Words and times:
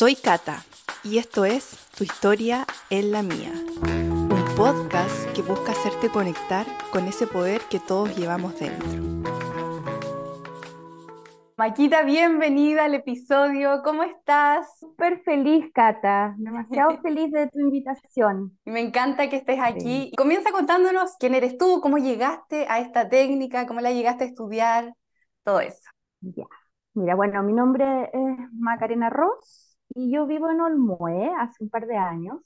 Soy 0.00 0.16
Kata 0.16 0.64
y 1.04 1.18
esto 1.18 1.44
es 1.44 1.76
Tu 1.94 2.04
historia 2.04 2.64
en 2.88 3.12
la 3.12 3.22
mía, 3.22 3.52
un 3.82 4.44
podcast 4.56 5.30
que 5.34 5.42
busca 5.42 5.72
hacerte 5.72 6.08
conectar 6.08 6.64
con 6.90 7.06
ese 7.06 7.26
poder 7.26 7.60
que 7.68 7.80
todos 7.80 8.16
llevamos 8.16 8.58
dentro. 8.58 8.88
Maquita, 11.58 12.02
bienvenida 12.04 12.84
al 12.84 12.94
episodio. 12.94 13.82
¿Cómo 13.84 14.02
estás? 14.02 14.78
Súper 14.78 15.20
feliz, 15.20 15.70
Cata. 15.74 16.34
Demasiado 16.38 16.98
feliz 17.02 17.30
de 17.30 17.50
tu 17.50 17.60
invitación. 17.60 18.58
Me 18.64 18.80
encanta 18.80 19.28
que 19.28 19.36
estés 19.36 19.60
aquí. 19.62 20.12
Comienza 20.16 20.50
contándonos 20.50 21.16
quién 21.18 21.34
eres 21.34 21.58
tú, 21.58 21.82
cómo 21.82 21.98
llegaste 21.98 22.66
a 22.70 22.78
esta 22.78 23.10
técnica, 23.10 23.66
cómo 23.66 23.82
la 23.82 23.92
llegaste 23.92 24.24
a 24.24 24.28
estudiar, 24.28 24.94
todo 25.44 25.60
eso. 25.60 25.90
Ya. 26.22 26.46
Mira, 26.94 27.14
bueno, 27.16 27.42
mi 27.42 27.52
nombre 27.52 28.04
es 28.14 28.52
Macarena 28.54 29.10
Ross 29.10 29.69
y 29.94 30.12
yo 30.12 30.26
vivo 30.26 30.50
en 30.50 30.60
Olmué 30.60 31.30
hace 31.38 31.62
un 31.64 31.70
par 31.70 31.86
de 31.86 31.96
años. 31.96 32.40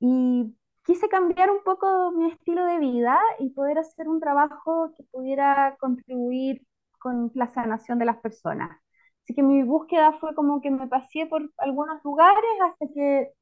Y 0.00 0.54
quise 0.84 1.08
cambiar 1.08 1.50
un 1.50 1.62
poco 1.64 2.12
mi 2.12 2.30
estilo 2.30 2.64
de 2.66 2.78
vida 2.78 3.18
y 3.40 3.50
poder 3.50 3.78
hacer 3.78 4.08
un 4.08 4.20
trabajo 4.20 4.92
que 4.96 5.04
pudiera 5.04 5.76
contribuir 5.80 6.62
con 7.00 7.30
la 7.34 7.48
sanación 7.48 7.98
de 7.98 8.06
las 8.06 8.18
personas. 8.18 8.70
Así 9.24 9.34
que 9.34 9.42
mi 9.42 9.62
búsqueda 9.62 10.12
fue 10.20 10.34
como 10.34 10.60
que 10.60 10.70
me 10.70 10.88
pasé 10.88 11.26
por 11.26 11.50
algunos 11.58 12.02
lugares 12.04 12.44
hasta 12.64 12.86
que 12.94 13.32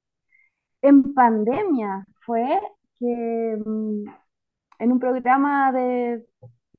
en 0.83 1.15
pandemia 1.15 2.07
fue 2.25 2.61
que 2.99 3.57
mm, 3.65 4.05
en 4.81 4.93
un 4.93 5.01
programa 5.01 5.73
de, 5.73 6.27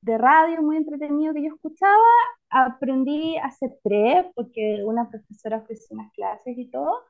de 0.02 0.18
radio 0.18 0.62
muy 0.62 0.76
entretenido 0.76 1.34
que 1.34 1.42
yo 1.44 1.54
escuchaba, 1.54 1.94
aprendí 2.50 3.36
a 3.38 3.46
hacer 3.46 3.78
tres 3.82 4.26
porque 4.34 4.82
una 4.84 5.08
profesora 5.10 5.58
ofreció 5.58 5.96
unas 5.96 6.12
clases 6.12 6.56
y 6.58 6.70
todo, 6.70 7.04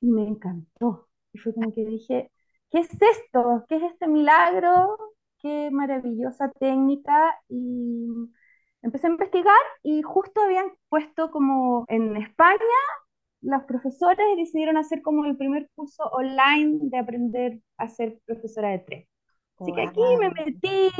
y 0.00 0.10
me 0.10 0.26
encantó. 0.26 1.08
Y 1.32 1.38
fue 1.38 1.54
como 1.54 1.72
que 1.72 1.84
dije, 1.84 2.30
¿qué 2.70 2.80
es 2.80 2.90
esto? 3.00 3.64
¿Qué 3.68 3.76
es 3.76 3.82
este 3.84 4.08
milagro? 4.08 4.96
Qué 5.40 5.70
maravillosa 5.72 6.50
técnica. 6.58 7.34
Y 7.48 8.06
empecé 8.82 9.06
a 9.08 9.10
investigar 9.10 9.56
y 9.82 10.02
justo 10.02 10.40
habían 10.42 10.72
puesto 10.88 11.30
como 11.30 11.84
en 11.88 12.16
España, 12.16 12.58
los 13.42 13.64
profesores 13.64 14.26
decidieron 14.36 14.76
hacer 14.76 15.02
como 15.02 15.24
el 15.24 15.36
primer 15.36 15.68
curso 15.74 16.04
online 16.04 16.78
de 16.82 16.98
aprender 16.98 17.60
a 17.78 17.88
ser 17.88 18.18
profesora 18.26 18.70
de 18.70 18.78
tres. 18.80 19.08
Así 19.58 19.72
que 19.72 19.82
aquí 19.82 20.00
me 20.20 20.30
metí, 20.30 20.90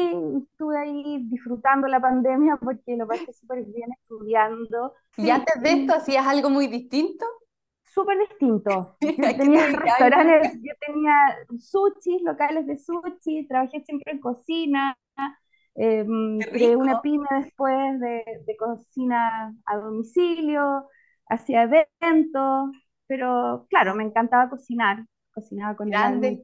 estuve 0.42 0.78
ahí 0.78 1.18
disfrutando 1.28 1.86
la 1.88 2.00
pandemia 2.00 2.56
porque 2.56 2.96
lo 2.96 3.06
pasé 3.06 3.32
súper 3.32 3.64
bien 3.64 3.90
estudiando. 3.92 4.94
¿Y 5.16 5.28
antes 5.30 5.60
de 5.62 5.72
esto 5.72 5.94
hacías 5.94 6.26
algo 6.26 6.48
muy 6.48 6.66
distinto? 6.66 7.26
Súper 7.84 8.18
distinto. 8.28 8.96
Yo 9.00 9.36
tenía 9.36 9.66
restaurantes, 9.66 10.54
yo 10.62 10.72
tenía 10.86 11.14
sushi, 11.58 12.20
locales 12.22 12.66
de 12.66 12.78
sushi, 12.78 13.46
trabajé 13.46 13.80
siempre 13.82 14.12
en 14.12 14.20
cocina, 14.20 14.96
Em, 15.78 16.38
creé 16.38 16.74
una 16.74 17.02
pyme 17.02 17.28
después 17.42 18.00
de, 18.00 18.24
de, 18.46 18.56
cocina 18.56 19.54
a 19.66 19.76
domicilio, 19.76 20.88
hacía 21.28 21.64
eventos, 21.64 22.70
pero 23.06 23.66
claro, 23.68 23.94
me 23.94 24.04
encantaba 24.04 24.48
cocinar, 24.48 25.04
cocinaba 25.34 25.76
con 25.76 25.90
Grande 25.90 26.40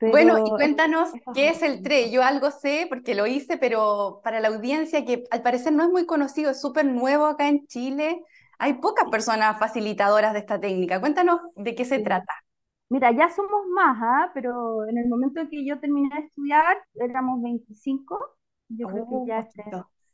bueno, 0.00 0.46
y 0.46 0.50
cuéntanos 0.50 1.10
qué 1.34 1.48
es 1.48 1.62
el 1.62 1.82
TRE. 1.82 2.10
Yo 2.10 2.22
algo 2.22 2.50
sé 2.50 2.86
porque 2.88 3.14
lo 3.14 3.26
hice, 3.26 3.58
pero 3.58 4.20
para 4.24 4.40
la 4.40 4.48
audiencia 4.48 5.04
que 5.04 5.24
al 5.30 5.42
parecer 5.42 5.72
no 5.72 5.82
es 5.82 5.90
muy 5.90 6.06
conocido, 6.06 6.50
es 6.50 6.60
súper 6.60 6.86
nuevo 6.86 7.26
acá 7.26 7.48
en 7.48 7.66
Chile, 7.66 8.24
hay 8.58 8.74
pocas 8.74 9.08
personas 9.10 9.58
facilitadoras 9.58 10.32
de 10.32 10.40
esta 10.40 10.60
técnica. 10.60 11.00
Cuéntanos 11.00 11.40
de 11.56 11.74
qué 11.74 11.84
se 11.84 11.98
trata. 11.98 12.32
Mira, 12.90 13.12
ya 13.12 13.28
somos 13.30 13.66
más, 13.72 13.98
¿ah? 14.00 14.30
pero 14.34 14.86
en 14.86 14.98
el 14.98 15.08
momento 15.08 15.40
en 15.40 15.48
que 15.48 15.64
yo 15.64 15.78
terminé 15.78 16.08
de 16.14 16.26
estudiar 16.26 16.76
éramos 16.94 17.40
25. 17.42 18.18
Yo 18.68 18.88
creo 18.88 19.04
que 19.04 19.14
oh, 19.14 19.26
ya 19.26 19.38
este, 19.40 19.62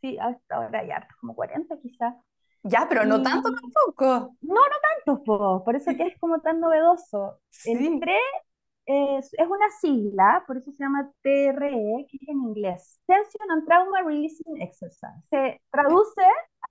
sí, 0.01 0.19
hasta 0.19 0.57
ahora 0.57 0.87
ya 0.87 1.09
como 1.21 1.35
40 1.35 1.77
quizás. 1.81 2.15
Ya, 2.63 2.87
pero 2.89 3.05
no 3.05 3.23
tanto 3.23 3.51
tampoco. 3.53 4.35
No, 4.41 4.55
no 4.55 4.77
tanto, 5.05 5.63
por 5.65 5.77
eso 5.77 5.93
que 5.97 6.09
es 6.09 6.17
como 6.21 6.41
tan 6.41 6.61
novedoso. 6.61 7.39
El 7.65 8.01
TRE 8.01 8.19
es, 8.87 9.35
es, 9.35 9.47
una 9.47 9.71
sigla, 9.81 10.45
por 10.47 10.57
eso 10.57 10.71
se 10.73 10.79
llama 10.79 11.11
TRE, 11.23 12.07
que 12.09 12.17
es 12.21 12.29
en 12.29 12.41
inglés. 12.43 13.01
Tension 13.07 13.51
and 13.51 13.67
Trauma 13.67 14.03
Releasing 14.03 14.61
Exercise. 14.63 15.23
Se 15.31 15.61
traduce 15.71 16.23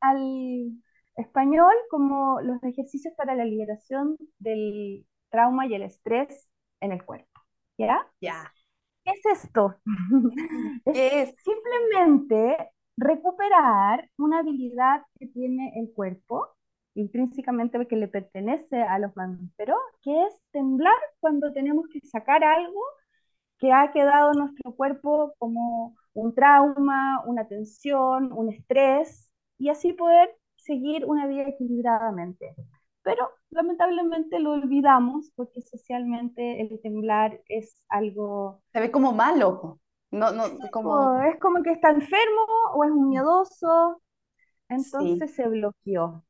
al 0.02 0.72
español 1.18 1.74
como 1.90 2.42
los 2.42 2.62
ejercicios 2.64 3.14
para 3.16 3.36
la 3.36 3.46
liberación 3.46 4.18
del 4.40 5.06
trauma 5.30 5.68
y 5.68 5.76
el 5.76 5.84
estrés 5.84 6.50
en 6.82 6.92
el 6.92 7.04
cuerpo. 7.04 7.42
¿Ya? 7.78 8.08
Ya. 8.22 8.54
¿Qué 9.04 9.12
es 9.12 9.44
esto? 9.44 9.76
es 10.86 11.36
simplemente 11.44 12.72
recuperar 12.98 14.10
una 14.18 14.40
habilidad 14.40 15.04
que 15.20 15.28
tiene 15.28 15.74
el 15.76 15.94
cuerpo, 15.94 16.56
intrínsecamente 16.96 17.86
que 17.88 17.96
le 17.96 18.08
pertenece 18.08 18.82
a 18.82 18.98
los 19.00 19.16
mamíferos, 19.16 19.78
que 20.02 20.24
es 20.26 20.42
temblar 20.52 20.96
cuando 21.20 21.54
tenemos 21.54 21.88
que 21.88 22.00
sacar 22.02 22.44
algo 22.44 22.82
que 23.60 23.72
ha 23.72 23.92
quedado 23.92 24.32
en 24.34 24.40
nuestro 24.40 24.74
cuerpo 24.76 25.34
como 25.38 25.96
un 26.14 26.34
trauma, 26.34 27.24
una 27.26 27.48
tensión, 27.48 28.32
un 28.32 28.52
estrés, 28.52 29.30
y 29.58 29.70
así 29.70 29.94
poder 29.94 30.36
seguir 30.56 31.06
una 31.06 31.28
vida 31.28 31.44
equilibradamente. 31.44 32.56
Pero 33.04 33.30
lamentablemente 33.50 34.40
lo 34.40 34.54
olvidamos 34.54 35.32
porque 35.36 35.62
socialmente 35.62 36.62
el 36.62 36.80
temblar 36.82 37.40
es 37.48 37.84
algo... 37.88 38.64
Se 38.74 38.80
ve 38.80 38.90
como 38.90 39.12
malo, 39.12 39.80
no, 40.12 40.32
no, 40.32 40.44
como... 40.72 41.22
Es 41.22 41.40
como 41.40 41.62
que 41.62 41.72
está 41.72 41.92
enfermo 41.92 42.46
o 42.74 42.84
es 42.84 42.92
un 42.92 43.10
miedoso, 43.10 44.02
entonces 44.70 45.36
se 45.36 45.48
bloqueó. 45.48 46.24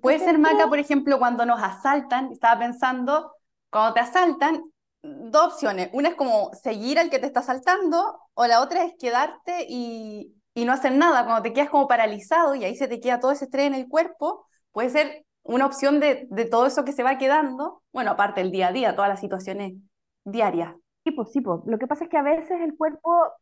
Puede 0.00 0.18
ser, 0.18 0.38
Maca, 0.38 0.68
por 0.68 0.78
ejemplo, 0.78 1.18
cuando 1.18 1.44
nos 1.46 1.62
asaltan, 1.62 2.30
estaba 2.32 2.60
pensando, 2.60 3.32
cuando 3.70 3.94
te 3.94 4.00
asaltan, 4.00 4.62
dos 5.02 5.54
opciones. 5.54 5.90
Una 5.92 6.10
es 6.10 6.14
como 6.14 6.52
seguir 6.54 6.98
al 6.98 7.10
que 7.10 7.18
te 7.18 7.26
está 7.26 7.40
asaltando, 7.40 8.20
o 8.34 8.46
la 8.46 8.60
otra 8.60 8.84
es 8.84 8.94
quedarte 8.98 9.66
y, 9.68 10.34
y 10.54 10.64
no 10.64 10.72
hacer 10.72 10.92
nada. 10.92 11.24
Cuando 11.24 11.42
te 11.42 11.52
quedas 11.52 11.70
como 11.70 11.88
paralizado 11.88 12.54
y 12.54 12.64
ahí 12.64 12.76
se 12.76 12.88
te 12.88 13.00
queda 13.00 13.20
todo 13.20 13.32
ese 13.32 13.46
estrés 13.46 13.66
en 13.66 13.74
el 13.74 13.88
cuerpo, 13.88 14.46
puede 14.70 14.90
ser 14.90 15.24
una 15.42 15.66
opción 15.66 15.98
de, 16.00 16.26
de, 16.30 16.44
todo 16.44 16.66
eso 16.66 16.84
que 16.84 16.92
se 16.92 17.02
va 17.02 17.18
quedando, 17.18 17.82
bueno, 17.92 18.12
aparte 18.12 18.40
el 18.40 18.52
día 18.52 18.68
a 18.68 18.72
día, 18.72 18.94
todas 18.94 19.10
las 19.10 19.20
situaciones 19.20 19.74
diarias. 20.24 20.74
Sí, 21.04 21.10
pues 21.10 21.32
sí, 21.32 21.40
pues. 21.40 21.60
Lo 21.66 21.78
que 21.78 21.88
pasa 21.88 22.04
es 22.04 22.10
que 22.10 22.18
a 22.18 22.22
veces 22.22 22.60
el 22.60 22.76
cuerpo, 22.76 23.32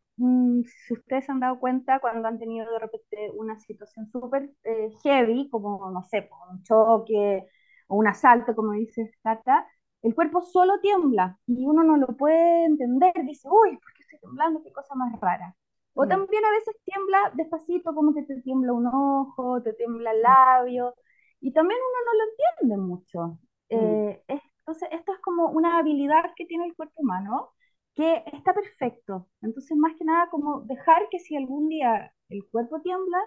si 0.64 0.94
ustedes 0.94 1.24
se 1.24 1.32
han 1.32 1.40
dado 1.40 1.58
cuenta, 1.58 1.98
cuando 2.00 2.28
han 2.28 2.38
tenido 2.38 2.70
de 2.70 2.78
repente 2.78 3.30
una 3.34 3.58
situación 3.58 4.06
súper 4.10 4.50
eh, 4.64 4.90
heavy, 5.02 5.48
como, 5.48 5.90
no 5.90 6.02
sé, 6.04 6.28
un 6.50 6.62
choque 6.62 7.46
o 7.88 7.96
un 7.96 8.06
asalto, 8.06 8.54
como 8.54 8.72
dice 8.72 9.10
Tata, 9.22 9.66
el 10.02 10.14
cuerpo 10.14 10.42
solo 10.42 10.80
tiembla 10.80 11.38
y 11.46 11.66
uno 11.66 11.82
no 11.82 11.96
lo 11.96 12.08
puede 12.16 12.64
entender, 12.64 13.12
dice, 13.24 13.48
uy, 13.50 13.76
¿por 13.76 13.92
qué 13.94 14.02
estoy 14.02 14.18
temblando? 14.20 14.62
Qué 14.62 14.72
cosa 14.72 14.94
más 14.94 15.18
rara. 15.20 15.54
O 15.94 16.04
mm. 16.04 16.08
también 16.08 16.44
a 16.44 16.50
veces 16.52 16.76
tiembla 16.84 17.32
despacito, 17.34 17.94
como 17.94 18.14
que 18.14 18.22
te 18.22 18.40
tiembla 18.42 18.72
un 18.72 18.86
ojo, 18.86 19.62
te 19.62 19.72
tiembla 19.74 20.12
el 20.12 20.22
labio, 20.22 20.94
y 21.40 21.52
también 21.52 21.80
uno 21.80 21.98
no 22.06 22.18
lo 22.18 22.30
entiende 22.30 22.76
mucho. 22.76 23.38
Mm. 23.70 24.08
Eh, 24.08 24.24
entonces, 24.28 24.88
esto 24.92 25.12
es 25.12 25.18
como 25.20 25.48
una 25.50 25.78
habilidad 25.78 26.32
que 26.36 26.46
tiene 26.46 26.66
el 26.66 26.76
cuerpo 26.76 27.02
humano 27.02 27.50
que 27.94 28.22
está 28.32 28.54
perfecto. 28.54 29.28
Entonces, 29.42 29.76
más 29.76 29.96
que 29.96 30.04
nada, 30.04 30.28
como 30.30 30.60
dejar 30.62 31.08
que 31.10 31.18
si 31.18 31.36
algún 31.36 31.68
día 31.68 32.12
el 32.28 32.48
cuerpo 32.50 32.80
tiembla, 32.80 33.18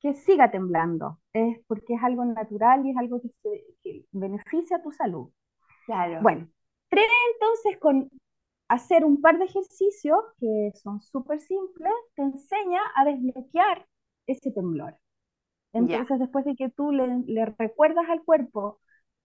que 0.00 0.14
siga 0.14 0.50
temblando. 0.50 1.20
Es 1.32 1.58
porque 1.66 1.94
es 1.94 2.02
algo 2.02 2.24
natural 2.24 2.84
y 2.86 2.90
es 2.90 2.96
algo 2.96 3.20
que, 3.20 3.30
que 3.82 4.04
beneficia 4.12 4.76
a 4.76 4.82
tu 4.82 4.92
salud. 4.92 5.30
Claro. 5.86 6.20
Bueno, 6.22 6.48
cree 6.88 7.04
entonces 7.34 7.78
con 7.80 8.10
hacer 8.68 9.04
un 9.04 9.20
par 9.20 9.38
de 9.38 9.44
ejercicios 9.44 10.18
que 10.38 10.72
son 10.74 11.00
súper 11.00 11.40
simples, 11.40 11.92
te 12.14 12.22
enseña 12.22 12.80
a 12.94 13.04
desbloquear 13.04 13.86
ese 14.26 14.50
temblor. 14.50 14.96
Entonces, 15.72 16.18
después 16.18 16.44
de 16.44 16.56
que 16.56 16.70
tú 16.70 16.90
le, 16.90 17.46
recuerdas 17.58 18.06
al 18.08 18.24
cuerpo 18.24 18.80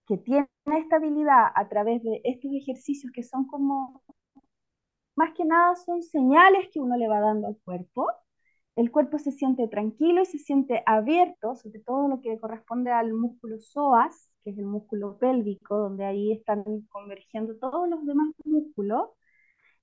que 0.06 0.18
tiene 0.18 0.48
estabilidad 0.78 1.46
a 1.54 1.68
través 1.68 2.02
de 2.02 2.20
estos 2.24 2.50
ejercicios 2.52 3.10
que 3.12 3.22
son 3.22 3.46
como, 3.46 4.02
más 5.16 5.32
que 5.34 5.44
nada 5.44 5.76
son 5.76 6.02
señales 6.02 6.68
que 6.72 6.80
uno 6.80 6.96
le 6.96 7.08
va 7.08 7.20
dando 7.20 7.48
al 7.48 7.58
cuerpo, 7.64 8.08
el 8.76 8.90
cuerpo 8.90 9.18
se 9.18 9.32
siente 9.32 9.68
tranquilo 9.68 10.22
y 10.22 10.26
se 10.26 10.38
siente 10.38 10.82
abierto, 10.86 11.54
sobre 11.56 11.80
todo 11.80 12.08
lo 12.08 12.20
que 12.22 12.38
corresponde 12.40 12.90
al 12.92 13.12
músculo 13.14 13.58
psoas, 13.60 14.30
que 14.44 14.50
es 14.50 14.58
el 14.58 14.66
músculo 14.66 15.18
pélvico, 15.18 15.76
donde 15.78 16.04
ahí 16.06 16.32
están 16.32 16.64
convergiendo 16.90 17.56
todos 17.58 17.88
los 17.88 18.04
demás 18.06 18.28
músculos, 18.44 19.10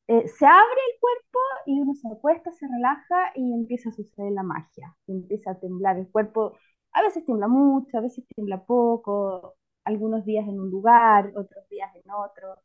eh, 0.08 0.28
se 0.28 0.46
abre 0.46 0.82
el 0.94 1.00
cuerpo 1.00 1.40
y 1.66 1.80
uno 1.80 1.94
se 1.96 2.08
acuesta, 2.10 2.52
se 2.52 2.68
relaja 2.68 3.32
y 3.36 3.54
empieza 3.54 3.90
a 3.90 3.92
suceder 3.94 4.32
la 4.32 4.44
magia. 4.44 4.96
Empieza 5.08 5.52
a 5.52 5.60
temblar 5.60 5.98
el 5.98 6.10
cuerpo, 6.10 6.58
A 6.92 7.02
veces 7.04 7.24
tiembla 7.26 7.48
mucho, 7.48 7.98
a 7.98 8.02
veces 8.02 8.26
tiembla 8.36 8.64
poco, 8.66 9.56
algunos 9.84 10.26
días 10.26 10.48
en 10.48 10.60
un 10.60 10.70
lugar, 10.72 11.28
otros 11.36 11.68
días 11.70 11.92
en 11.96 12.10
otro. 12.12 12.56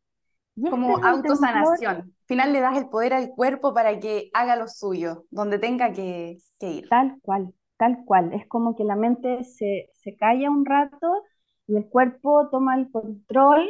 Como 0.69 0.97
autosanación. 1.05 1.97
Al 1.97 2.27
final 2.27 2.53
le 2.53 2.61
das 2.61 2.77
el 2.79 2.89
poder 2.89 3.13
al 3.15 3.31
cuerpo 3.31 3.75
para 3.75 3.99
que 4.01 4.31
haga 4.33 4.57
lo 4.57 4.69
suyo, 4.69 5.27
donde 5.31 5.59
tenga 5.59 5.93
que, 5.93 6.39
que 6.59 6.71
ir. 6.71 6.89
tal 6.89 7.19
cual, 7.23 7.53
tal 7.77 8.05
cual. 8.05 8.33
Es 8.33 8.47
como 8.49 8.77
que 8.77 8.85
la 8.85 8.97
mente 8.97 9.45
se, 9.45 9.91
se 9.95 10.17
calla 10.17 10.51
un 10.51 10.65
rato 10.65 11.23
y 11.67 11.77
el 11.77 11.89
cuerpo 11.89 12.49
toma 12.51 12.77
el 12.77 12.91
control 12.91 13.69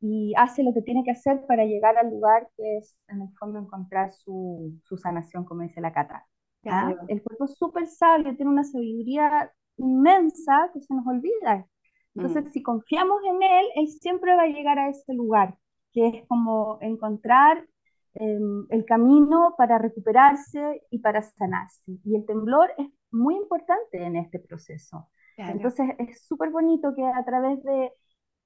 y 0.00 0.32
hace 0.36 0.62
lo 0.64 0.72
que 0.74 0.82
tiene 0.82 1.04
que 1.04 1.12
hacer 1.12 1.44
para 1.46 1.64
llegar 1.64 1.96
al 1.96 2.10
lugar 2.10 2.48
que 2.56 2.78
es, 2.78 2.96
en 3.08 3.22
el 3.22 3.28
fondo, 3.38 3.58
encontrar 3.60 4.12
su, 4.12 4.78
su 4.84 4.96
sanación, 4.96 5.44
como 5.44 5.62
dice 5.62 5.80
la 5.80 5.92
Cata. 5.92 6.26
¿ah? 6.66 6.94
El 7.08 7.22
cuerpo 7.22 7.44
es 7.44 7.54
súper 7.56 7.86
sabio, 7.86 8.34
tiene 8.36 8.50
una 8.50 8.64
sabiduría 8.64 9.52
inmensa 9.76 10.70
que 10.72 10.80
se 10.80 10.94
nos 10.94 11.06
olvida. 11.06 11.66
Mm, 12.14 12.20
Entonces, 12.20 12.52
si 12.52 12.62
confiamos 12.62 13.20
en 13.24 13.42
él, 13.42 13.66
él 13.76 13.88
siempre 13.88 14.34
va 14.34 14.42
a 14.42 14.46
llegar 14.48 14.78
a 14.78 14.88
ese 14.90 15.14
lugar, 15.14 15.56
que 15.92 16.08
es 16.08 16.26
como 16.28 16.78
encontrar 16.80 17.66
eh, 18.14 18.38
el 18.70 18.84
camino 18.84 19.54
para 19.56 19.78
recuperarse 19.78 20.82
y 20.90 20.98
para 20.98 21.22
sanarse. 21.22 21.82
Y 22.04 22.16
el 22.16 22.26
temblor 22.26 22.70
es 22.78 22.88
muy 23.10 23.36
importante 23.36 24.02
en 24.02 24.16
este 24.16 24.38
proceso. 24.38 25.08
claro. 25.36 25.52
Entonces, 25.52 25.90
es 25.98 26.26
súper 26.26 26.50
bonito 26.50 26.94
que 26.94 27.04
a 27.04 27.24
través 27.24 27.62
de 27.62 27.92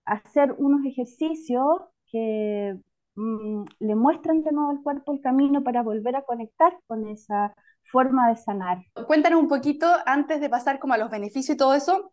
hacer 0.05 0.55
unos 0.59 0.85
ejercicios 0.87 1.83
que 2.11 2.79
mm, 3.17 3.65
le 3.81 3.95
muestran 3.95 4.43
de 4.43 4.53
nuevo 4.53 4.71
al 4.71 4.83
cuerpo 4.83 5.13
el 5.13 5.21
camino 5.21 5.63
para 5.63 5.83
volver 5.83 6.17
a 6.17 6.23
conectar 6.23 6.79
con 6.87 7.07
esa 7.09 7.55
forma 7.91 8.29
de 8.29 8.37
sanar. 8.37 8.79
Cuéntanos 9.07 9.41
un 9.41 9.49
poquito, 9.49 9.87
antes 10.07 10.41
de 10.41 10.49
pasar 10.49 10.79
como 10.79 10.95
a 10.95 10.99
los 10.99 11.11
beneficios 11.11 11.55
y 11.55 11.59
todo 11.59 11.75
eso, 11.75 12.13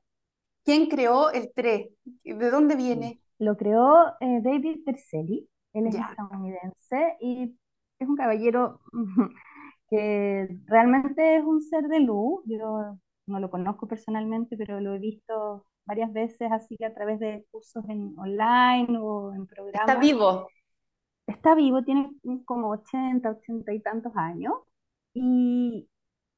¿quién 0.64 0.88
creó 0.88 1.32
el 1.32 1.52
3? 1.54 1.90
¿De 2.24 2.50
dónde 2.50 2.76
viene? 2.76 3.23
Lo 3.44 3.58
creó 3.58 4.10
eh, 4.20 4.42
David 4.44 4.84
Terceli, 4.86 5.50
él 5.74 5.88
es 5.88 5.96
Ya. 5.96 6.08
estadounidense 6.10 7.18
y 7.22 7.58
es 8.00 8.08
un 8.08 8.16
caballero 8.16 8.82
que 9.90 10.48
realmente 10.66 11.38
es 11.38 11.44
un 11.44 11.62
ser 11.62 11.88
de 11.88 12.00
luz. 12.02 12.44
Yo 12.46 12.98
no 13.28 13.40
lo 13.40 13.50
conozco 13.52 13.88
personalmente, 13.88 14.58
pero 14.58 14.80
lo 14.82 14.94
he 14.96 15.00
visto 15.00 15.66
varias 15.86 16.14
veces 16.14 16.52
así 16.52 16.78
que 16.78 16.86
a 16.86 16.94
través 16.94 17.20
de 17.20 17.46
cursos 17.52 17.84
en 17.90 18.16
online 18.18 18.98
o 19.00 19.34
en 19.34 19.48
Está 19.72 19.96
programas. 19.96 19.98
vivo. 19.98 20.50
Está 21.28 21.56
vivo, 21.56 21.84
tiene 21.84 22.10
como 22.46 22.70
80 22.72 23.32
80 23.32 23.74
y 23.74 23.82
tantos 23.82 24.14
años 24.16 24.54
y 25.14 25.90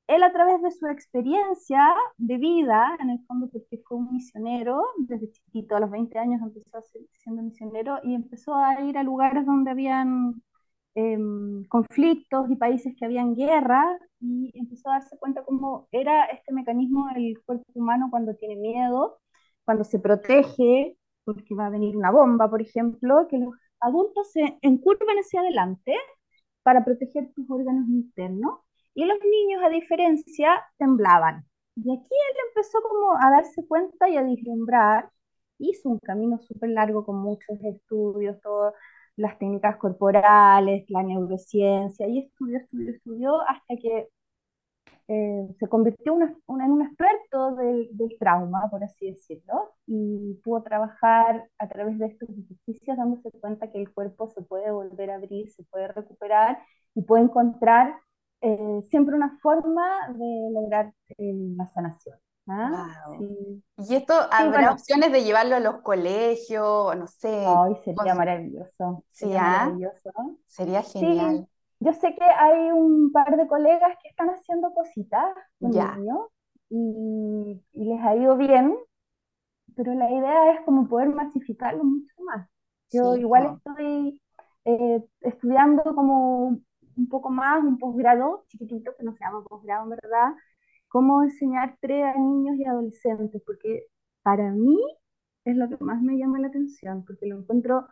él 0.07 0.23
a 0.23 0.31
través 0.31 0.61
de 0.61 0.71
su 0.71 0.87
experiencia 0.87 1.83
de 2.17 2.37
vida, 2.37 2.95
en 2.99 3.09
el 3.09 3.19
fondo 3.25 3.49
porque 3.51 3.81
fue 3.87 3.97
un 3.97 4.11
misionero, 4.13 4.83
desde 4.97 5.31
chiquito, 5.31 5.75
a 5.75 5.79
los 5.79 5.89
20 5.89 6.17
años 6.19 6.41
empezó 6.41 6.77
a 6.77 6.81
siendo 7.11 7.41
misionero 7.41 7.97
y 8.03 8.13
empezó 8.13 8.55
a 8.55 8.81
ir 8.81 8.97
a 8.97 9.03
lugares 9.03 9.45
donde 9.45 9.71
habían 9.71 10.41
eh, 10.95 11.17
conflictos 11.69 12.49
y 12.49 12.55
países 12.55 12.93
que 12.97 13.05
habían 13.05 13.35
guerra 13.35 13.83
y 14.19 14.51
empezó 14.55 14.89
a 14.89 14.93
darse 14.93 15.17
cuenta 15.17 15.43
cómo 15.43 15.87
era 15.91 16.25
este 16.25 16.53
mecanismo 16.53 17.07
del 17.13 17.41
cuerpo 17.45 17.65
humano 17.73 18.07
cuando 18.11 18.35
tiene 18.35 18.55
miedo, 18.55 19.19
cuando 19.65 19.83
se 19.83 19.99
protege, 19.99 20.97
porque 21.23 21.55
va 21.55 21.67
a 21.67 21.69
venir 21.71 21.97
una 21.97 22.11
bomba, 22.11 22.49
por 22.49 22.61
ejemplo, 22.61 23.27
que 23.29 23.39
los 23.39 23.55
adultos 23.79 24.31
se 24.31 24.57
encurven 24.61 25.17
hacia 25.17 25.41
adelante 25.41 25.95
para 26.63 26.85
proteger 26.85 27.31
tus 27.33 27.49
órganos 27.49 27.87
internos 27.89 28.64
y 28.95 29.05
los 29.05 29.19
niños, 29.19 29.63
a 29.63 29.69
diferencia, 29.69 30.63
temblaban. 30.77 31.45
Y 31.75 31.81
aquí 31.93 32.07
él 32.09 32.37
empezó 32.49 32.79
como 32.81 33.13
a 33.19 33.31
darse 33.31 33.67
cuenta 33.67 34.09
y 34.09 34.17
a 34.17 34.23
vislumbrar. 34.23 35.09
Hizo 35.59 35.89
un 35.89 35.99
camino 35.99 36.39
súper 36.39 36.69
largo 36.71 37.05
con 37.05 37.17
muchos 37.17 37.59
estudios, 37.63 38.41
todas 38.41 38.73
las 39.17 39.37
técnicas 39.39 39.77
corporales, 39.77 40.85
la 40.89 41.03
neurociencia, 41.03 42.07
y 42.07 42.19
estudió, 42.19 42.57
estudió, 42.59 42.91
estudió 42.91 43.41
hasta 43.41 43.75
que 43.77 44.09
eh, 45.07 45.47
se 45.59 45.67
convirtió 45.69 46.15
en 46.21 46.71
un 46.71 46.81
experto 46.81 47.55
del, 47.55 47.89
del 47.91 48.17
trauma, 48.19 48.67
por 48.71 48.83
así 48.83 49.11
decirlo, 49.11 49.73
y 49.85 50.33
pudo 50.43 50.63
trabajar 50.63 51.47
a 51.59 51.67
través 51.69 51.99
de 51.99 52.07
estos 52.07 52.29
ejercicios 52.29 52.97
dándose 52.97 53.31
cuenta 53.39 53.71
que 53.71 53.79
el 53.81 53.93
cuerpo 53.93 54.27
se 54.27 54.41
puede 54.41 54.71
volver 54.71 55.11
a 55.11 55.15
abrir, 55.15 55.51
se 55.51 55.63
puede 55.65 55.87
recuperar 55.89 56.59
y 56.95 57.03
puede 57.03 57.23
encontrar 57.23 57.95
eh, 58.41 58.81
siempre 58.89 59.15
una 59.15 59.37
forma 59.41 60.09
de 60.13 60.49
lograr 60.53 60.93
eh, 61.17 61.33
la 61.57 61.67
sanación. 61.67 62.17
¿ah? 62.47 62.71
Wow. 62.71 63.17
Sí, 63.17 63.63
¿Y 63.77 63.95
esto 63.95 64.13
sí, 64.37 64.47
habrá 64.47 64.49
bueno, 64.49 64.71
opciones 64.71 65.11
de 65.11 65.23
llevarlo 65.23 65.55
a 65.55 65.59
los 65.59 65.81
colegios? 65.81 66.95
No 66.97 67.07
sé. 67.07 67.29
hoy 67.43 67.75
sería 67.83 68.13
cos- 68.13 68.15
maravilloso, 68.15 69.03
Sí, 69.11 69.29
sería 69.29 69.39
¿ah? 69.39 69.79
maravilloso. 69.79 70.11
Sería 70.47 70.83
genial. 70.83 71.47
yo 71.79 71.93
sé 71.93 72.15
que 72.15 72.23
hay 72.25 72.71
un 72.71 73.11
par 73.11 73.35
de 73.37 73.47
colegas 73.47 73.97
que 74.01 74.09
están 74.09 74.29
haciendo 74.29 74.73
cositas 74.73 75.35
con 75.61 75.71
Ya. 75.73 75.87
niños 75.95 76.27
y, 76.69 77.61
y 77.73 77.85
les 77.85 78.01
ha 78.01 78.15
ido 78.15 78.37
bien, 78.37 78.75
pero 79.75 79.93
la 79.93 80.09
idea 80.11 80.53
es 80.53 80.61
como 80.65 80.87
poder 80.87 81.09
masificarlo 81.09 81.83
mucho 81.83 82.13
más. 82.23 82.47
Yo 82.91 83.15
igual 83.17 83.57
estoy 83.57 84.21
eh, 84.65 85.03
estudiando 85.21 85.83
como 85.95 86.59
un 86.97 87.07
poco 87.09 87.29
más, 87.29 87.63
un 87.63 87.77
posgrado 87.77 88.45
chiquitito, 88.47 88.95
que 88.97 89.03
no 89.03 89.13
se 89.13 89.23
llama 89.23 89.43
posgrado 89.43 89.83
en 89.83 89.89
verdad, 89.91 90.33
cómo 90.87 91.23
enseñar 91.23 91.77
a 91.83 92.19
niños 92.19 92.57
y 92.57 92.65
adolescentes, 92.65 93.41
porque 93.45 93.87
para 94.23 94.51
mí 94.51 94.77
es 95.45 95.55
lo 95.57 95.69
que 95.69 95.77
más 95.83 96.01
me 96.01 96.17
llama 96.17 96.39
la 96.39 96.47
atención, 96.47 97.05
porque 97.05 97.27
lo 97.27 97.37
encuentro 97.39 97.87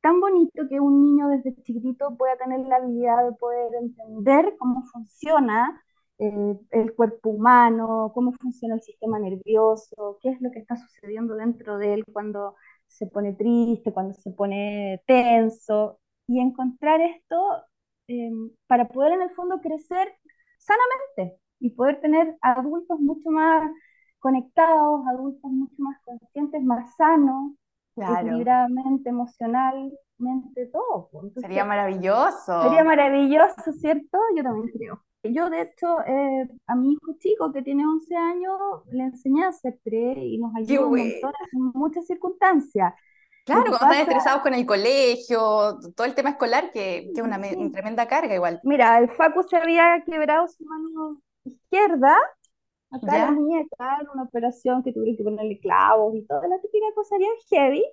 tan 0.00 0.20
bonito 0.20 0.68
que 0.68 0.80
un 0.80 1.02
niño 1.02 1.28
desde 1.28 1.54
chiquitito 1.62 2.16
pueda 2.16 2.36
tener 2.36 2.60
la 2.66 2.76
habilidad 2.76 3.24
de 3.24 3.32
poder 3.36 3.74
entender 3.74 4.54
cómo 4.58 4.82
funciona 4.92 5.82
eh, 6.18 6.58
el 6.70 6.94
cuerpo 6.94 7.30
humano, 7.30 8.12
cómo 8.14 8.32
funciona 8.32 8.76
el 8.76 8.82
sistema 8.82 9.18
nervioso, 9.18 10.18
qué 10.22 10.30
es 10.30 10.40
lo 10.40 10.50
que 10.50 10.60
está 10.60 10.76
sucediendo 10.76 11.34
dentro 11.34 11.78
de 11.78 11.94
él 11.94 12.04
cuando 12.12 12.54
se 12.86 13.06
pone 13.06 13.32
triste, 13.34 13.92
cuando 13.92 14.14
se 14.14 14.30
pone 14.30 15.02
tenso, 15.06 15.98
y 16.26 16.40
encontrar 16.40 17.00
esto 17.00 17.36
eh, 18.08 18.30
para 18.66 18.88
poder 18.88 19.12
en 19.14 19.22
el 19.22 19.30
fondo 19.30 19.60
crecer 19.60 20.12
sanamente 20.58 21.38
y 21.60 21.70
poder 21.70 22.00
tener 22.00 22.36
adultos 22.42 23.00
mucho 23.00 23.30
más 23.30 23.70
conectados, 24.18 25.02
adultos 25.08 25.50
mucho 25.50 25.74
más 25.78 25.98
conscientes, 26.04 26.62
más 26.62 26.94
sanos, 26.96 27.52
Claro. 27.94 28.22
equilibradamente, 28.22 29.08
emocionalmente, 29.10 30.66
todo. 30.72 31.10
Sería 31.40 31.64
Entonces, 31.64 31.74
sería 32.60 32.84
maravilloso. 32.84 32.84
maravilloso, 32.84 33.72
¿cierto? 33.72 34.18
Yo 34.36 34.42
también 34.42 34.68
creo. 34.70 35.04
Yo, 35.24 35.48
de 35.50 35.62
hecho, 35.62 36.02
eh, 36.06 36.48
a 36.66 36.74
mi 36.76 36.92
hijo 36.92 37.14
chico 37.18 37.52
que 37.52 37.62
tiene 37.62 37.86
11 37.86 38.14
años, 38.16 38.58
le 38.90 39.04
enseñé 39.04 39.44
a 39.44 39.48
hacer 39.48 39.78
tres 39.82 40.18
y 40.18 40.38
nos 40.38 40.52
un 40.86 40.96
montón 40.96 41.32
en 41.52 41.62
muchas 41.74 42.06
circunstancias. 42.06 42.92
Claro, 43.44 43.64
cuando 43.68 43.76
están 43.76 44.00
estresados 44.00 44.42
con 44.42 44.54
el 44.54 44.64
colegio, 44.64 45.78
todo 45.94 46.06
el 46.06 46.14
tema 46.14 46.30
escolar, 46.30 46.70
que, 46.72 47.10
es 47.14 47.20
una 47.20 47.40
tremenda 47.70 48.08
carga 48.08 48.34
igual. 48.34 48.60
mira, 48.64 48.98
el 48.98 49.10
Facu 49.10 49.42
se 49.42 49.56
había 49.56 50.02
quebrado 50.06 50.48
su 50.48 50.64
mano 50.64 51.20
izquierda, 51.44 52.16
acá 52.90 53.18
la 53.18 53.30
muñeca, 53.32 53.98
en 54.00 54.08
una 54.14 54.22
operación 54.22 54.82
que 54.82 54.92
tuvieron 54.92 55.16
que 55.16 55.24
ponerle 55.24 55.58
clavos 55.60 56.14
y 56.14 56.26
toda 56.26 56.48
la 56.48 56.58
típica 56.60 56.86
cosa 56.94 57.18
bien 57.18 57.32
heavy. 57.50 57.84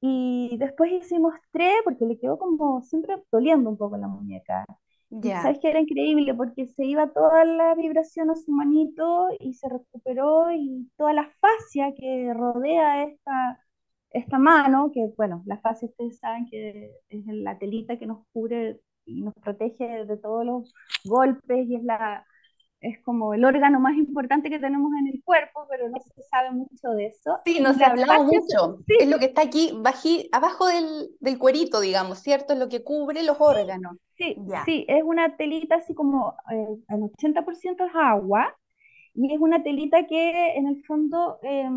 Y 0.00 0.56
después 0.58 0.92
hicimos 0.92 1.34
tres 1.50 1.74
porque 1.84 2.06
le 2.06 2.18
quedó 2.18 2.38
como 2.38 2.80
siempre 2.82 3.16
doliendo 3.32 3.68
un 3.68 3.76
poco 3.76 3.96
la 3.96 4.08
muñeca. 4.08 4.64
Ya. 5.10 5.42
sabes 5.42 5.58
que 5.60 5.70
era 5.70 5.80
increíble 5.80 6.34
porque 6.34 6.66
se 6.66 6.84
iba 6.84 7.10
toda 7.10 7.42
la 7.46 7.74
vibración 7.74 8.28
a 8.30 8.34
su 8.34 8.52
manito 8.52 9.28
y 9.40 9.54
se 9.54 9.66
recuperó 9.66 10.52
y 10.52 10.90
toda 10.98 11.14
la 11.14 11.30
fascia 11.40 11.94
que 11.96 12.30
rodea 12.34 13.04
esta, 13.04 13.58
esta 14.10 14.38
mano, 14.38 14.90
que 14.92 15.06
bueno, 15.16 15.42
la 15.46 15.58
fascia 15.58 15.88
ustedes 15.88 16.18
saben 16.18 16.46
que 16.50 16.90
es 17.10 17.24
la 17.26 17.58
telita 17.58 17.98
que 17.98 18.06
nos 18.06 18.26
cubre 18.32 18.80
y 19.04 19.22
nos 19.22 19.34
protege 19.34 20.04
de 20.04 20.16
todos 20.16 20.44
los 20.44 20.72
golpes 21.04 21.66
y 21.68 21.76
es 21.76 21.82
la, 21.84 22.24
es 22.80 23.02
como 23.02 23.34
el 23.34 23.44
órgano 23.44 23.80
más 23.80 23.96
importante 23.96 24.50
que 24.50 24.58
tenemos 24.58 24.90
en 25.00 25.08
el 25.08 25.22
cuerpo, 25.24 25.66
pero 25.68 25.88
no 25.88 25.98
se 26.00 26.22
sabe 26.22 26.50
mucho 26.52 26.90
de 26.90 27.06
eso. 27.06 27.38
Sí, 27.44 27.60
no 27.60 27.74
se 27.74 27.84
ha 27.84 27.94
la 27.94 28.02
hablado 28.02 28.24
mucho. 28.24 28.78
sí, 28.86 28.94
Es 29.00 29.08
lo 29.08 29.18
que 29.18 29.26
está 29.26 29.42
aquí, 29.42 29.72
bají, 29.74 30.28
abajo 30.32 30.66
del, 30.66 31.10
del 31.20 31.38
cuerito, 31.38 31.80
digamos, 31.80 32.18
¿cierto? 32.20 32.52
Es 32.52 32.58
lo 32.58 32.68
que 32.68 32.84
cubre 32.84 33.22
los 33.22 33.36
órganos. 33.40 33.96
sí, 34.16 34.36
Ya. 34.46 34.64
sí, 34.64 34.84
es 34.88 35.02
una 35.04 35.36
telita 35.36 35.76
así 35.76 35.94
como 35.94 36.34
eh, 36.50 36.66
el 36.88 37.02
80% 37.02 37.84
es 37.86 37.92
agua 37.94 38.54
y 39.14 39.32
es 39.34 39.40
una 39.40 39.62
telita 39.62 40.06
que 40.06 40.54
en 40.56 40.68
el 40.68 40.84
fondo 40.84 41.38
eh, 41.42 41.68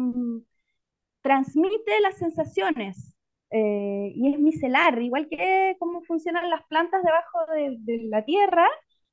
transmite 1.22 2.00
las 2.02 2.18
sensaciones 2.18 3.18
eh, 3.52 4.12
y 4.16 4.34
es 4.34 4.40
micelar, 4.40 5.02
igual 5.02 5.28
que 5.30 5.76
cómo 5.80 6.02
funcionan 6.04 6.50
las 6.50 6.64
plantas 6.68 7.04
debajo 7.04 7.40
de, 7.54 8.08
la 8.10 8.24
tierra, 8.26 8.68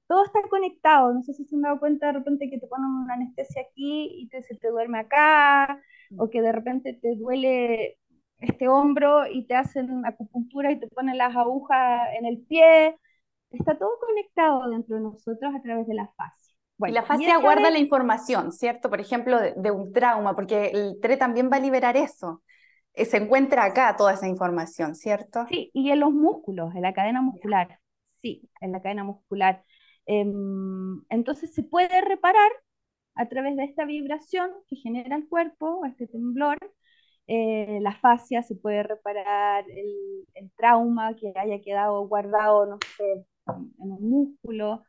todo 0.07 0.25
está 0.25 0.41
conectado. 0.49 1.13
No 1.13 1.23
sé 1.23 1.35
si 1.35 1.45
se 1.45 1.57
han 1.57 1.63
dado 1.63 1.81
cuenta 1.81 2.07
de 2.09 2.13
repente 2.15 2.51
que 2.51 2.59
te 2.59 2.67
ponen 2.67 2.87
una 2.87 3.15
anestesia 3.15 3.63
aquí 3.63 4.09
y 4.23 4.29
te, 4.29 4.43
se 4.43 4.57
te 4.57 4.69
duerme 4.69 5.01
acá, 5.01 5.83
o 6.19 6.31
que 6.31 6.41
de 6.43 6.53
repente 6.53 6.95
te 6.95 7.17
duele 7.17 7.99
este 8.39 8.69
hombro 8.69 9.27
y 9.27 9.47
te 9.47 9.55
hacen 9.57 10.07
acupuntura 10.07 10.71
y 10.73 10.79
te 10.81 10.89
ponen 10.89 11.19
las 11.19 11.37
agujas 11.37 12.09
en 12.19 12.27
el 12.27 12.39
pie. 12.47 12.97
Está 13.51 13.79
todo 13.79 13.91
conectado 14.01 14.69
dentro 14.71 14.97
de 14.97 15.03
nosotros 15.03 15.55
a 15.55 15.63
través 15.63 15.87
de 15.87 15.95
la 15.95 16.11
y 16.87 16.93
la 16.93 17.03
fascia 17.03 17.39
guarda 17.39 17.71
la 17.71 17.79
información, 17.79 18.53
¿cierto? 18.53 18.89
Por 18.89 19.01
ejemplo, 19.01 19.39
de, 19.41 19.71
un 19.71 19.93
trauma, 19.93 20.35
porque 20.35 20.67
el 20.67 20.99
TRE 21.01 21.17
también 21.17 21.51
va 21.51 21.57
a 21.57 21.61
liberar 21.61 21.97
eso. 21.97 22.43
Eh, 22.95 23.05
se 23.05 23.17
encuentra 23.17 23.65
acá 23.65 23.97
toda 23.97 24.15
esa 24.15 24.29
información, 24.29 24.95
¿cierto? 24.95 25.47
Sí, 25.49 25.71
y 25.75 25.91
en 25.91 26.01
los 26.01 26.13
músculos, 26.13 26.75
en 26.75 26.83
la 26.83 26.93
cadena 26.93 27.21
muscular. 27.21 27.81
Sí, 28.23 28.49
en 28.61 28.73
la 28.73 28.83
cadena 28.83 29.05
muscular. 29.05 29.65
Em, 30.07 31.03
entonces 31.11 31.53
se 31.55 31.63
puede 31.63 32.01
reparar 32.01 32.51
a 33.15 33.27
través 33.29 33.57
de 33.57 33.65
esta 33.65 33.85
vibración 33.85 34.51
que 34.69 34.77
genera 34.77 35.17
el 35.17 35.29
cuerpo, 35.29 35.85
este 35.85 36.07
temblor, 36.07 36.59
eh, 37.27 37.79
la 37.83 37.95
fascia, 37.95 38.43
se 38.43 38.55
puede 38.55 38.85
reparar 38.85 39.65
el, 39.69 40.51
trauma 40.57 41.15
que 41.15 41.33
haya 41.37 41.61
quedado 41.61 42.07
guardado, 42.09 42.67
no 42.67 42.79
sé, 42.97 43.27
en 43.49 43.73
un 43.79 44.11
músculo, 44.11 44.83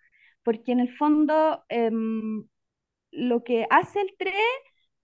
porque 0.50 0.72
en 0.72 0.80
el 0.80 0.98
fondo 0.98 1.64
em, 1.70 2.44
lo 3.12 3.44
que 3.44 3.68
hace 3.70 4.02
el 4.02 4.16
TRE 4.18 4.34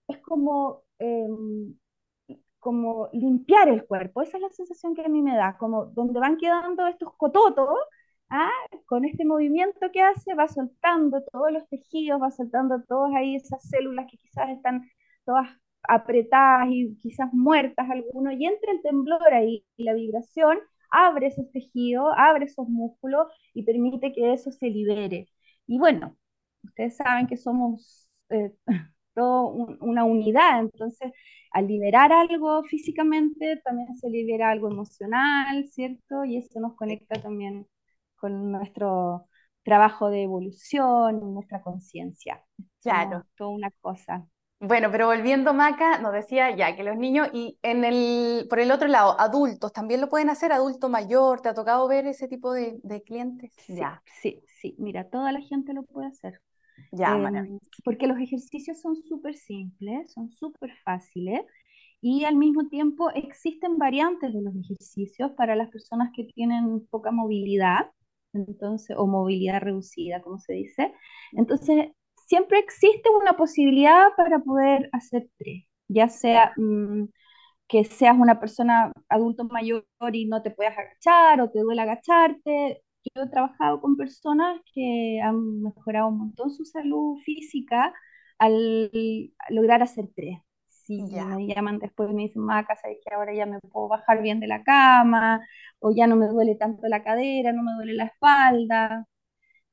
es 0.08 0.18
como, 0.24 0.84
em, 0.98 1.76
como 2.60 3.10
limpiar 3.14 3.70
el 3.70 3.86
cuerpo, 3.86 4.24
esa 4.24 4.38
es 4.38 4.42
la 4.44 4.50
sensación 4.50 4.96
que 4.96 5.04
a 5.06 5.08
mí 5.08 5.22
me 5.22 5.36
da, 5.38 5.56
como 5.60 5.86
donde 5.86 6.20
van 6.20 6.38
quedando 6.38 6.88
estos 6.88 7.14
cototos, 7.18 7.70
¿ah? 8.30 8.50
con 8.88 9.06
este 9.06 9.24
movimiento 9.24 9.92
que 9.94 10.02
hace, 10.02 10.34
va 10.34 10.48
soltando 10.48 11.22
todos 11.32 11.52
los 11.52 11.70
tejidos, 11.70 12.20
va 12.20 12.32
soltando 12.32 12.82
todas 12.88 13.14
ahí 13.14 13.36
esas 13.36 13.62
células 13.70 14.08
que 14.10 14.18
quizás 14.18 14.50
están 14.50 14.90
todas 15.26 15.48
apretadas 15.84 16.70
y 16.72 16.98
quizás 16.98 17.32
muertas 17.34 17.88
algunos, 17.92 18.34
y 18.34 18.46
entre 18.48 18.72
el 18.72 18.82
temblor 18.82 19.32
ahí 19.32 19.64
y 19.78 19.84
la 19.84 19.94
vibración, 19.94 20.58
abre 20.96 21.28
esos 21.28 21.52
tejidos, 21.52 22.14
abre 22.18 22.46
esos 22.46 22.68
músculos 22.68 23.28
y 23.54 23.64
permite 23.64 24.14
que 24.14 24.34
eso 24.34 24.52
se 24.52 24.68
libere. 24.70 25.28
Y 25.68 25.80
bueno, 25.80 26.18
ustedes 26.64 26.98
saben 26.98 27.28
que 27.28 27.38
somos 27.38 28.10
eh, 28.30 28.54
todo 29.14 29.48
una 29.82 30.04
unidad, 30.06 30.60
entonces 30.62 31.12
al 31.52 31.68
liberar 31.68 32.12
algo 32.12 32.64
físicamente, 32.66 33.62
también 33.64 33.96
se 33.98 34.10
libera 34.10 34.52
algo 34.52 34.70
emocional, 34.70 35.66
¿cierto? 35.70 36.26
Y 36.26 36.38
eso 36.38 36.60
nos 36.60 36.76
conecta 36.76 37.22
también 37.22 37.66
con 38.18 38.52
nuestro 38.52 39.28
trabajo 39.64 40.10
de 40.10 40.24
evolución, 40.24 41.34
nuestra 41.34 41.62
conciencia. 41.62 42.44
Claro. 42.82 43.26
Toda 43.38 43.52
una 43.52 43.72
cosa. 43.82 44.28
Bueno, 44.60 44.90
pero 44.90 45.08
volviendo 45.08 45.54
Maca, 45.54 46.00
nos 46.00 46.14
decía 46.14 46.56
ya 46.56 46.76
que 46.76 46.84
los 46.84 46.98
niños 46.98 47.28
y 47.34 47.58
en 47.62 47.84
el, 47.84 48.48
por 48.50 48.60
el 48.60 48.72
otro 48.72 48.88
lado, 48.88 49.20
adultos 49.20 49.74
también 49.74 50.00
lo 50.00 50.10
pueden 50.10 50.30
hacer, 50.30 50.54
adulto 50.54 50.88
mayor, 50.88 51.42
¿te 51.42 51.50
ha 51.50 51.54
tocado 51.54 51.88
ver 51.88 52.08
ese 52.08 52.28
tipo 52.28 52.54
de, 52.54 52.80
clientes? 53.06 53.52
Sí, 53.58 53.76
ya. 53.76 54.02
sí, 54.22 54.42
sí, 54.62 54.76
mira, 54.80 55.10
toda 55.10 55.32
la 55.34 55.42
gente 55.42 55.74
lo 55.74 55.84
puede 55.84 56.08
hacer. 56.08 56.40
Ya, 56.92 57.16
em, 57.16 57.60
Porque 57.84 58.08
los 58.08 58.18
ejercicios 58.18 58.80
son 58.80 58.96
súper 58.96 59.36
simples, 59.36 60.12
son 60.14 60.32
súper 60.32 60.72
fáciles 60.84 61.42
y 62.00 62.24
al 62.24 62.36
mismo 62.36 62.68
tiempo 62.68 63.10
existen 63.12 63.78
variantes 63.78 64.34
de 64.34 64.42
los 64.42 64.56
ejercicios 64.56 65.32
para 65.32 65.56
las 65.56 65.70
personas 65.70 66.12
que 66.16 66.24
tienen 66.24 66.86
poca 66.88 67.12
movilidad, 67.12 67.92
entonces, 68.32 68.96
o 68.98 69.08
movilidad 69.08 69.62
reducida, 69.62 70.22
como 70.22 70.40
se 70.40 70.54
dice. 70.54 70.94
Entonces, 71.34 71.92
siempre 72.26 72.60
existe 72.60 73.10
una 73.10 73.34
posibilidad 73.38 74.10
para 74.18 74.40
poder 74.40 74.90
hacer 74.94 75.30
tres, 75.38 75.66
ya 75.88 76.10
sea 76.10 76.54
mm, 76.58 77.06
que 77.68 77.84
seas 77.86 78.18
una 78.18 78.40
persona 78.40 78.92
adulto 79.10 79.46
mayor 79.46 79.86
y 80.14 80.26
no 80.28 80.42
te 80.42 80.52
puedas 80.52 80.78
agachar 80.78 81.42
o 81.42 81.50
te 81.52 81.60
duele 81.62 81.82
agacharte. 81.82 82.84
Yo 83.16 83.24
he 83.24 83.30
trabajado 83.30 83.82
con 83.82 83.98
personas 83.98 84.60
que 84.74 85.20
han 85.24 85.62
mejorado 85.62 86.10
un 86.10 86.20
montón 86.20 86.52
su 86.52 86.66
salud 86.66 87.18
física 87.24 87.94
al 88.40 88.92
lograr 89.50 89.84
hacer 89.84 90.10
tres. 90.16 90.40
Si 90.68 91.02
me 91.02 91.48
llaman 91.48 91.80
después 91.80 92.12
y 92.12 92.14
me 92.14 92.24
dicen, 92.24 92.44
Maca, 92.44 92.76
sabes 92.76 93.00
que 93.04 93.14
ahora 93.14 93.34
ya 93.34 93.46
me 93.48 93.60
puedo 93.60 93.88
bajar 93.88 94.22
bien 94.22 94.40
de 94.40 94.48
la 94.48 94.64
cama, 94.64 95.42
o 95.80 95.92
ya 95.96 96.06
no 96.08 96.16
me 96.16 96.28
duele 96.28 96.56
tanto 96.56 96.88
la 96.88 97.04
cadera, 97.04 97.54
no 97.54 97.64
me 97.64 97.74
duele 97.74 97.94
la 97.94 98.06
espalda 98.06 99.08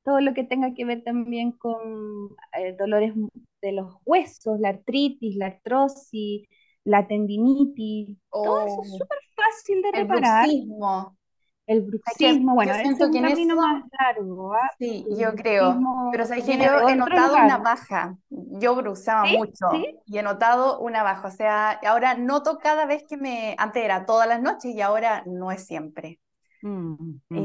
todo 0.04 0.21
lo 0.21 0.35
que 0.35 0.44
tenga 0.44 0.75
que 0.75 0.85
ver 0.85 1.02
también 1.04 1.52
con 1.52 2.30
eh, 2.59 2.75
dolores 2.78 3.14
de 3.61 3.73
los 3.73 3.97
huesos, 4.04 4.59
la 4.59 4.71
artritis, 4.71 5.37
la 5.37 5.47
artrosis, 5.47 6.49
la 6.85 7.06
tendinitis, 7.06 8.18
todo 8.30 8.66
eso 8.66 8.82
es 8.82 8.90
oh. 8.94 8.99
súper 8.99 9.18
fácil 9.37 9.82
de 9.82 9.92
reparar. 9.92 10.49
El 10.49 10.66
bruxismo. 10.66 11.16
El 11.64 11.82
bruxismo, 11.82 12.54
bueno, 12.54 12.75
es 12.75 13.00
un 13.00 13.12
camino 13.12 13.54
más 13.54 13.85
largo. 14.00 14.52
¿ah? 14.52 14.68
Sí, 14.78 15.06
yo 15.16 15.32
creo. 15.35 15.78
Pero 16.11 16.26
sabes 16.26 16.44
que 16.44 16.59
yo 16.59 16.88
he 16.88 16.97
notado 16.97 17.37
una 17.37 17.59
baja. 17.59 18.16
Yo 18.28 18.75
bruxaba 18.75 19.25
mucho 19.26 19.66
y 20.06 20.18
he 20.18 20.23
notado 20.23 20.80
una 20.80 21.04
baja. 21.04 21.28
O 21.28 21.30
sea, 21.30 21.71
ahora 21.87 22.14
noto 22.14 22.59
cada 22.59 22.85
vez 22.87 23.04
que 23.09 23.16
me. 23.16 23.54
Antes 23.59 23.85
era 23.85 24.06
todas 24.06 24.26
las 24.26 24.42
noches 24.42 24.75
y 24.75 24.80
ahora 24.80 25.23
no 25.25 25.52
es 25.52 25.64
siempre. 25.64 26.18
Mm, 26.62 27.21
mm. 27.28 27.37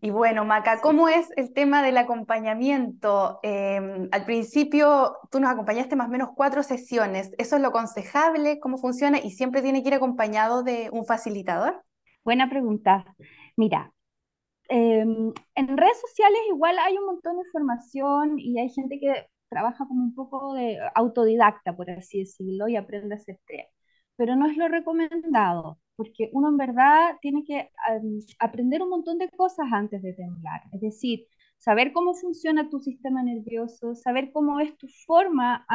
Y, 0.00 0.10
bueno, 0.10 0.44
Maca, 0.44 0.80
¿cómo 0.80 1.08
es 1.08 1.28
el 1.36 1.52
tema 1.52 1.82
del 1.82 1.96
acompañamiento? 1.96 3.40
Em, 3.42 4.08
al 4.12 4.24
principio 4.24 5.16
tú 5.30 5.40
nos 5.40 5.50
acompañaste 5.50 5.96
más 5.96 6.08
o 6.08 6.10
menos 6.10 6.30
cuatro 6.34 6.62
sesiones. 6.62 7.32
¿Eso 7.38 7.56
es 7.56 7.62
lo 7.62 7.68
aconsejable? 7.68 8.60
¿Cómo 8.60 8.78
funciona? 8.78 9.18
¿Y 9.18 9.30
siempre 9.30 9.62
tiene 9.62 9.82
que 9.82 9.88
ir 9.88 9.94
acompañado 9.94 10.62
de 10.62 10.90
un 10.92 11.04
facilitador? 11.04 11.82
Buena 12.24 12.48
pregunta. 12.48 13.04
Mira, 13.56 13.92
em, 14.68 15.32
en 15.54 15.76
redes 15.76 16.00
sociales 16.00 16.40
igual 16.50 16.76
hay 16.78 16.96
un 16.98 17.06
montón 17.06 17.36
de 17.36 17.42
información 17.42 18.38
y 18.38 18.58
hay 18.60 18.70
gente 18.70 18.98
que 19.00 19.26
trabaja 19.48 19.86
como 19.86 20.02
un 20.02 20.14
poco 20.14 20.54
de 20.54 20.78
autodidacta, 20.94 21.76
por 21.76 21.90
así 21.90 22.20
decirlo, 22.20 22.68
y 22.68 22.76
aprende 22.76 23.14
a 23.14 23.18
hacer. 23.18 23.38
Pero 24.16 24.36
no 24.36 24.46
es 24.46 24.56
lo 24.56 24.68
recomendado 24.68 25.78
porque 25.96 26.30
uno 26.32 26.48
en 26.48 26.56
verdad 26.56 27.16
tiene 27.20 27.44
que 27.44 27.70
aprender 28.38 28.82
un 28.82 28.90
montón 28.90 29.18
de 29.18 29.28
cosas 29.30 29.66
antes 29.72 30.02
de 30.02 30.12
temblar. 30.12 30.62
Es 30.72 30.80
decir, 30.80 31.26
saber 31.58 31.92
cómo 31.92 32.14
funciona 32.14 32.68
tu 32.68 32.80
sistema 32.80 33.22
nervioso, 33.22 33.94
saber 33.94 34.32
cómo 34.32 34.60
es 34.60 34.76
tu 34.76 34.88
forma 35.06 35.66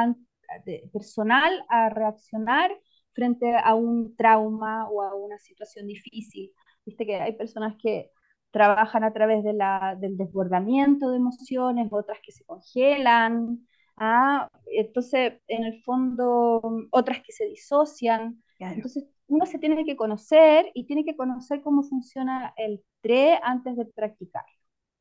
personal 0.92 1.66
a 1.70 1.90
reaccionar 1.90 2.72
frente 3.14 3.56
a 3.56 3.76
un 3.76 4.16
trauma 4.16 4.90
o 4.90 5.02
a 5.02 5.16
una 5.16 5.38
situación 5.40 5.88
difícil. 5.88 6.52
Viste 6.86 7.06
que 7.06 7.16
hay 7.16 7.34
personas 7.34 7.76
que 7.82 8.12
trabajan 8.52 9.04
a 9.04 9.14
través 9.14 9.44
de 9.44 9.54
la, 9.54 9.96
del 10.00 10.18
desbordamiento 10.18 11.12
de 11.12 11.18
emociones, 11.18 11.88
otras 11.92 12.20
que 12.24 12.32
se 12.32 12.44
congelan, 12.46 13.68
¿ah? 13.98 14.50
entonces 14.66 15.34
en 15.48 15.64
el 15.64 15.84
fondo 15.84 16.62
otras 16.92 17.22
que 17.22 17.32
se 17.32 17.46
disocian. 17.46 18.42
Entonces 18.60 19.06
uno 19.30 19.46
se 19.46 19.60
tiene 19.60 19.86
que 19.86 19.96
conocer 19.96 20.72
y 20.74 20.86
tiene 20.86 21.06
que 21.06 21.16
conocer 21.16 21.62
cómo 21.62 21.84
funciona 21.84 22.54
el 22.58 22.84
TRE 23.02 23.40
antes 23.44 23.78
de 23.78 23.86
practicar. 23.86 24.46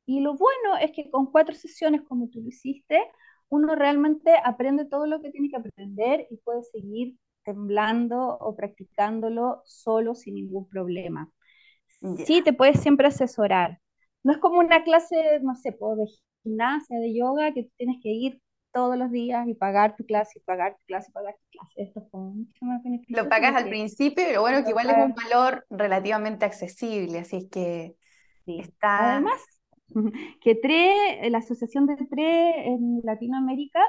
Y 0.06 0.20
lo 0.20 0.34
bueno 0.36 0.76
es 0.80 0.92
que 0.92 1.10
con 1.10 1.30
cuatro 1.30 1.54
sesiones, 1.54 2.02
como 2.02 2.28
tú 2.28 2.40
lo 2.40 2.48
hiciste, 2.48 3.00
uno 3.50 3.74
realmente 3.74 4.32
aprende 4.44 4.84
todo 4.86 5.06
lo 5.06 5.20
que 5.20 5.30
tiene 5.30 5.50
que 5.50 5.56
aprender 5.56 6.26
y 6.30 6.36
puede 6.38 6.62
seguir 6.64 7.16
temblando 7.44 8.36
o 8.38 8.54
practicándolo 8.56 9.62
solo 9.64 10.14
sin 10.14 10.34
ningún 10.34 10.68
problema. 10.68 11.30
Sí, 12.26 12.42
te 12.42 12.52
puedes 12.52 12.80
siempre 12.80 13.08
asesorar. 13.08 13.80
No 14.22 14.32
es 14.32 14.38
como 14.38 14.58
una 14.60 14.84
clase, 14.84 15.40
no 15.42 15.54
sé, 15.56 15.70
de 15.70 16.06
gimnasia, 16.42 16.98
de 16.98 17.14
yoga, 17.14 17.52
que 17.52 17.70
tienes 17.76 17.96
que 18.02 18.10
ir 18.10 18.40
todos 18.78 18.96
los 18.96 19.10
días 19.10 19.48
y 19.48 19.54
pagar 19.54 19.96
tu 19.96 20.06
clase 20.06 20.38
y 20.38 20.42
pagar 20.42 20.76
tu 20.76 20.84
clase 20.86 21.10
y 21.10 21.12
pagar 21.12 21.34
tu 21.34 21.58
clase. 21.58 21.82
Esto 21.82 21.98
es 21.98 22.12
mucho 22.12 22.64
más 22.64 22.80
beneficioso. 22.84 23.24
Lo 23.24 23.28
pagas 23.28 23.56
al 23.56 23.68
principio, 23.68 24.22
pero 24.24 24.40
bueno, 24.40 24.62
que 24.62 24.70
igual 24.70 24.88
es 24.88 25.04
un 25.04 25.14
valor 25.14 25.66
relativamente 25.68 26.44
accesible, 26.44 27.18
así 27.18 27.38
es 27.38 27.46
que 27.50 27.96
está... 28.46 29.14
Además, 29.14 29.44
que 30.42 30.54
TRE, 30.54 31.28
la 31.28 31.38
asociación 31.38 31.86
de 31.86 31.96
TRE 31.96 32.68
en 32.68 33.00
Latinoamérica, 33.02 33.82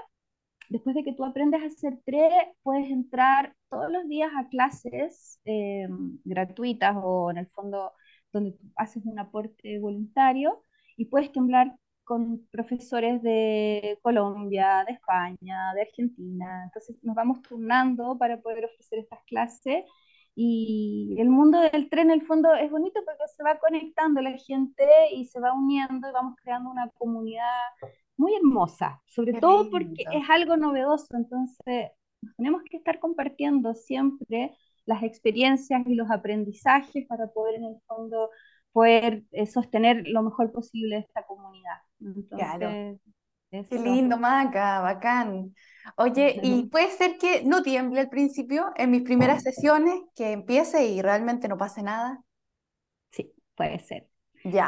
después 0.69 0.96
de 0.96 1.03
que 1.03 1.13
tú 1.13 1.24
aprendes 1.24 1.62
a 1.62 1.67
hacer 1.67 2.00
TRE, 2.03 2.27
puedes 2.63 2.89
entrar 2.89 3.53
todos 3.69 3.91
los 3.91 4.08
días 4.08 4.31
a 4.36 4.50
clases 4.50 5.39
em, 5.46 6.17
gratuitas 6.24 6.96
o 7.00 7.29
en 7.29 7.38
el 7.38 7.48
fondo 7.50 7.91
donde 8.34 8.53
tú 8.53 8.65
haces 8.75 9.05
un 9.05 9.19
aporte 9.19 9.77
voluntario 9.77 10.63
y 10.98 11.05
puedes 11.05 11.31
temblar 11.31 11.75
con 12.10 12.48
profesores 12.51 13.22
de 13.24 14.00
Colombia, 14.04 14.84
de 14.88 14.94
España, 14.96 15.74
de 15.75 15.84
Argentina. 15.84 16.63
Entonces 16.66 16.98
nos 17.04 17.16
vamos 17.16 17.44
turnando 17.44 18.18
para 18.20 18.42
poder 18.42 18.66
ofrecer 18.66 19.00
estas 19.00 19.24
clases 19.25 19.86
Y 20.36 21.16
el 21.20 21.30
mundo 21.30 21.60
del 21.62 21.89
tren, 21.89 22.12
en 22.12 22.22
el 22.22 22.25
fondo, 22.28 22.54
es 22.56 22.72
bonito 22.72 23.01
porque 23.06 23.28
se 23.36 23.44
va 23.44 23.60
conectando 23.60 24.22
la 24.22 24.38
gente 24.38 24.86
y 25.13 25.25
se 25.25 25.39
va 25.42 25.54
uniendo 25.54 26.10
y 26.10 26.13
vamos 26.13 26.36
creando 26.44 26.72
una 26.72 26.89
comunidad 26.98 27.44
muy 28.18 28.36
hermosa, 28.36 29.01
sobre 29.06 29.34
Qué 29.34 29.39
todo 29.39 29.70
porque 29.70 30.06
lindo. 30.06 30.12
es 30.12 30.30
algo 30.30 30.58
novedoso, 30.58 31.08
entonces 31.18 31.92
tenemos 32.38 32.63
que 32.70 32.78
estar 32.78 33.00
compartiendo 33.00 33.74
siempre 33.75 34.56
las 34.86 35.04
experiencias 35.04 35.86
y 35.88 35.96
los 35.96 36.10
aprendizajes 36.12 37.06
para 37.08 37.28
poder 37.28 37.56
en 37.56 37.66
el 37.66 37.82
fondo 37.88 38.30
poder 38.71 39.23
eh, 39.31 39.45
sostener 39.45 40.03
lo 40.07 40.23
mejor 40.23 40.51
posible 40.51 40.97
esta 40.97 41.25
comunidad. 41.25 41.77
Claro. 42.29 42.69
Entonces, 42.69 42.99
Qué 43.51 43.75
eso. 43.75 43.83
lindo, 43.83 44.17
Maca, 44.17 44.79
bacán. 44.81 45.55
Oye, 45.95 46.39
y 46.43 46.65
puede 46.67 46.89
ser 46.91 47.17
que 47.17 47.43
no 47.43 47.63
tiemble 47.63 48.01
al 48.01 48.09
principio 48.09 48.71
en 48.75 48.91
mis 48.91 49.01
primeras 49.01 49.41
sesiones, 49.43 49.95
que 50.15 50.31
empiece 50.31 50.85
y 50.88 51.01
realmente 51.01 51.47
no 51.47 51.57
pase 51.57 51.81
nada. 51.81 52.21
Sí, 53.11 53.33
puede 53.55 53.79
ser. 53.79 54.09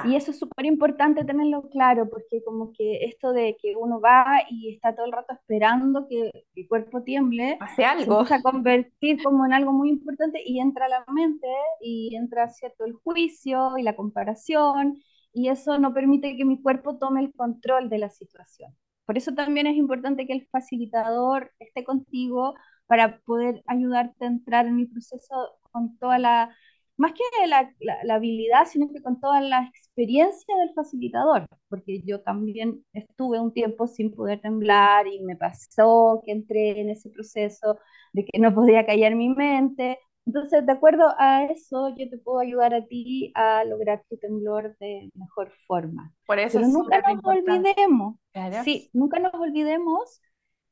Y 0.04 0.16
Ya, 0.16 0.16
eso 0.16 0.32
es 0.32 0.40
súper 0.40 0.66
importante 0.66 1.24
tenerlo 1.25 1.70
claro, 1.70 2.10
porque 2.10 2.44
como 2.44 2.74
que 2.74 3.06
esto 3.06 3.34
de 3.34 3.56
que 3.62 3.75
uno 3.75 4.01
va 4.01 4.42
y 4.50 4.74
está 4.74 4.96
todo 4.96 5.06
el 5.06 5.12
rato 5.12 5.34
esperando 5.34 6.08
que 6.08 6.32
el 6.56 6.68
cuerpo 6.68 7.04
tiemble, 7.04 7.60
hace 7.60 7.86
se 7.86 7.86
algo. 7.86 8.13
empieza 8.13 8.36
a 8.36 8.42
convertir 8.42 9.22
como 9.24 9.46
en 9.46 9.54
algo 9.54 9.74
muy 9.74 9.90
importante 9.90 10.42
y 10.46 10.60
entra 10.60 10.90
la 10.90 11.04
mente 11.08 11.48
y 11.82 12.16
entra, 12.16 12.50
¿cierto?, 12.50 12.86
el 12.86 12.94
juicio 12.94 13.78
y 13.78 13.84
la 13.84 13.96
comparación, 13.96 14.98
y 15.34 15.50
eso 15.50 15.78
no 15.80 15.94
permite 15.94 16.36
que 16.36 16.46
mi 16.46 16.62
cuerpo 16.62 16.98
tome 16.98 17.22
el 17.22 17.34
control 17.34 17.90
de 17.90 18.00
la 18.00 18.10
situación. 18.10 18.75
Por 19.06 19.18
eso 19.18 19.34
también 19.34 19.68
es 19.68 19.75
importante 19.78 20.25
que 20.28 20.34
el 20.34 20.48
facilitador 20.48 21.51
esté 21.60 21.84
contigo 21.84 22.56
para 22.88 23.20
poder 23.22 23.62
ayudarte 23.68 24.25
a 24.25 24.28
entrar 24.28 24.68
en 24.68 24.80
el 24.80 24.90
proceso 24.90 25.58
con 25.72 25.98
toda 25.98 26.20
la 26.20 26.56
más 27.01 27.13
que 27.13 27.24
la, 27.48 27.74
la, 27.79 27.98
la, 28.03 28.15
habilidad, 28.15 28.65
sino 28.67 28.89
que 28.91 29.01
con 29.01 29.20
toda 29.20 29.41
la 29.41 29.63
experiencia 29.75 30.55
del 30.58 30.74
facilitador, 30.74 31.46
porque 31.70 32.01
yo 32.05 32.22
también 32.22 32.86
estuve 32.93 33.39
un 33.39 33.53
tiempo 33.53 33.88
sin 33.88 34.13
poder 34.13 34.39
temblar 34.41 35.08
y 35.08 35.20
me 35.22 35.36
pasó 35.36 36.22
que 36.25 36.31
entré 36.31 36.79
en 36.79 36.89
ese 36.89 37.10
proceso 37.10 37.79
de 38.13 38.25
que 38.25 38.39
no 38.39 38.53
podía 38.53 38.86
callar 38.86 39.15
mi 39.15 39.29
mente. 39.29 40.00
Entonces, 40.25 40.65
de 40.65 40.72
acuerdo 40.74 41.05
a 41.17 41.46
eso, 41.46 41.89
yo 41.98 42.10
te 42.10 42.17
puedo 42.20 42.39
ayudar 42.39 42.74
a 42.75 42.86
ti 42.86 43.31
a 43.36 43.63
lograr 43.65 44.03
tu 44.10 44.17
temblor 44.17 44.77
de 44.79 45.10
mejor 45.15 45.51
forma. 45.67 46.13
Por 46.27 46.39
eso 46.39 46.60
Pero 46.60 46.67
es 46.67 46.74
nunca 46.74 47.01
nos 47.01 47.12
importante. 47.13 47.51
olvidemos, 47.51 48.15
Claro. 48.31 48.63
sí, 48.63 48.89
nunca 48.93 49.20
nos 49.20 49.34
olvidemos 49.34 50.22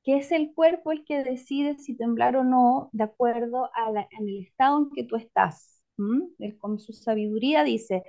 que 0.03 0.17
es 0.17 0.31
el 0.31 0.53
cuerpo 0.53 0.91
el 0.91 1.03
que 1.05 1.23
decide 1.23 1.77
si 1.77 1.95
temblar 1.97 2.35
o 2.37 2.43
no 2.43 2.89
de 2.93 3.03
acuerdo 3.03 3.69
a 3.73 3.91
la, 3.91 4.07
en 4.11 4.27
el 4.29 4.43
estado 4.43 4.79
en 4.79 4.89
que 4.91 5.03
tú 5.03 5.15
estás. 5.15 5.78
¿Mm? 5.99 6.21
Él 6.39 6.57
con 6.57 6.79
su 6.79 6.93
sabiduría 6.93 7.63
dice, 7.65 8.03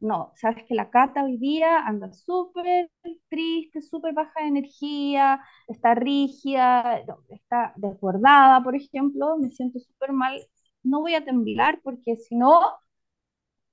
no, 0.00 0.32
sabes 0.36 0.64
que 0.66 0.74
la 0.74 0.90
Cata 0.90 1.24
hoy 1.24 1.38
día 1.38 1.80
anda 1.86 2.12
súper 2.12 2.90
triste, 3.28 3.82
súper 3.82 4.14
baja 4.14 4.40
de 4.42 4.48
energía, 4.48 5.40
está 5.68 5.94
rígida, 5.94 7.04
no, 7.06 7.18
está 7.28 7.72
desbordada, 7.76 8.62
por 8.62 8.76
ejemplo, 8.76 9.36
me 9.38 9.50
siento 9.50 9.78
súper 9.80 10.12
mal, 10.12 10.40
no 10.82 11.00
voy 11.02 11.14
a 11.14 11.24
temblar 11.24 11.80
porque 11.82 12.16
si 12.16 12.36
no 12.36 12.60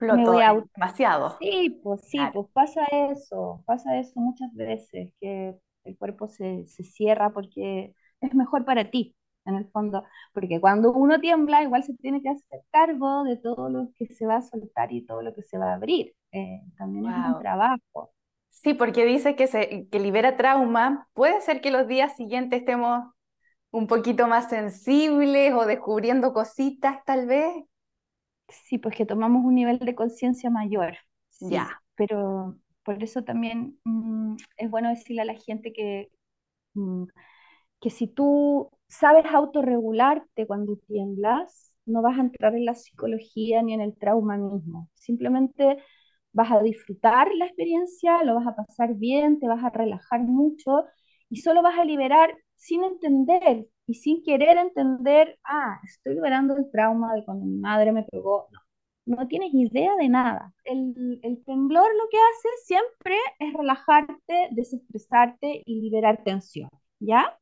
me 0.09 0.25
voy 0.25 0.41
a... 0.41 0.53
demasiado. 0.75 1.39
Sí, 1.39 1.79
pues 1.83 2.01
sí, 2.09 2.17
Claro. 2.17 2.33
pues 2.33 2.47
pasa 2.53 2.85
eso, 3.11 3.63
pasa 3.65 3.99
eso 3.99 4.19
muchas 4.19 4.53
veces, 4.53 5.13
que 5.19 5.55
el 5.85 5.97
cuerpo 5.97 6.27
se, 6.27 6.67
se 6.67 6.83
cierra 6.83 7.31
porque 7.33 7.95
es 8.21 8.35
mejor 8.35 8.65
para 8.65 8.91
ti, 8.91 9.15
en 9.45 9.55
el 9.55 9.69
fondo, 9.71 10.03
porque 10.33 10.59
cuando 10.61 10.91
uno 10.93 11.19
tiembla, 11.19 11.63
igual 11.63 11.83
se 11.83 11.95
tiene 11.95 12.21
que 12.21 12.29
hacer 12.29 12.61
cargo 12.71 13.23
de 13.23 13.37
todo 13.37 13.69
lo 13.69 13.89
que 13.95 14.07
se 14.07 14.25
va 14.27 14.37
a 14.37 14.41
soltar 14.41 14.91
y 14.93 15.05
todo 15.05 15.21
lo 15.21 15.33
que 15.33 15.43
se 15.43 15.57
va 15.57 15.71
a 15.71 15.75
abrir. 15.75 16.13
Eh, 16.31 16.61
también 16.77 17.05
es 17.07 17.15
un 17.35 17.39
trabajo. 17.41 18.11
Sí, 18.49 18.73
porque 18.73 19.05
dice 19.05 19.35
que 19.35 19.47
se 19.47 19.87
que 19.89 19.99
libera 19.99 20.37
trauma. 20.37 21.07
Puede 21.13 21.41
ser 21.41 21.61
que 21.61 21.71
los 21.71 21.87
días 21.87 22.15
siguientes 22.15 22.59
estemos 22.59 23.03
un 23.71 23.87
poquito 23.87 24.27
más 24.27 24.49
sensibles 24.49 25.53
o 25.53 25.65
descubriendo 25.65 26.33
cositas, 26.33 27.03
tal 27.05 27.27
vez. 27.27 27.53
Sí, 28.49 28.77
pues 28.77 28.95
que 28.95 29.05
tomamos 29.05 29.45
un 29.45 29.55
nivel 29.55 29.79
de 29.79 29.95
conciencia 29.95 30.49
mayor, 30.49 30.97
sí, 31.29 31.55
Ya. 31.55 31.81
pero 31.95 32.57
por 32.83 33.01
eso 33.03 33.23
también 33.23 33.79
mm, 33.85 34.35
es 34.57 34.69
bueno 34.69 34.89
decirle 34.89 35.21
a 35.21 35.25
la 35.25 35.35
gente 35.35 35.71
que 35.73 36.11
mm, 36.75 37.05
que 37.81 37.89
si 37.91 38.07
tú 38.07 38.71
sabes 38.91 39.25
autorregularte 39.27 40.47
cuando 40.47 40.77
tiemblas, 40.87 41.73
no 41.85 42.01
vas 42.03 42.17
a 42.19 42.21
entrar 42.21 42.55
en 42.55 42.65
la 42.65 42.75
psicología 42.75 43.61
ni 43.63 43.73
en 43.73 43.81
el 43.81 43.97
trauma 43.97 44.37
mismo. 44.37 44.89
Simplemente 44.95 45.77
vas 46.33 46.51
a 46.51 46.61
disfrutar 46.61 47.29
la 47.35 47.45
experiencia, 47.47 48.23
lo 48.23 48.35
vas 48.35 48.47
a 48.47 48.55
pasar 48.55 48.95
bien, 48.95 49.39
te 49.39 49.47
vas 49.47 49.63
a 49.63 49.69
relajar 49.69 50.21
mucho 50.21 50.85
y 51.29 51.37
solo 51.37 51.61
vas 51.61 51.77
a 51.79 51.85
liberar 51.85 52.35
sin 52.55 52.83
entender 52.83 53.67
y 53.87 53.95
sin 53.95 54.23
querer 54.23 54.57
entender, 54.57 55.39
ah, 55.43 55.79
estoy 55.83 56.15
liberando 56.15 56.55
el 56.57 56.69
trauma 56.71 57.13
de 57.15 57.25
cuando 57.25 57.45
mi 57.45 57.57
madre 57.57 57.91
me 57.91 58.03
pegó. 58.03 58.47
No, 58.51 59.17
no 59.17 59.27
tienes 59.27 59.53
idea 59.53 59.95
de 59.97 60.09
nada. 60.09 60.53
El, 60.63 61.19
el 61.23 61.43
temblor 61.45 61.87
lo 61.95 62.09
que 62.09 62.17
hace 62.17 62.49
siempre 62.65 63.15
es 63.39 63.53
relajarte, 63.53 64.49
desestresarte 64.51 65.63
y 65.65 65.81
liberar 65.81 66.23
tensión, 66.23 66.69
¿ya? 66.99 67.37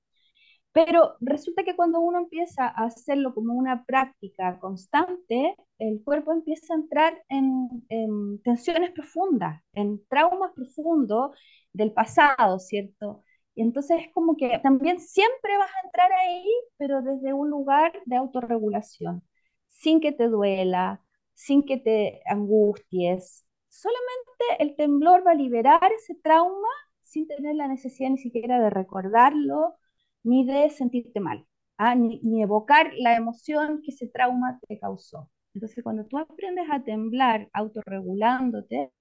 Pero 0.71 1.15
resulta 1.21 1.63
que 1.63 1.75
cuando 1.75 1.99
uno 1.99 2.19
empieza 2.19 2.67
a 2.67 2.85
hacerlo 2.85 3.33
como 3.33 3.53
una 3.53 3.85
práctica 3.85 4.59
constante, 4.59 5.55
el 5.79 6.03
cuerpo 6.03 6.31
empieza 6.31 6.73
a 6.73 6.77
entrar 6.77 7.23
en, 7.29 7.67
en 7.89 8.41
tensiones 8.43 8.91
profundas, 8.91 9.61
en 9.73 10.05
traumas 10.07 10.51
profundos 10.53 11.31
del 11.73 11.91
pasado, 11.91 12.59
¿cierto? 12.59 13.23
Y 13.55 13.61
entonces 13.63 14.01
es 14.01 14.13
como 14.13 14.37
que 14.37 14.59
también 14.59 14.99
siempre 14.99 15.57
vas 15.57 15.69
a 15.71 15.85
entrar 15.87 16.11
ahí, 16.13 16.45
pero 16.77 17.01
desde 17.01 17.33
un 17.33 17.49
lugar 17.49 17.91
de 18.05 18.15
autorregulación, 18.17 19.23
sin 19.67 19.99
que 19.99 20.11
te 20.11 20.27
duela, 20.27 21.01
sin 21.33 21.65
que 21.65 21.77
te 21.77 22.21
angusties. 22.25 23.45
Solamente 23.69 24.63
el 24.63 24.75
temblor 24.75 25.25
va 25.25 25.31
a 25.31 25.35
liberar 25.35 25.91
ese 25.93 26.15
trauma 26.15 26.67
sin 27.03 27.27
tener 27.27 27.55
la 27.55 27.67
necesidad 27.67 28.09
ni 28.11 28.17
siquiera 28.17 28.59
de 28.61 28.69
recordarlo 28.69 29.75
ni 30.23 30.45
de 30.45 30.69
sentirte 30.69 31.19
mal, 31.19 31.45
¿ah? 31.77 31.95
ni, 31.95 32.19
ni, 32.23 32.41
evocar 32.43 32.91
la 32.97 33.15
emoción 33.15 33.81
que 33.83 33.91
ese 33.91 34.07
trauma 34.07 34.59
te 34.67 34.79
causó. 34.79 35.29
Entonces, 35.53 35.83
cuando 35.83 36.05
tú 36.05 36.17
aprendes 36.17 36.67
a 36.71 36.83
temblar 36.83 37.49
autorregulándote, 37.53 38.91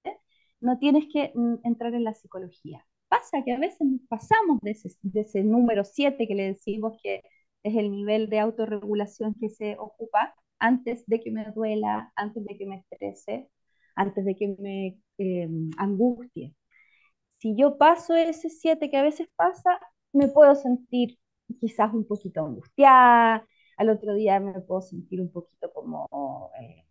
no 0.61 0.79
tienes 0.79 1.07
que 1.13 1.33
mm, 1.35 1.57
entrar 1.65 1.95
en 1.95 2.05
la 2.05 2.15
psicología. 2.15 2.85
Pasa 3.09 3.43
que 3.45 3.53
a 3.53 3.59
veces 3.59 3.79
pasamos 4.09 4.59
de 4.61 4.73
ese, 4.73 5.43
número 5.45 5.85
7 5.85 6.27
que 6.27 6.35
le 6.35 6.45
decimos 6.45 6.99
que 7.03 7.23
es 7.63 7.77
el 7.77 7.91
nivel 7.91 8.29
de 8.29 8.41
autorregulación 8.41 9.35
que 9.41 9.49
se 9.51 9.77
ocupa 9.79 10.35
antes 10.59 11.07
de 11.07 11.21
que 11.21 11.31
me 11.31 11.45
duela, 11.53 12.13
antes 12.17 12.45
de 12.45 12.57
que 12.57 12.67
me 12.67 12.77
estrese, 12.77 13.51
antes 13.97 14.25
de 14.25 14.37
que 14.37 14.57
me 14.59 14.99
eh, 15.19 15.49
angustie. 15.79 16.55
Si 17.39 17.57
yo 17.57 17.79
paso 17.79 18.15
ese 18.17 18.51
7 18.51 18.91
que 18.91 18.97
a 18.97 19.03
veces 19.03 19.29
pasa, 19.37 19.81
me 20.13 20.29
puedo 20.29 20.55
sentir 20.55 21.19
quizás 21.61 21.93
un 21.95 22.07
poquito 22.07 22.45
angustiada, 22.45 23.47
al 23.77 23.91
otro 23.91 24.15
día 24.15 24.41
me 24.41 24.61
puedo 24.61 24.81
sentir 24.83 25.21
un 25.21 25.31
poquito 25.33 25.73
como, 25.73 26.51
eh, 26.61 26.85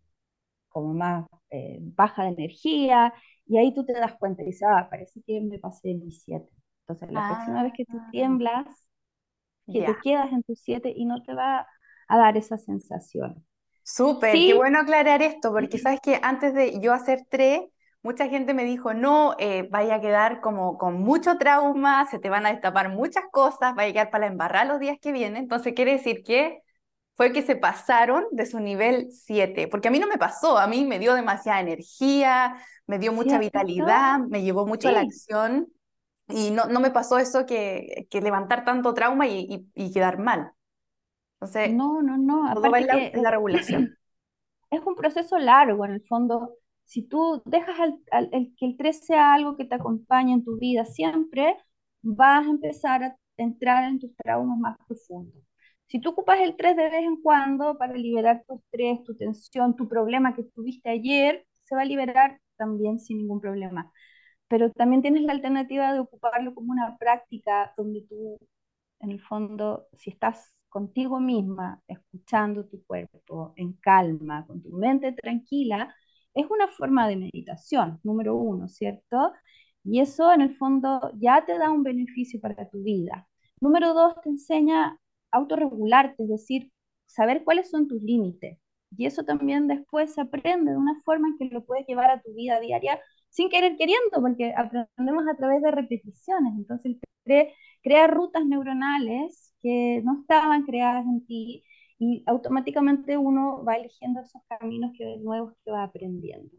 como 0.68 0.94
más 0.94 1.26
eh, 1.50 1.78
baja 1.82 2.24
de 2.24 2.30
energía, 2.30 3.12
y 3.46 3.58
ahí 3.58 3.74
tú 3.74 3.84
te 3.86 3.92
das 3.94 4.16
cuenta 4.18 4.42
y 4.42 4.46
dices, 4.46 4.64
ah, 4.68 4.88
parece 4.90 5.22
que 5.26 5.40
me 5.40 5.58
pasé 5.58 5.90
en 5.92 6.00
mi 6.04 6.12
7. 6.12 6.50
Entonces, 6.82 7.12
la 7.12 7.26
próxima 7.26 7.62
vez 7.62 7.72
Ah, 7.72 7.76
que 7.76 7.86
tú 7.86 8.02
tiemblas, 8.10 8.88
que 9.72 9.82
te 9.82 9.98
quedas 10.00 10.32
en 10.32 10.42
tu 10.42 10.54
7 10.56 10.92
y 10.94 11.04
no 11.06 11.22
te 11.22 11.34
va 11.34 11.66
a 12.08 12.18
dar 12.18 12.36
esa 12.36 12.58
sensación. 12.58 13.44
Súper, 13.82 14.44
qué 14.44 14.54
bueno 14.54 14.78
aclarar 14.80 15.22
esto, 15.22 15.50
porque 15.52 15.78
sabes 15.78 16.00
que 16.02 16.20
antes 16.22 16.54
de 16.54 16.78
yo 16.80 16.92
hacer 16.92 17.20
tres, 17.30 17.62
mucha 18.02 18.28
gente 18.28 18.54
me 18.54 18.64
dijo, 18.64 18.94
no, 18.94 19.34
eh, 19.38 19.68
vaya 19.70 19.96
a 19.96 20.00
quedar 20.00 20.40
como 20.40 20.78
con 20.78 20.94
mucho 21.00 21.38
trauma, 21.38 22.06
se 22.10 22.18
te 22.18 22.30
van 22.30 22.46
a 22.46 22.50
destapar 22.52 22.88
muchas 22.90 23.24
cosas, 23.32 23.74
vaya 23.74 23.90
a 23.90 23.92
quedar 23.92 24.10
para 24.10 24.26
la 24.26 24.32
embarrar 24.32 24.66
los 24.66 24.80
días 24.80 24.98
que 25.00 25.12
vienen. 25.12 25.42
Entonces 25.44 25.74
quiere 25.74 25.92
decir 25.92 26.22
que 26.24 26.60
fue 27.16 27.32
que 27.32 27.42
se 27.42 27.56
pasaron 27.56 28.24
de 28.32 28.46
su 28.46 28.60
nivel 28.60 29.08
7, 29.12 29.68
porque 29.68 29.88
a 29.88 29.90
mí 29.90 29.98
no 29.98 30.06
me 30.08 30.18
pasó, 30.18 30.58
a 30.58 30.66
mí 30.68 30.84
me 30.84 30.98
dio 31.00 31.14
demasiada 31.14 31.60
energía, 31.60 32.56
me 32.86 32.98
dio 32.98 33.12
mucha 33.12 33.38
¿cierto? 33.38 33.38
vitalidad, 33.38 34.20
me 34.20 34.42
llevó 34.42 34.66
mucho 34.66 34.88
a 34.88 34.92
la 34.92 35.00
Sí, 35.00 35.02
acción 35.02 35.68
y 36.28 36.50
no, 36.52 36.66
no 36.66 36.80
me 36.80 36.90
pasó 36.92 37.18
eso 37.18 37.46
que, 37.46 38.06
que 38.10 38.20
levantar 38.22 38.64
tanto 38.64 38.94
trauma 38.94 39.26
y, 39.28 39.68
y, 39.74 39.86
y 39.86 39.92
quedar 39.92 40.18
mal. 40.18 40.52
Entonces, 41.40 41.78
no, 41.78 42.02
no, 42.02 42.16
no, 42.16 42.54
todo 42.54 42.70
va 42.70 42.78
en 42.78 42.86
la, 42.86 42.94
que 42.96 43.10
en 43.12 43.22
la 43.22 43.30
regulación. 43.30 43.92
es 44.70 44.80
un 44.86 44.94
proceso 44.96 45.38
largo 45.38 45.84
en 45.84 45.92
el 45.92 46.06
fondo. 46.06 46.54
Si 46.88 47.02
tú 47.02 47.42
dejas 47.44 47.78
el, 48.32 48.54
que 48.56 48.66
el 48.66 48.76
3 48.78 49.04
sea 49.06 49.34
algo 49.34 49.56
que 49.56 49.66
te 49.66 49.74
acompañe 49.76 50.32
en 50.32 50.44
tu 50.44 50.58
vida 50.58 50.86
siempre, 50.86 51.56
vas 52.02 52.46
a 52.46 52.50
empezar 52.50 53.02
a 53.04 53.16
entrar 53.36 53.84
en 53.84 53.98
tus 53.98 54.16
traumas 54.16 54.58
más 54.58 54.78
profundos. 54.88 55.42
Si 55.86 56.00
tú 56.00 56.10
ocupas 56.10 56.40
el 56.40 56.56
3 56.56 56.76
de 56.76 56.84
vez 56.84 56.94
en 57.04 57.20
cuando 57.22 57.76
para 57.78 57.94
liberar 57.94 58.42
tu 58.48 58.56
estrés, 58.56 59.04
tu 59.04 59.14
tensión, 59.16 59.76
tu 59.76 59.86
problema 59.88 60.34
que 60.34 60.44
tuviste 60.44 60.88
ayer, 60.90 61.46
se 61.64 61.74
va 61.76 61.82
a 61.82 61.84
liberar 61.84 62.40
también 62.56 62.98
sin 62.98 63.18
ningún 63.18 63.40
problema. 63.40 63.92
Pero 64.48 64.70
también 64.72 65.02
tienes 65.02 65.22
la 65.22 65.32
alternativa 65.32 65.92
de 65.92 66.00
ocuparlo 66.00 66.54
como 66.54 66.72
una 66.72 66.96
práctica 66.98 67.72
donde 67.76 68.02
tú, 68.08 68.38
en 69.00 69.10
el 69.12 69.20
fondo, 69.22 69.88
si 69.96 70.10
estás 70.10 70.54
contigo 70.68 71.20
misma, 71.20 71.82
escuchando 71.88 72.66
tu 72.66 72.84
cuerpo 72.84 73.52
en 73.56 73.74
calma, 73.74 74.46
con 74.46 74.62
tu 74.62 74.70
mente 74.70 75.12
tranquila, 75.12 75.94
es 76.34 76.46
una 76.50 76.68
forma 76.68 77.08
de 77.08 77.16
meditación, 77.16 78.00
número 78.02 78.36
uno, 78.36 78.68
¿cierto? 78.68 79.32
Y 79.84 80.00
eso 80.00 80.32
en 80.32 80.40
el 80.42 80.56
fondo 80.56 81.12
ya 81.18 81.44
te 81.46 81.58
da 81.58 81.70
un 81.70 81.82
beneficio 81.82 82.40
para 82.40 82.68
tu 82.68 82.82
vida. 82.82 83.28
Número 83.60 83.94
dos, 83.94 84.14
te 84.22 84.30
enseña 84.30 84.86
a 84.88 84.98
autorregularte, 85.38 86.22
es 86.24 86.28
decir, 86.28 86.72
saber 87.06 87.44
cuáles 87.44 87.70
son 87.70 87.88
tus 87.88 88.02
límites. 88.02 88.58
Y 88.96 89.06
eso 89.06 89.24
también 89.24 89.66
después 89.68 90.14
se 90.14 90.20
aprende 90.22 90.72
de 90.72 90.76
una 90.76 91.00
forma 91.04 91.28
en 91.28 91.38
que 91.38 91.54
lo 91.54 91.64
puedes 91.64 91.86
llevar 91.86 92.10
a 92.10 92.22
tu 92.22 92.32
vida 92.34 92.60
diaria 92.60 93.00
sin 93.30 93.50
querer 93.50 93.76
queriendo, 93.76 94.20
porque 94.20 94.54
aprendemos 94.56 95.24
a 95.28 95.36
través 95.36 95.62
de 95.62 95.70
repeticiones. 95.70 96.54
Entonces, 96.56 96.96
crea 97.82 98.06
rutas 98.06 98.44
neuronales 98.46 99.54
que 99.62 100.00
no 100.04 100.20
estaban 100.20 100.64
creadas 100.64 101.04
en 101.06 101.26
ti 101.26 101.64
y 101.98 102.22
automáticamente 102.26 103.16
uno 103.16 103.64
va 103.64 103.74
eligiendo 103.74 104.20
esos 104.20 104.42
caminos 104.48 104.92
que, 104.96 105.16
nuevos 105.18 105.54
que 105.64 105.70
va 105.70 105.82
aprendiendo. 105.82 106.56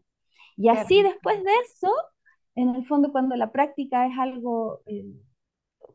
Y 0.56 0.68
así 0.68 1.02
después 1.02 1.42
de 1.42 1.50
eso, 1.64 1.90
en 2.54 2.74
el 2.74 2.86
fondo 2.86 3.12
cuando 3.12 3.34
la 3.36 3.50
práctica 3.50 4.06
es 4.06 4.18
algo 4.18 4.82
eh, 4.86 5.06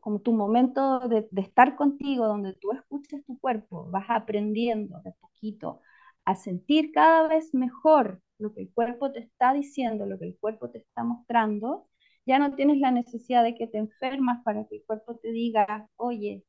como 0.00 0.20
tu 0.20 0.32
momento 0.32 1.00
de, 1.08 1.28
de, 1.30 1.40
estar 1.42 1.76
contigo, 1.76 2.26
donde 2.26 2.54
tú 2.54 2.72
escuchas 2.72 3.24
tu 3.24 3.38
cuerpo, 3.38 3.88
vas 3.90 4.06
aprendiendo 4.08 5.00
de 5.02 5.12
poquito 5.20 5.80
a 6.24 6.34
sentir 6.34 6.92
cada 6.92 7.28
vez 7.28 7.54
mejor 7.54 8.20
lo 8.38 8.52
que 8.52 8.62
el 8.62 8.72
cuerpo 8.72 9.12
te 9.12 9.20
está 9.20 9.52
diciendo, 9.52 10.06
lo 10.06 10.18
que 10.18 10.26
el 10.26 10.38
cuerpo 10.38 10.70
te 10.70 10.78
está 10.78 11.04
mostrando, 11.04 11.88
ya 12.26 12.38
no 12.38 12.54
tienes 12.54 12.78
la 12.78 12.90
necesidad 12.90 13.44
de 13.44 13.54
que 13.54 13.68
te 13.68 13.78
enfermas 13.78 14.42
para 14.44 14.66
que 14.66 14.76
el 14.76 14.84
cuerpo 14.84 15.16
te 15.16 15.30
diga, 15.30 15.88
oye, 15.96 16.44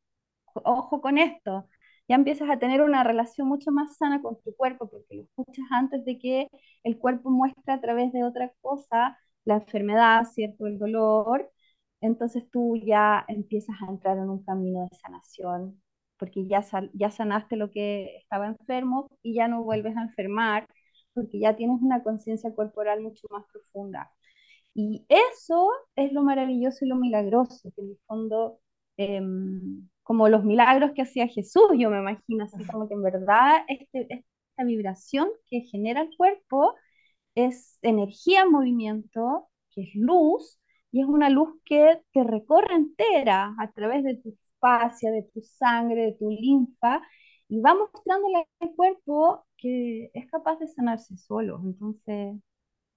ojo 0.54 1.02
con 1.02 1.18
esto. 1.18 1.70
Ya 2.08 2.16
empiezas 2.16 2.50
a 2.50 2.60
tener 2.60 2.82
una 2.82 3.04
relación 3.04 3.48
mucho 3.48 3.72
más 3.72 3.98
sana 3.98 4.22
con 4.22 4.40
tu 4.42 4.56
cuerpo 4.56 4.90
porque 4.90 5.16
lo 5.16 5.24
escuchas 5.24 5.66
antes 5.72 6.06
de 6.06 6.18
que 6.20 6.48
el 6.84 6.98
cuerpo 6.98 7.30
muestre 7.30 7.74
a 7.74 7.82
través 7.82 8.12
de 8.14 8.24
otra 8.24 8.52
cosa 8.62 9.18
la 9.46 9.56
enfermedad, 9.56 10.24
¿cierto? 10.26 10.68
El 10.68 10.78
dolor. 10.80 11.52
Entonces 12.02 12.50
tú 12.52 12.76
ya 12.78 13.26
empiezas 13.28 13.76
a 13.82 13.92
entrar 13.92 14.18
en 14.18 14.30
un 14.30 14.44
camino 14.44 14.84
de 14.90 14.96
sanación 14.98 15.82
porque 16.18 16.48
ya, 16.48 16.64
ya 16.94 17.12
sanaste 17.12 17.56
lo 17.58 17.72
que 17.72 18.18
estaba 18.18 18.48
enfermo 18.48 19.10
y 19.22 19.36
ya 19.36 19.48
no 19.48 19.64
vuelves 19.64 19.96
a 19.98 20.02
enfermar 20.04 20.68
porque 21.14 21.40
ya 21.40 21.56
tienes 21.56 21.82
una 21.82 22.04
conciencia 22.04 22.54
corporal 22.56 23.02
mucho 23.02 23.28
más 23.32 23.46
profunda. 23.52 24.12
Y 24.74 25.06
eso 25.10 25.70
es 25.96 26.14
lo 26.14 26.24
maravilloso 26.24 26.86
y 26.86 26.90
lo 26.90 26.96
milagroso, 26.96 27.72
que 27.76 27.82
en 27.82 27.90
el 27.92 27.98
fondo, 28.08 28.60
em, 28.98 29.90
como 30.08 30.30
los 30.30 30.44
milagros 30.46 30.92
que 30.96 31.02
hacía 31.04 31.28
Jesús, 31.28 31.64
yo 31.78 31.90
me 31.90 32.00
imagino, 32.00 32.46
así 32.46 32.66
como 32.68 32.88
que 32.88 32.94
en 32.96 33.04
verdad 33.04 33.58
este, 33.68 34.08
esta 34.10 34.64
vibración 34.66 35.30
que 35.50 35.62
genera 35.62 36.02
el 36.04 36.16
cuerpo 36.18 36.76
es 37.36 37.78
energía 37.82 38.44
en 38.44 38.52
movimiento, 38.52 39.50
que 39.72 39.84
es 39.84 39.90
luz, 39.96 40.60
y 40.92 41.02
es 41.02 41.08
una 41.08 41.30
luz 41.30 41.50
que 41.66 42.02
te 42.14 42.24
recorre 42.24 42.76
entera 42.76 43.56
a 43.60 43.72
través 43.72 44.04
de 44.04 44.16
tu 44.18 44.38
fascia, 44.60 45.12
de 45.12 45.24
tu 45.24 45.42
sangre, 45.42 46.06
de 46.08 46.14
tu 46.14 46.30
linfa, 46.32 47.02
y 47.50 47.60
va 47.62 47.76
mostrándole 47.76 48.48
al 48.60 48.76
cuerpo 48.76 49.46
que 49.58 50.10
es 50.14 50.30
capaz 50.32 50.58
de 50.60 50.68
sanarse 50.68 51.18
solo. 51.18 51.62
Entonces, 51.64 52.36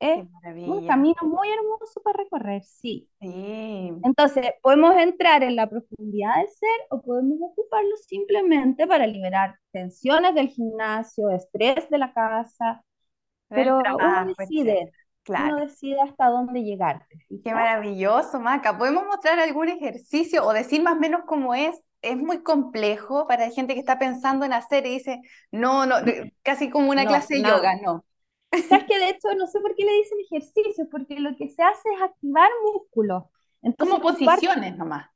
es 0.00 0.26
un 0.66 0.86
camino 0.86 1.20
muy 1.24 1.48
hermoso 1.50 2.00
para 2.02 2.22
recorrer, 2.24 2.62
sí. 2.64 3.06
sí. 3.20 3.92
Entonces, 4.02 4.46
podemos 4.62 4.96
entrar 4.96 5.42
en 5.42 5.56
la 5.56 5.68
profundidad 5.68 6.36
del 6.36 6.48
ser 6.48 6.80
o 6.90 7.02
podemos 7.02 7.38
ocuparlo 7.52 7.94
simplemente 8.08 8.86
para 8.86 9.06
liberar 9.06 9.58
tensiones 9.72 10.34
del 10.34 10.48
gimnasio, 10.48 11.28
estrés 11.28 11.90
de 11.90 11.98
la 11.98 12.14
casa, 12.14 12.82
pero 13.48 13.78
uno 13.78 14.34
decide, 14.38 14.90
claro. 15.22 15.56
uno 15.56 15.66
decide 15.66 16.00
hasta 16.00 16.28
dónde 16.28 16.62
llegar. 16.62 17.04
Qué 17.44 17.52
maravilloso, 17.52 18.40
Maca. 18.40 18.78
¿Podemos 18.78 19.04
mostrar 19.04 19.38
algún 19.38 19.68
ejercicio 19.68 20.46
o 20.46 20.54
decir 20.54 20.82
más 20.82 20.94
o 20.94 21.00
menos 21.00 21.22
cómo 21.26 21.54
es? 21.54 21.78
Es 22.00 22.16
muy 22.16 22.42
complejo 22.42 23.26
para 23.26 23.50
gente 23.50 23.74
que 23.74 23.80
está 23.80 23.98
pensando 23.98 24.46
en 24.46 24.54
hacer 24.54 24.86
y 24.86 24.92
dice, 24.92 25.20
no, 25.50 25.84
no, 25.84 25.96
casi 26.42 26.70
como 26.70 26.90
una 26.90 27.04
clase 27.04 27.34
de 27.34 27.42
yoga, 27.42 27.74
no. 27.82 28.06
Sabes 28.68 28.84
que 28.86 28.98
de 28.98 29.10
hecho 29.10 29.28
no 29.36 29.46
sé 29.46 29.60
por 29.60 29.74
qué 29.74 29.84
le 29.84 29.92
dicen 29.92 30.18
ejercicio, 30.20 30.88
porque 30.90 31.20
lo 31.20 31.36
que 31.36 31.48
se 31.48 31.62
hace 31.62 31.88
es 31.94 32.02
activar 32.02 32.50
músculos. 32.72 33.24
Entonces, 33.62 33.94
Como 33.94 34.02
posiciones 34.02 34.76
nomás. 34.76 35.08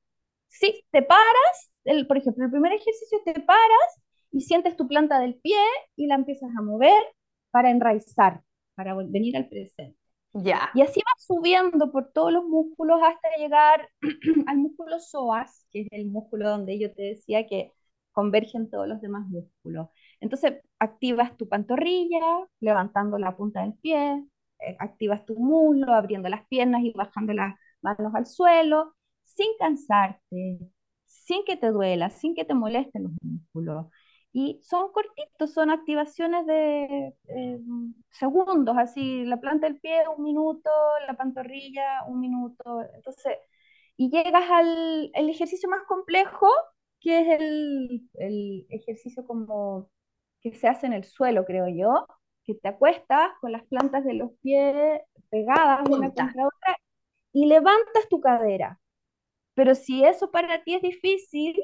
Sí, 0.49 0.85
te 0.91 1.03
paras, 1.03 1.73
el, 1.85 2.07
por 2.07 2.19
ejemplo, 2.19 2.45
el 2.45 2.51
primer 2.51 2.73
ejercicio 2.73 3.19
te 3.25 3.35
paras 3.41 4.03
y 4.31 4.43
sientes 4.43 4.77
tu 4.77 4.87
planta 4.87 5.19
del 5.19 5.35
pie 5.37 5.59
y 5.97 6.07
la 6.07 6.15
empiezas 6.15 6.51
a 6.57 6.63
mover 6.63 7.03
para 7.51 7.71
enraizar, 7.71 8.43
para 8.75 8.95
venir 8.95 9.37
al 9.37 9.49
presente. 9.49 9.99
Ya. 10.33 10.71
Y 10.75 10.83
así 10.83 11.01
vas 11.05 11.25
subiendo 11.25 11.93
por 11.93 12.13
todos 12.13 12.33
los 12.33 12.45
músculos 12.45 13.01
hasta 13.03 13.29
llegar 13.39 13.89
al 14.47 14.59
músculo 14.59 14.99
psoas, 14.99 15.67
que 15.71 15.83
es 15.83 15.89
el 15.93 16.07
músculo 16.07 16.51
donde 16.51 16.79
yo 16.79 16.93
te 16.93 17.03
decía 17.03 17.47
que 17.47 17.73
convergen 18.13 18.69
todos 18.71 18.89
los 18.89 19.01
demás 19.01 19.27
músculos. 19.29 19.89
Entonces, 20.25 20.63
activas 20.79 21.37
tu 21.37 21.47
pantorrilla, 21.49 22.21
levantando 22.61 23.19
la 23.19 23.37
punta 23.37 23.61
del 23.61 23.75
pie, 23.75 24.25
eh, 24.61 24.77
activas 24.79 25.27
tu 25.27 25.35
muslo, 25.39 25.93
abriendo 25.93 26.31
las 26.31 26.47
piernas 26.49 26.83
y 26.83 26.93
bajando 26.93 27.35
las 27.35 27.55
manos 27.83 28.15
al 28.15 28.25
suelo, 28.25 28.95
sin 29.23 29.49
cansarte, 29.59 30.59
sin 31.05 31.45
que 31.45 31.59
te 31.59 31.69
duela, 31.71 32.09
sin 32.09 32.35
que 32.35 32.47
te 32.47 32.55
molesten 32.55 33.03
los 33.05 33.13
músculos. 33.23 33.87
Y 34.33 34.61
son 34.63 34.91
cortitos, 34.93 35.53
son 35.53 35.71
activaciones 35.71 36.47
de 36.47 37.15
eh, 37.29 37.61
segundos, 38.11 38.77
así 38.79 39.25
la 39.27 39.39
planta 39.41 39.67
del 39.69 39.79
pie 39.79 40.03
un 40.17 40.25
minuto, 40.25 40.71
la 41.07 41.15
pantorrilla 41.19 42.05
un 42.09 42.21
minuto. 42.21 42.81
Entonces, 42.95 43.37
y 43.99 44.11
llegas 44.11 44.51
al 44.51 45.11
el 45.15 45.29
ejercicio 45.29 45.69
más 45.69 45.83
complejo, 45.87 46.49
que 47.01 47.21
es 47.21 47.41
el 48.15 48.67
ejercicio 48.71 49.27
como 49.27 49.91
que 50.45 50.53
se 50.53 50.69
hace 50.69 50.87
en 50.87 50.93
el 50.93 51.05
suelo, 51.05 51.47
creo 51.47 51.69
yo, 51.69 52.07
que 52.45 52.55
te 52.55 52.69
acuestas 52.69 53.31
con 53.41 53.51
las 53.51 53.65
plantas 53.65 54.05
de 54.05 54.13
los 54.13 54.31
pies 54.43 55.01
pegadas 55.31 55.89
una 55.89 56.13
contra 56.13 56.47
otra 56.47 56.77
y 57.33 57.47
levantas 57.47 58.09
tu 58.11 58.21
cadera. 58.21 58.79
Pero 59.55 59.75
si 59.75 60.05
eso 60.05 60.31
para 60.31 60.63
ti 60.63 60.75
es 60.75 60.83
difícil, 60.83 61.57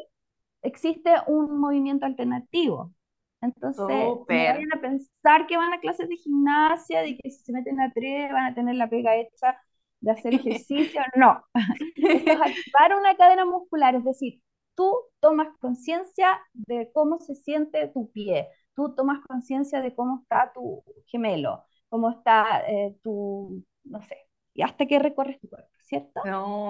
existe 0.63 1.13
un 1.27 1.61
movimiento 1.61 2.07
alternativo. 2.07 2.95
Entonces, 3.43 3.87
no 3.87 4.25
vayan 4.27 4.73
a 4.75 4.81
pensar 4.81 5.47
que 5.47 5.57
van 5.57 5.73
a 5.75 5.81
clases 5.81 6.09
de 6.09 6.17
gimnasia, 6.17 7.03
de 7.03 7.19
que 7.19 7.31
si 7.31 7.45
se 7.45 7.53
meten 7.53 7.81
a 7.81 7.93
tres 7.93 8.33
van 8.33 8.47
a 8.47 8.55
tener 8.55 8.77
la 8.77 8.89
pega 8.89 9.17
hecha 9.17 9.61
de 10.01 10.11
hacer 10.11 10.35
ejercicio. 10.35 11.03
No. 11.17 11.43
Esto 11.97 12.33
es 12.33 12.41
activar 12.41 12.99
una 12.99 13.15
cadena 13.17 13.45
muscular, 13.45 13.95
es 13.95 14.05
decir, 14.05 14.41
tú 14.75 14.91
tomas 15.21 15.49
conciencia 15.59 16.41
de 16.55 16.91
cómo 16.95 17.19
se 17.19 17.35
siente 17.35 17.89
tu 17.89 18.11
pie, 18.13 18.49
tú 18.89 18.95
tomas 18.95 19.21
conciencia 19.27 19.83
de 19.83 19.95
cómo 19.95 20.21
está 20.23 20.53
tu 20.55 20.83
gemelo, 21.07 21.65
cómo 21.89 22.11
está 22.11 22.63
eh, 22.67 22.97
tu, 23.03 23.63
no 23.85 24.01
sé, 24.03 24.17
y 24.55 24.63
hasta 24.63 24.87
que 24.87 24.99
recorres 24.99 25.39
tu 25.41 25.49
cuerpo, 25.49 25.71
¿cierto? 25.83 26.21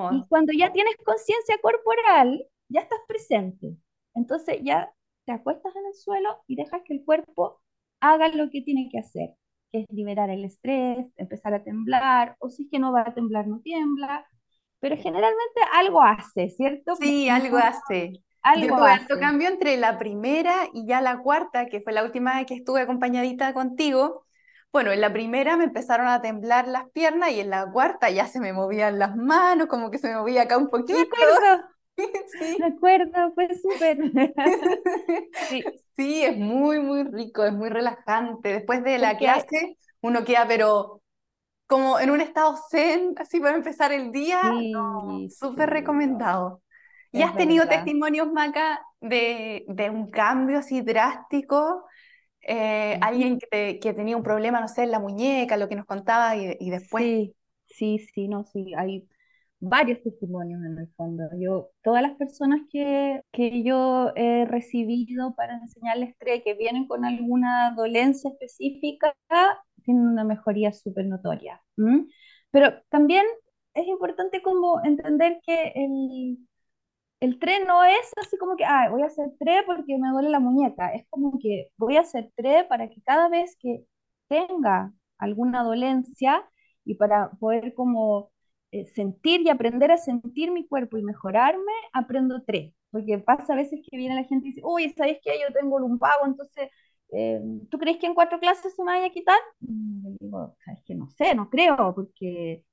Y 0.09 0.27
cuando 0.29 0.53
ya 0.53 0.73
tienes 0.73 0.96
conciencia 1.05 1.57
corporal, 1.62 2.44
ya 2.68 2.81
estás 2.81 2.99
presente. 3.07 3.77
Entonces 4.14 4.59
ya 4.62 4.92
te 5.25 5.33
acuestas 5.33 5.75
en 5.77 5.87
el 5.87 5.94
suelo 5.94 6.42
y 6.49 6.57
dejas 6.57 6.83
que 6.85 6.94
el 6.94 7.05
cuerpo 7.05 7.61
haga 8.01 8.29
lo 8.29 8.51
que 8.51 8.62
tiene 8.62 8.88
que 8.90 8.99
hacer, 8.99 9.31
que 9.70 9.81
es 9.81 9.87
liberar 9.90 10.31
el 10.31 10.44
estrés, 10.44 11.07
empezar 11.16 11.55
a 11.55 11.62
temblar, 11.62 12.35
o 12.40 12.51
si 12.51 12.64
es 12.64 12.70
que 12.70 12.79
no 12.81 12.92
va 12.92 13.03
a 13.03 13.14
temblar, 13.14 13.46
no 13.46 13.61
tiembla, 13.61 14.27
pero 14.81 14.96
generalmente 14.96 15.61
algo 15.75 16.03
hace, 16.03 16.49
¿cierto? 16.49 16.96
Sí, 16.96 17.29
algo 17.29 17.59
hace. 17.59 18.25
Algo 18.42 18.79
Yo 19.09 19.18
cambio 19.18 19.48
entre 19.48 19.76
la 19.76 19.98
primera 19.98 20.68
y 20.72 20.87
ya 20.87 21.00
la 21.00 21.18
cuarta, 21.18 21.66
que 21.66 21.81
fue 21.81 21.92
la 21.92 22.03
última 22.03 22.37
vez 22.37 22.46
que 22.46 22.55
estuve 22.55 22.81
acompañadita 22.81 23.53
contigo. 23.53 24.24
Bueno, 24.72 24.92
en 24.92 25.00
la 25.00 25.12
primera 25.12 25.57
me 25.57 25.64
empezaron 25.64 26.07
a 26.07 26.22
temblar 26.22 26.68
las 26.68 26.88
piernas 26.90 27.33
y 27.33 27.40
en 27.40 27.50
la 27.50 27.70
cuarta 27.70 28.09
ya 28.09 28.26
se 28.26 28.40
me 28.40 28.53
movían 28.53 28.98
las 28.98 29.16
manos, 29.16 29.66
como 29.66 29.90
que 29.90 29.98
se 29.98 30.09
me 30.09 30.16
movía 30.16 30.42
acá 30.42 30.57
un 30.57 30.70
poquito. 30.70 31.09
sí. 32.38 32.57
Me 32.59 32.66
acuerdo, 32.66 33.33
fue 33.35 33.48
súper. 33.57 33.98
sí. 35.48 35.64
sí, 35.96 36.24
es 36.24 36.37
muy, 36.37 36.79
muy 36.79 37.03
rico, 37.05 37.44
es 37.44 37.53
muy 37.53 37.68
relajante. 37.68 38.53
Después 38.53 38.83
de 38.85 38.98
la 38.98 39.18
clase, 39.18 39.76
uno 40.00 40.24
queda, 40.24 40.46
pero 40.46 41.03
como 41.66 42.00
en 42.00 42.11
un 42.11 42.20
estado 42.20 42.57
zen, 42.70 43.14
así 43.18 43.38
para 43.38 43.57
empezar 43.57 43.92
el 43.92 44.12
día, 44.12 44.40
súper 45.29 45.70
recomendado. 45.70 46.62
¿Y 47.12 47.23
has 47.23 47.37
tenido 47.37 47.66
testimonios, 47.66 48.33
Maca, 48.33 48.81
de, 49.01 49.64
de 49.68 49.90
un 49.90 50.11
cambio 50.11 50.59
así 50.59 50.81
drástico? 50.81 51.85
Eh, 52.42 52.99
alguien 53.03 53.38
que, 53.38 53.79
que, 53.81 53.92
tenía 53.92 54.16
un 54.16 54.23
problema, 54.23 54.61
no 54.61 54.68
sé, 54.68 54.85
en 54.85 54.92
la 54.92 55.01
muñeca, 55.01 55.57
lo 55.57 55.68
que 55.68 55.77
nos 55.77 55.87
contaba, 55.87 56.37
y, 56.37 56.57
y 56.59 56.70
después... 56.70 57.03
Sí, 57.03 57.37
sí, 57.66 57.99
sí, 57.99 58.29
no, 58.29 58.44
sí, 58.44 58.73
hay 58.77 59.09
varios 59.61 60.03
testimonios 60.03 60.62
en 60.64 60.79
el 60.79 60.88
fondo. 60.96 61.25
Yo, 61.38 61.70
todas 61.83 62.03
las 62.03 62.16
personas 62.16 62.61
que, 62.70 63.20
que 63.31 63.62
yo 63.62 64.12
he 64.16 64.46
recibido 64.46 65.35
para 65.35 65.55
enseñarles 65.55 66.16
TRE 66.18 66.42
que 66.42 66.55
vienen 66.55 66.87
con 66.87 67.05
alguna 67.05 67.75
dolencia 67.77 68.31
específica, 68.31 69.14
tienen 69.85 70.07
una 70.07 70.25
mejoría 70.25 70.73
súper 70.73 71.07
notoria. 71.07 71.62
Pero 72.51 72.73
también 72.88 73.25
es 73.75 73.87
importante 73.87 74.42
como 74.42 74.83
entender 74.85 75.40
que 75.46 75.73
el, 75.75 76.38
el 77.20 77.38
TRE 77.38 77.64
no 77.64 77.85
es 77.85 78.12
así 78.18 78.37
como 78.38 78.56
que, 78.56 78.64
ah, 78.64 78.88
voy 78.90 79.02
a 79.02 79.06
hacer 79.06 79.30
TRE 79.38 79.62
porque 79.64 79.98
me 79.98 80.09
duele 80.11 80.30
la 80.30 80.40
muñeca. 80.40 80.92
Es 80.94 81.06
como 81.11 81.38
que 81.38 81.68
voy 81.76 81.96
a 81.96 82.00
hacer 82.00 82.30
TRE 82.37 82.64
para 82.64 82.88
que 82.88 83.02
cada 83.02 83.28
vez 83.28 83.56
que 83.61 83.85
tenga 84.28 84.92
alguna 85.18 85.62
dolencia 85.64 86.44
y 86.85 86.94
para 86.94 87.30
poder 87.33 87.74
como 87.74 88.30
eh, 88.72 88.87
sentir 88.87 89.42
y 89.42 89.50
aprender 89.50 89.90
a 89.92 89.98
sentir 89.98 90.50
mi 90.50 90.66
cuerpo 90.66 90.96
y 90.98 91.02
mejorarme, 91.02 91.72
aprendo 91.92 92.42
TRE. 92.42 92.74
Porque 92.90 93.18
pasa 93.18 93.52
a 93.52 93.56
veces 93.56 93.80
que 93.88 93.96
viene 93.96 94.14
la 94.16 94.24
gente 94.24 94.48
y 94.48 94.50
dice, 94.52 94.62
uy, 94.64 94.90
¿sabéis 94.96 95.18
que 95.22 95.38
yo 95.40 95.52
tengo 95.52 95.78
lumbago? 95.78 96.26
Entonces, 96.26 96.70
eh, 97.12 97.40
¿tú 97.70 97.78
crees 97.78 97.98
que 97.98 98.06
en 98.06 98.14
cuatro 98.14 98.40
clases 98.40 98.74
se 98.74 98.83
me 98.83 98.92
vaya 98.92 99.06
a 99.06 99.11
quitar? 99.11 99.38
Mm, 99.61 100.02
yo 100.04 100.16
digo, 100.20 100.56
¿sabes 100.64 100.83
que 100.85 100.94
No 100.94 101.09
sé, 101.11 101.35
no 101.35 101.48
creo, 101.50 101.94
porque 101.94 102.64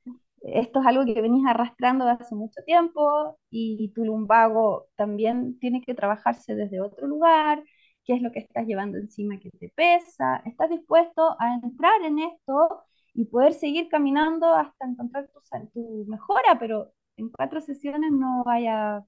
esto 0.43 0.81
es 0.81 0.87
algo 0.87 1.05
que 1.05 1.21
venís 1.21 1.45
arrastrando 1.47 2.05
hace 2.07 2.35
mucho 2.35 2.61
tiempo 2.65 3.37
y 3.49 3.89
tu 3.95 4.05
lumbago 4.05 4.87
también 4.95 5.59
tiene 5.59 5.81
que 5.81 5.93
trabajarse 5.95 6.55
desde 6.55 6.81
otro 6.81 7.07
lugar, 7.07 7.63
qué 8.05 8.13
es 8.15 8.21
lo 8.21 8.31
que 8.31 8.39
estás 8.39 8.65
llevando 8.67 8.97
encima 8.97 9.39
que 9.39 9.51
te 9.51 9.69
pesa, 9.75 10.41
estás 10.45 10.69
dispuesto 10.69 11.35
a 11.39 11.55
entrar 11.63 12.01
en 12.03 12.19
esto 12.19 12.83
y 13.13 13.25
poder 13.25 13.53
seguir 13.53 13.89
caminando 13.89 14.53
hasta 14.53 14.85
encontrar 14.85 15.27
tu, 15.29 15.39
tu 15.73 16.05
mejora, 16.07 16.57
pero 16.59 16.93
en 17.17 17.29
cuatro 17.29 17.59
sesiones 17.61 18.11
no 18.11 18.43
vaya, 18.45 19.03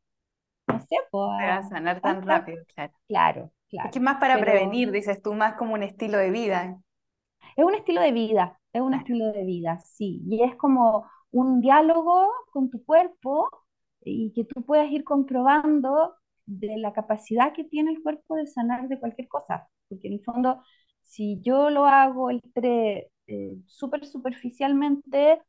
no 0.67 0.79
sé, 0.81 0.95
pues, 1.11 1.29
a 1.41 1.63
sanar 1.63 2.01
tan 2.01 2.21
rápido, 2.23 2.63
claro. 2.75 2.93
Claro, 3.07 3.51
claro. 3.69 3.89
Es 3.89 3.93
que 3.93 3.99
más 3.99 4.17
para 4.19 4.39
prevenir, 4.39 4.91
dices 4.91 5.21
tú, 5.21 5.33
más 5.33 5.55
como 5.55 5.73
un 5.73 5.83
estilo 5.83 6.17
de 6.17 6.31
vida. 6.31 6.81
Es 7.55 7.65
un 7.65 7.75
estilo 7.75 8.01
de 8.01 8.11
vida, 8.11 8.59
es 8.73 8.81
un 8.81 8.93
estilo 8.93 9.31
de 9.31 9.43
vida, 9.45 9.79
sí. 9.79 10.21
Y 10.29 10.43
es 10.43 10.55
como 10.55 11.05
un 11.31 11.61
diálogo 11.61 12.29
con 12.51 12.69
tu 12.69 12.83
cuerpo 12.85 13.49
y 14.01 14.31
que 14.33 14.45
tú 14.45 14.63
puedas 14.65 14.89
ir 14.91 15.03
comprobando 15.03 16.15
de 16.45 16.77
la 16.77 16.93
capacidad 16.93 17.53
que 17.53 17.63
tiene 17.65 17.91
el 17.91 18.01
cuerpo 18.01 18.35
de 18.35 18.47
sanar 18.47 18.87
de 18.87 18.99
cualquier 18.99 19.27
cosa. 19.27 19.67
Porque 19.87 20.07
en 20.07 20.13
el 20.15 20.23
fondo, 20.23 20.63
si 21.03 21.39
yo 21.41 21.69
lo 21.69 21.85
hago 21.85 22.29
el 22.29 22.41
tre 22.53 23.11
eh, 23.27 23.57
súper 23.67 24.05
superficialmente, 24.05 25.41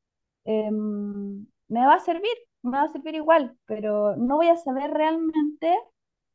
em, 0.45 1.47
me 1.69 1.87
va 1.87 1.95
a 1.95 2.01
servir, 2.01 2.31
me 2.63 2.73
va 2.73 2.83
a 2.85 2.89
servir 2.93 3.15
igual, 3.15 3.57
pero 3.67 4.17
no 4.17 4.37
voy 4.37 4.49
a 4.49 4.57
saber 4.57 4.91
realmente 4.91 5.75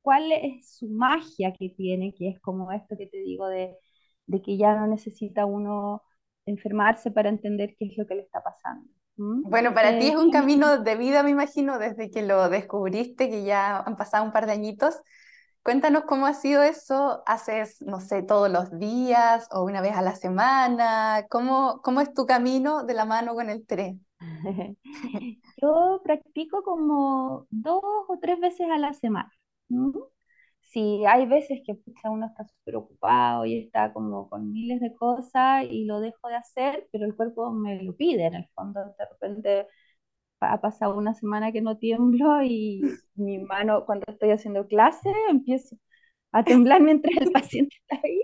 cuál 0.02 0.32
es 0.32 0.70
su 0.78 0.88
magia 0.90 1.54
que 1.54 1.70
tiene, 1.70 2.14
que 2.14 2.30
es 2.30 2.40
como 2.40 2.72
esto 2.72 2.96
que 2.98 3.08
te 3.08 3.18
digo 3.18 3.48
de, 3.48 3.76
de 4.28 4.42
que 4.42 4.58
ya 4.58 4.76
no 4.76 4.88
necesita 4.88 5.46
uno 5.46 6.04
enfermarse 6.46 7.12
para 7.12 7.30
entender 7.30 7.76
qué 7.78 7.86
es 7.88 7.98
lo 7.98 8.06
que 8.08 8.16
le 8.16 8.22
está 8.24 8.44
pasando. 8.44 8.88
Bueno, 9.18 9.74
para 9.74 9.98
ti 9.98 10.08
es 10.10 10.16
un 10.16 10.32
camino 10.32 10.80
de 10.80 10.96
vida, 10.96 11.24
me 11.24 11.30
imagino, 11.30 11.80
desde 11.80 12.10
que 12.10 12.22
lo 12.24 12.50
descubriste, 12.50 13.30
que 13.30 13.44
ya 13.44 13.78
han 13.80 13.96
pasado 13.96 14.24
un 14.24 14.32
par 14.32 14.46
de 14.46 14.54
añitos. 14.54 14.96
Cuéntanos 15.64 16.04
cómo 16.06 16.26
ha 16.26 16.34
sido 16.34 16.64
eso. 16.64 17.24
¿Haces, 17.26 17.82
no 17.82 18.00
sé, 18.02 18.24
todos 18.24 18.52
los 18.52 18.78
días 18.78 19.48
o 19.52 19.64
una 19.64 19.82
vez 19.82 19.96
a 19.96 20.02
la 20.02 20.16
semana? 20.16 21.26
¿Cómo, 21.30 21.82
cómo 21.82 22.02
es 22.02 22.14
tu 22.14 22.26
camino 22.26 22.84
de 22.84 22.94
la 22.94 23.06
mano 23.06 23.36
con 23.36 23.50
el 23.50 23.66
tren? 23.66 24.06
Yo 25.62 26.02
practico 26.04 26.64
como 26.64 27.48
dos 27.50 27.82
o 27.84 28.18
tres 28.22 28.40
veces 28.40 28.68
a 28.72 28.78
la 28.78 28.94
semana 28.94 29.32
si 30.76 31.06
hay 31.06 31.26
veces 31.26 31.62
que 31.66 31.78
uno 32.06 32.28
está 32.28 32.46
súper 32.46 32.76
ocupado 32.78 33.46
y 33.46 33.60
está 33.60 33.94
como 33.94 34.30
con 34.30 34.52
miles 34.52 34.82
de 34.82 34.94
cosas 34.96 35.66
y 35.70 35.86
lo 35.86 36.02
dejo 36.02 36.28
de 36.30 36.36
hacer, 36.36 36.90
pero 36.92 37.06
el 37.06 37.16
cuerpo 37.16 37.52
me 37.54 37.82
lo 37.82 37.96
pide 37.96 38.26
en 38.28 38.36
el 38.36 38.48
fondo. 38.56 38.82
De 39.00 39.06
repente 39.10 39.68
ha 40.42 40.62
pasado 40.62 40.98
una 40.98 41.14
semana 41.16 41.52
que 41.52 41.62
no 41.62 41.78
tiemblo 41.78 42.42
y 42.44 42.82
mi 43.16 43.40
mano, 43.40 43.86
cuando 43.86 44.06
estoy 44.10 44.32
haciendo 44.32 44.68
clase, 44.68 45.12
empiezo 45.30 45.78
a 46.34 46.44
temblar 46.44 46.82
mientras 46.82 47.16
el 47.18 47.32
paciente 47.32 47.76
está 47.90 48.02
ahí 48.06 48.22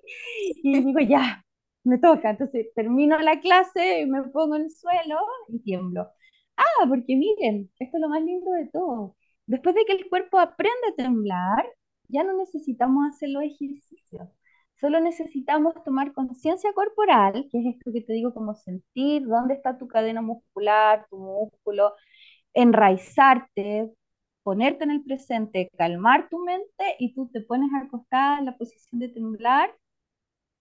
y 0.64 0.84
digo, 0.86 1.00
ya, 1.02 1.46
me 1.84 1.98
toca. 2.00 2.32
Entonces 2.32 2.68
termino 2.76 3.20
la 3.20 3.40
clase 3.42 4.02
y 4.02 4.06
me 4.08 4.24
pongo 4.24 4.56
en 4.58 4.64
el 4.64 4.72
suelo 4.72 5.18
y 5.50 5.60
tiemblo. 5.64 6.10
Ah, 6.58 6.86
porque 6.90 7.16
miren, 7.16 7.72
esto 7.80 7.98
es 7.98 8.02
lo 8.02 8.10
más 8.10 8.24
lindo 8.24 8.52
de 8.52 8.68
todo. 8.72 9.16
Después 9.48 9.76
de 9.76 9.86
que 9.86 9.94
el 9.94 10.10
cuerpo 10.10 10.40
aprende 10.40 10.88
a 10.92 10.96
temblar, 10.96 11.66
ya 12.12 12.24
no 12.24 12.38
necesitamos 12.38 13.08
hacer 13.10 13.30
los 13.30 13.44
ejercicios, 13.44 14.28
solo 14.76 15.00
necesitamos 15.00 15.76
tomar 15.84 16.14
conciencia 16.14 16.74
corporal, 16.74 17.48
que 17.52 17.60
es 17.60 17.76
esto 17.76 17.92
que 17.94 18.02
te 18.02 18.14
digo, 18.14 18.34
como 18.34 18.56
sentir 18.56 19.26
dónde 19.28 19.54
está 19.56 19.78
tu 19.78 19.88
cadena 19.88 20.22
muscular, 20.22 21.06
tu 21.10 21.18
músculo, 21.18 21.94
enraizarte, 22.54 23.92
ponerte 24.44 24.84
en 24.84 24.92
el 24.92 25.04
presente, 25.04 25.70
calmar 25.78 26.30
tu 26.30 26.40
mente 26.40 26.96
y 27.00 27.14
tú 27.14 27.30
te 27.32 27.42
pones 27.42 27.70
acostada 27.74 28.40
en 28.40 28.46
la 28.46 28.58
posición 28.58 29.00
de 29.00 29.10
temblar 29.10 29.72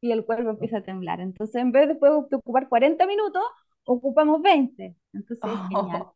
y 0.01 0.13
el 0.13 0.25
cuerpo 0.25 0.51
empieza 0.51 0.79
a 0.79 0.83
temblar. 0.83 1.21
Entonces, 1.21 1.57
en 1.57 1.73
vez 1.73 1.89
de, 1.89 1.99
ocupar 2.37 2.69
40 2.69 3.07
minutos, 3.07 3.43
ocupamos 3.85 4.43
20. 4.43 4.97
Entonces, 5.13 5.51
es 5.51 5.69
genial. 5.69 6.07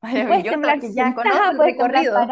puedes 0.00 0.44
temblar 0.44 0.80
ya 0.80 1.14
el 1.50 1.58
recorrido 1.58 2.26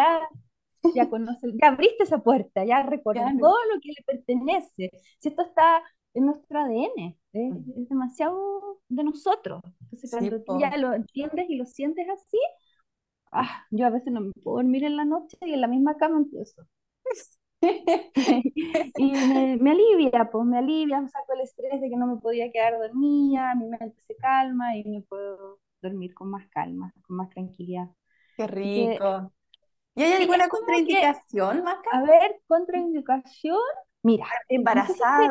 ya 0.94 1.09
conoce, 1.11 1.53
ya 1.61 1.68
abriste 1.68 2.05
esa 2.05 2.18
puerta, 2.23 2.64
ya 2.64 2.83
recordó 2.83 3.23
todo 3.40 3.57
lo 3.73 3.81
que 3.81 3.88
le 3.88 4.05
pertenece. 4.07 4.90
Si 5.18 5.29
esto 5.29 5.42
está 5.42 5.83
en 6.14 6.27
nuestro 6.27 6.61
ADN, 6.61 7.16
mm. 7.33 7.83
es 7.83 7.88
demasiado 7.88 8.81
de 8.88 9.05
nosotros. 9.05 9.61
Entonces, 9.83 10.11
cuando 10.11 10.42
tú 10.42 10.61
ya 10.61 10.77
lo 10.77 10.92
entiendes 10.92 11.47
y 11.49 11.57
lo 11.57 11.66
sientes 11.66 12.07
así, 12.09 12.38
ah, 13.33 13.64
yo 13.70 13.87
a 13.87 13.90
veces 13.90 14.12
no 14.12 14.20
me 14.20 14.33
puedo 14.42 14.59
dormir 14.59 14.85
en 14.85 14.97
la 14.97 15.05
noche 15.05 15.37
y 15.42 15.53
en 15.53 15.61
la 15.61 15.68
misma 15.68 15.97
cama 15.97 16.18
empiezo. 16.18 16.66
y 18.99 19.12
me, 19.61 19.70
alivia, 19.70 20.29
pues 20.31 20.47
me 20.47 20.59
alivia, 20.59 21.07
saco 21.09 21.33
el 21.35 21.40
estrés 21.40 21.81
de 21.81 21.88
que 21.88 21.97
no 21.97 22.07
me 22.07 22.16
podía 22.16 22.51
quedar 22.51 22.79
dormida, 22.79 23.55
mi 23.55 23.66
mente 23.66 24.01
se 24.07 24.16
calma 24.16 24.77
y 24.77 24.85
me 24.85 25.01
puedo 25.03 25.61
dormir 25.81 26.14
con 26.14 26.31
más 26.31 26.47
calma, 26.49 26.92
con 27.07 27.16
más 27.16 27.31
tranquilidad. 27.31 27.88
Qué 28.37 28.47
rico. 28.47 29.33
¿Y 29.94 30.02
hay 30.02 30.22
alguna 30.22 30.48
contraindicación, 30.48 31.62
Maca? 31.62 31.90
A 31.92 32.02
ver, 32.02 32.40
contraindicación. 32.46 33.59
Mira, 34.02 34.26
embarazada. 34.48 35.24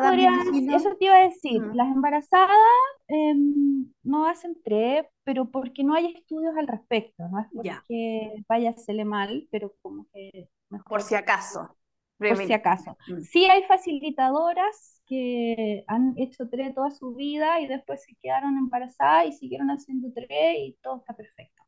eso 0.74 0.96
te 0.96 1.04
iba 1.04 1.14
a 1.14 1.28
decir, 1.28 1.62
las 1.74 1.86
embarazadas 1.94 2.58
em, 3.06 3.86
no 4.02 4.26
hacen 4.26 4.60
TRE, 4.64 5.08
pero 5.22 5.48
porque 5.48 5.84
no 5.84 5.94
hay 5.94 6.12
estudios 6.16 6.56
al 6.56 6.66
respecto, 6.66 7.28
no 7.28 7.38
es 7.38 7.46
porque 7.54 8.42
vaya 8.48 8.70
a 8.70 8.72
hacerle 8.72 9.04
mal, 9.04 9.46
pero 9.52 9.74
como 9.80 10.08
que 10.12 10.48
mejor. 10.70 10.88
Por 10.88 11.02
si 11.02 11.14
acaso. 11.14 11.76
Por 12.18 12.36
si 12.36 12.52
acaso. 12.52 12.96
Mm. 13.06 13.20
Sí 13.20 13.44
hay 13.44 13.62
facilitadoras 13.64 15.02
que 15.06 15.84
han 15.86 16.14
hecho 16.16 16.48
TRE 16.48 16.72
toda 16.72 16.90
su 16.90 17.14
vida 17.14 17.60
y 17.60 17.68
después 17.68 18.02
se 18.02 18.16
quedaron 18.20 18.58
embarazadas 18.58 19.26
y 19.26 19.32
siguieron 19.32 19.68
haciendo 19.68 20.10
TRE 20.12 20.58
y 20.58 20.72
todo 20.82 20.96
está 20.96 21.14
perfecto 21.14 21.63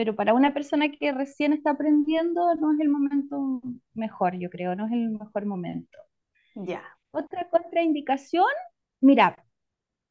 pero 0.00 0.16
para 0.16 0.32
una 0.32 0.54
persona 0.54 0.90
que 0.90 1.12
recién 1.12 1.52
está 1.52 1.72
aprendiendo 1.72 2.54
no 2.54 2.72
es 2.72 2.80
el 2.80 2.88
momento 2.88 3.60
mejor, 3.92 4.34
yo 4.38 4.48
creo, 4.48 4.74
no 4.74 4.86
es 4.86 4.92
el 4.92 5.10
mejor 5.10 5.44
momento. 5.44 5.98
Ya. 6.54 6.82
Otra 7.10 7.50
contraindicación, 7.50 8.46
mira, 9.02 9.36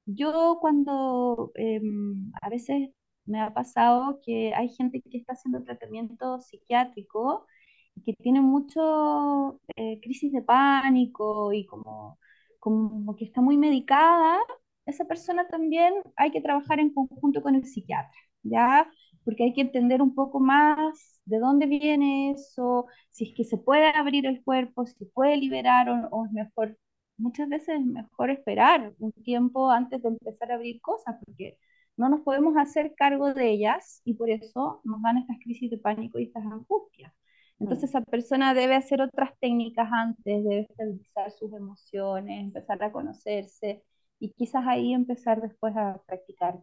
yo 0.05 0.59
cuando 0.61 1.51
em, 1.55 2.31
a 2.39 2.49
veces 2.49 2.91
me 3.25 3.41
ha 3.41 3.51
pasado 3.51 4.19
que 4.23 4.53
hay 4.53 4.69
gente 4.69 5.01
que 5.01 5.17
está 5.17 5.33
haciendo 5.33 5.63
tratamiento 5.63 6.39
psiquiátrico 6.39 7.47
y 7.95 8.03
que 8.03 8.13
tiene 8.13 8.41
mucho 8.41 9.59
eh, 9.75 9.99
crisis 10.01 10.31
de 10.31 10.43
pánico 10.43 11.51
y 11.51 11.65
como, 11.65 12.19
como 12.59 13.15
que 13.15 13.25
está 13.25 13.41
muy 13.41 13.57
medicada, 13.57 14.37
esa 14.85 15.05
persona 15.05 15.47
también 15.47 15.95
hay 16.15 16.29
que 16.31 16.41
trabajar 16.41 16.79
en 16.79 16.93
conjunto 16.93 17.41
con 17.41 17.55
el 17.55 17.65
psiquiatra, 17.65 18.13
¿ya? 18.43 18.87
Porque 19.29 19.43
hay 19.43 19.53
que 19.53 19.61
entender 19.61 20.01
un 20.01 20.15
poco 20.15 20.39
más 20.39 21.21
de 21.25 21.37
dónde 21.37 21.67
viene 21.67 22.31
eso, 22.31 22.87
si 23.11 23.25
es 23.29 23.35
que 23.35 23.43
se 23.43 23.57
puede 23.59 23.89
abrir 23.89 24.25
el 24.25 24.43
cuerpo, 24.43 24.87
si 24.87 25.05
puede 25.05 25.37
liberar 25.37 25.87
o, 26.09 26.25
es 26.25 26.31
mejor, 26.31 26.75
muchas 27.15 27.47
veces 27.47 27.79
es 27.79 27.85
mejor 27.85 28.31
esperar 28.31 28.91
un 28.97 29.11
tiempo 29.11 29.69
antes 29.69 30.01
de 30.01 30.09
empezar 30.09 30.51
a 30.51 30.55
abrir 30.55 30.81
cosas, 30.81 31.15
porque 31.23 31.59
no 31.95 32.09
nos 32.09 32.21
podemos 32.21 32.57
hacer 32.57 32.95
cargo 32.95 33.31
de 33.35 33.51
ellas 33.51 34.01
y 34.03 34.15
por 34.15 34.31
eso 34.31 34.81
nos 34.83 34.99
dan 35.03 35.19
estas 35.19 35.37
crisis 35.43 35.69
de 35.69 35.77
pánico 35.77 36.17
y 36.17 36.23
estas 36.23 36.45
angustias. 36.45 37.13
Entonces 37.59 37.91
esa 37.91 38.01
persona 38.01 38.55
debe 38.55 38.73
hacer 38.73 38.99
otras 38.99 39.37
técnicas 39.39 39.89
antes, 39.91 40.43
debe 40.43 40.61
estabilizar 40.61 41.29
sus 41.33 41.53
emociones, 41.53 42.41
empezar 42.41 42.81
a 42.83 42.91
conocerse 42.91 43.83
y 44.17 44.31
quizás 44.31 44.65
ahí 44.65 44.91
empezar 44.91 45.39
después 45.39 45.77
a 45.77 46.01
practicar 46.07 46.59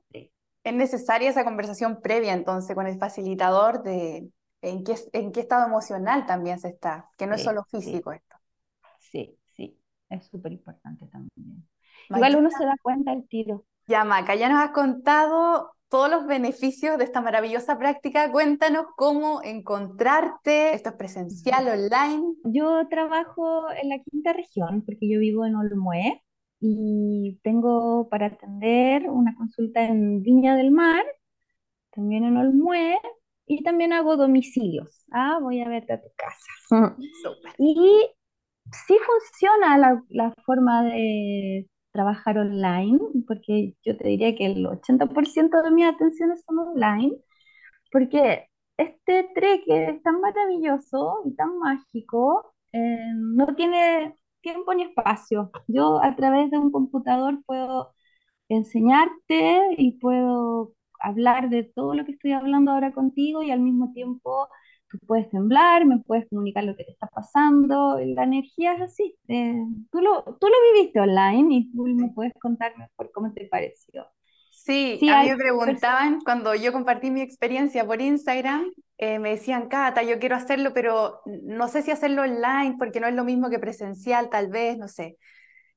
Es 0.66 0.74
necesaria 0.74 1.31
esa 1.31 1.44
conversación 1.44 2.00
previa 2.02 2.33
entonces 2.33 2.74
con 2.74 2.88
el 2.88 2.98
facilitador 2.98 3.85
de 3.85 4.29
en 4.61 4.83
qué, 4.83 4.96
en 5.12 5.31
qué 5.31 5.38
estado 5.38 5.64
emocional 5.64 6.26
también 6.26 6.59
se 6.59 6.70
está, 6.70 7.09
que 7.16 7.29
no 7.29 7.37
es 7.37 7.44
solo 7.44 7.62
físico 7.70 8.11
esto. 8.11 8.37
Sí, 8.98 9.38
sí, 9.55 9.79
es 10.11 10.26
súper 10.26 10.50
importante 10.50 11.07
también. 11.07 11.68
Igual 12.09 12.35
uno 12.35 12.50
se 12.50 12.64
da 12.64 12.74
cuenta 12.83 13.12
del 13.12 13.29
tiro. 13.29 13.64
Ya, 13.87 14.02
Maca, 14.02 14.35
ya 14.35 14.48
nos 14.48 14.61
has 14.61 14.72
contado 14.72 15.70
todos 15.88 16.11
los 16.11 16.26
beneficios 16.26 16.98
de 16.98 17.05
esta 17.05 17.20
maravillosa 17.20 17.79
práctica. 17.79 18.33
Cuéntanos 18.33 18.87
cómo 18.96 19.42
encontrarte. 19.44 20.74
Esto 20.74 20.88
es 20.88 20.96
presencial, 20.96 21.68
online. 21.68 22.24
Yo 22.42 22.88
trabajo 22.88 23.70
en 23.70 23.90
la 23.90 24.00
quinta 24.00 24.33
región 24.33 24.83
porque 24.85 25.09
yo 25.09 25.20
vivo 25.20 25.46
en 25.46 25.55
Olmué 25.55 26.24
y 26.61 27.38
tengo 27.42 28.09
para 28.09 28.27
atender 28.27 29.09
una 29.11 29.35
consulta 29.37 29.85
en 29.85 30.23
Viña 30.23 30.57
del 30.57 30.71
Mar, 30.71 31.05
también 31.92 32.25
en 32.25 32.37
Olmué 32.37 32.99
y 33.47 33.62
también 33.62 33.92
hago 33.92 34.16
domicilios. 34.16 35.05
Ah, 35.12 35.38
voy 35.40 35.61
a 35.61 35.69
verte 35.69 35.95
a 35.95 36.03
tu 36.03 36.09
casa. 36.16 36.97
Y 37.59 38.11
sí 38.87 38.97
funciona 39.07 39.79
la, 39.79 40.03
la 40.11 40.35
forma 40.45 40.85
de 40.85 41.69
trabajar 41.92 42.38
online, 42.38 42.99
porque 43.27 43.75
yo 43.85 43.97
te 43.97 44.09
diría 44.09 44.35
que 44.37 44.47
el 44.47 44.66
80% 44.66 45.62
de 45.62 45.71
mis 45.71 45.87
atenciones 45.87 46.42
son 46.47 46.59
online, 46.59 47.16
porque 47.92 48.49
este 48.77 49.31
treque 49.35 49.90
es 49.90 50.03
tan 50.03 50.21
maravilloso 50.21 51.23
y 51.27 51.35
tan 51.37 51.59
mágico, 51.59 52.55
eh, 52.73 52.99
no 53.16 53.55
tiene 53.57 54.14
tiempo 54.46 54.72
ni 54.74 54.85
espacio. 54.85 55.50
Yo 55.66 56.00
a 56.02 56.14
través 56.16 56.50
de 56.50 56.59
un 56.59 56.70
computador 56.70 57.42
puedo 57.46 57.92
enseñarte 58.48 59.61
y 59.76 59.98
puedo 59.98 60.74
hablar 61.00 61.50
de 61.50 61.64
todo 61.64 61.94
lo 61.94 62.04
que 62.04 62.12
estoy 62.12 62.32
hablando 62.32 62.72
ahora 62.72 62.92
contigo 62.92 63.42
y 63.42 63.50
al 63.50 63.61
mismo 63.61 63.92
tiempo 63.92 64.48
tú 64.88 64.98
puedes 65.06 65.28
temblar, 65.30 65.85
me 65.85 65.98
puedes 65.98 66.28
comunicar 66.28 66.64
lo 66.64 66.76
que 66.76 66.85
te 66.85 66.92
está 66.92 67.09
pasando, 67.09 67.98
la 68.00 68.22
energía 68.24 68.74
es 68.74 68.82
así. 68.82 69.16
Eh, 69.28 69.64
tú, 69.90 70.00
lo, 70.00 70.22
tú 70.40 70.46
lo 70.46 70.54
viviste 70.74 71.00
online 71.00 71.54
y 71.56 71.72
tú 71.72 71.85
me 71.87 72.09
puedes 72.11 72.32
contar 72.40 72.76
mejor 72.78 73.11
cómo 73.12 73.32
te 73.32 73.46
pareció. 73.46 74.06
Sí, 74.50 75.00
a 75.09 75.22
mí 75.22 75.30
me 75.30 75.37
preguntaban 75.37 76.20
cuando 76.20 76.54
yo 76.54 76.72
compartí 76.72 77.11
mi 77.11 77.20
experiencia 77.20 77.87
por 77.87 78.00
Instagram, 78.00 78.72
eh, 78.98 79.18
me 79.18 79.30
decían, 79.30 79.68
Cata, 79.68 80.02
yo 80.02 80.18
quiero 80.18 80.37
hacerlo, 80.37 80.72
pero 80.72 81.20
no 81.24 81.68
sé 81.68 81.82
si 81.82 81.90
hacerlo 81.90 82.22
online 82.22 82.76
porque 82.78 83.00
no 83.00 83.06
es 83.06 83.14
lo 83.14 83.24
mismo 83.24 83.50
que 83.50 83.59
presencial, 83.59 84.30
tal 84.30 84.48
vez, 84.48 84.78
no 84.78 84.88
sé. 84.88 85.18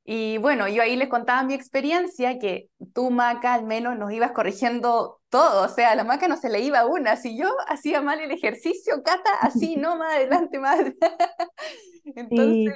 Y 0.05 0.37
bueno, 0.39 0.67
yo 0.67 0.81
ahí 0.81 0.95
les 0.95 1.09
contaba 1.09 1.43
mi 1.43 1.53
experiencia, 1.53 2.39
que 2.39 2.69
tú, 2.93 3.11
Maca, 3.11 3.53
al 3.53 3.65
menos 3.65 3.97
nos 3.97 4.11
ibas 4.11 4.31
corrigiendo 4.31 5.19
todo, 5.29 5.65
o 5.65 5.69
sea, 5.69 5.91
a 5.91 5.95
la 5.95 6.03
Maca 6.03 6.27
no 6.27 6.37
se 6.37 6.49
le 6.49 6.61
iba 6.61 6.85
una, 6.85 7.15
si 7.15 7.37
yo 7.37 7.47
hacía 7.67 8.01
mal 8.01 8.19
el 8.19 8.31
ejercicio, 8.31 9.03
Cata, 9.03 9.29
así, 9.41 9.75
no, 9.77 9.97
más 9.97 10.15
adelante, 10.15 10.59
más 10.59 10.79
Entonces, 12.15 12.73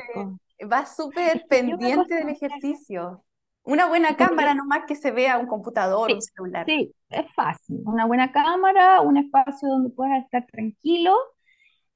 va 0.71 0.86
súper 0.86 1.45
pendiente 1.49 2.15
del 2.15 2.29
ejercicio. 2.29 3.23
Una 3.65 3.88
buena 3.88 4.15
cámara, 4.17 4.54
no 4.54 4.65
más 4.65 4.84
que 4.88 4.95
se 4.95 5.12
vea 5.12 5.38
un 5.38 5.47
computador, 5.47 6.12
un 6.12 6.21
celular. 6.21 6.65
Sí, 6.65 6.93
es 7.10 7.26
fácil. 7.34 7.82
Una 7.86 8.06
buena 8.06 8.32
cámara, 8.32 9.02
un 9.02 9.17
espacio 9.17 9.69
donde 9.69 9.89
puedas 9.89 10.23
estar 10.23 10.45
tranquilo 10.47 11.15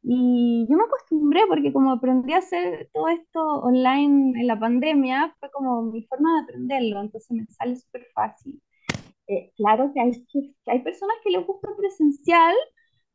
y 0.01 0.65
yo 0.69 0.77
me 0.77 0.83
acostumbré 0.83 1.41
porque 1.47 1.73
como 1.73 1.91
aprendí 1.91 2.33
a 2.33 2.37
hacer 2.37 2.89
todo 2.93 3.09
esto 3.09 3.41
online 3.41 4.39
en 4.39 4.47
la 4.47 4.57
pandemia, 4.57 5.35
fue 5.39 5.51
como 5.51 5.81
mi 5.81 6.03
forma 6.05 6.33
de 6.35 6.43
aprenderlo, 6.43 7.01
entonces 7.01 7.31
me 7.31 7.45
sale 7.47 7.75
súper 7.75 8.07
fácil. 8.13 8.61
Eh, 9.27 9.51
claro 9.57 9.91
que 9.93 9.99
hay, 9.99 10.11
que 10.31 10.53
hay 10.67 10.79
personas 10.83 11.17
que 11.23 11.31
les 11.31 11.45
gusta 11.45 11.69
presencial 11.77 12.55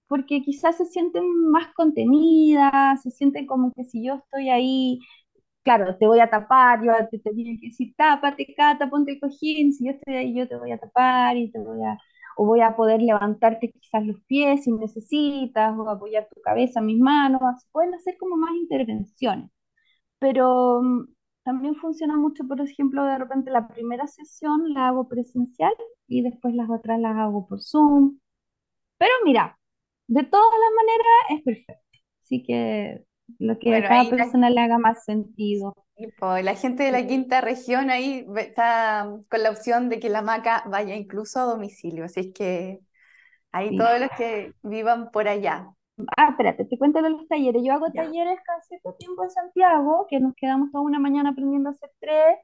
porque 0.08 0.42
quizás 0.42 0.76
se 0.76 0.84
sienten 0.84 1.24
más 1.50 1.72
contenidas, 1.74 3.02
se 3.02 3.10
sienten 3.10 3.46
como 3.46 3.72
que 3.72 3.84
si 3.84 4.04
yo 4.04 4.16
estoy 4.16 4.50
ahí, 4.50 5.00
claro, 5.62 5.96
te 5.98 6.06
voy 6.06 6.20
a 6.20 6.30
tapar, 6.30 6.82
yo 6.84 6.92
te 7.10 7.18
tenía 7.18 7.56
que 7.60 7.68
decir, 7.68 7.94
tápate, 7.96 8.54
cata, 8.56 8.88
ponte 8.90 9.12
el 9.12 9.20
cojín, 9.20 9.72
si 9.72 9.86
yo 9.86 9.92
estoy 9.92 10.14
ahí, 10.16 10.34
yo 10.34 10.48
te 10.48 10.56
voy 10.56 10.72
a 10.72 10.78
tapar 10.78 11.36
y 11.36 11.50
te 11.50 11.58
voy 11.58 11.82
a 11.84 11.98
o 12.36 12.46
voy 12.46 12.60
a 12.62 12.74
poder 12.76 13.02
levantarte 13.02 13.70
quizás 13.72 14.04
los 14.06 14.20
pies 14.26 14.64
si 14.64 14.72
necesitas, 14.72 15.76
o 15.78 15.88
apoyar 15.90 16.26
tu 16.34 16.40
cabeza, 16.40 16.80
mis 16.80 16.98
manos, 16.98 17.40
pueden 17.72 17.94
hacer 17.94 18.16
como 18.18 18.36
más 18.36 18.52
intervenciones. 18.56 19.50
Pero 20.18 20.82
mm, 20.82 21.08
también 21.44 21.76
funciona 21.76 22.16
mucho, 22.16 22.44
por 22.46 22.60
ejemplo, 22.60 23.04
de 23.04 23.18
repente 23.18 23.50
la 23.50 23.68
primera 23.68 24.06
sesión 24.06 24.72
la 24.74 24.88
hago 24.88 25.08
presencial 25.08 25.72
y 26.08 26.22
después 26.22 26.54
las 26.54 26.70
otras 26.70 27.00
las 27.00 27.16
hago 27.16 27.46
por 27.48 27.62
Zoom. 27.62 28.18
Pero 28.98 29.12
mira, 29.24 29.58
de 30.08 30.24
todas 30.24 30.52
las 30.60 30.72
maneras 30.76 31.06
es 31.30 31.42
perfecto. 31.44 31.98
Así 32.22 32.42
que 32.44 33.04
lo 33.38 33.58
que 33.58 33.74
a 33.74 33.82
cada 33.82 34.08
persona 34.08 34.50
le 34.50 34.60
haga 34.60 34.78
más 34.78 35.04
sentido. 35.04 35.74
La 36.20 36.54
gente 36.54 36.82
de 36.82 36.92
la 36.92 37.06
quinta 37.06 37.40
región 37.40 37.90
ahí 37.90 38.26
está 38.36 39.08
con 39.28 39.42
la 39.42 39.50
opción 39.50 39.88
de 39.88 40.00
que 40.00 40.08
la 40.08 40.22
maca 40.22 40.64
vaya 40.68 40.96
incluso 40.96 41.40
a 41.40 41.44
domicilio, 41.44 42.04
así 42.04 42.20
es 42.20 42.32
que 42.34 42.80
ahí 43.52 43.76
todos 43.76 44.00
los 44.00 44.10
que 44.16 44.52
vivan 44.62 45.10
por 45.10 45.28
allá. 45.28 45.68
Ah, 46.16 46.30
espérate, 46.30 46.64
te 46.64 46.78
cuento 46.78 47.00
los 47.00 47.28
talleres. 47.28 47.62
Yo 47.64 47.72
hago 47.74 47.90
talleres 47.92 48.38
casi 48.44 48.68
cierto 48.68 48.94
tiempo 48.94 49.22
en 49.22 49.30
Santiago, 49.30 50.06
que 50.08 50.18
nos 50.20 50.34
quedamos 50.34 50.72
toda 50.72 50.84
una 50.84 50.98
mañana 50.98 51.30
aprendiendo 51.30 51.68
a 51.68 51.72
hacer 51.72 51.90
tres. 52.00 52.38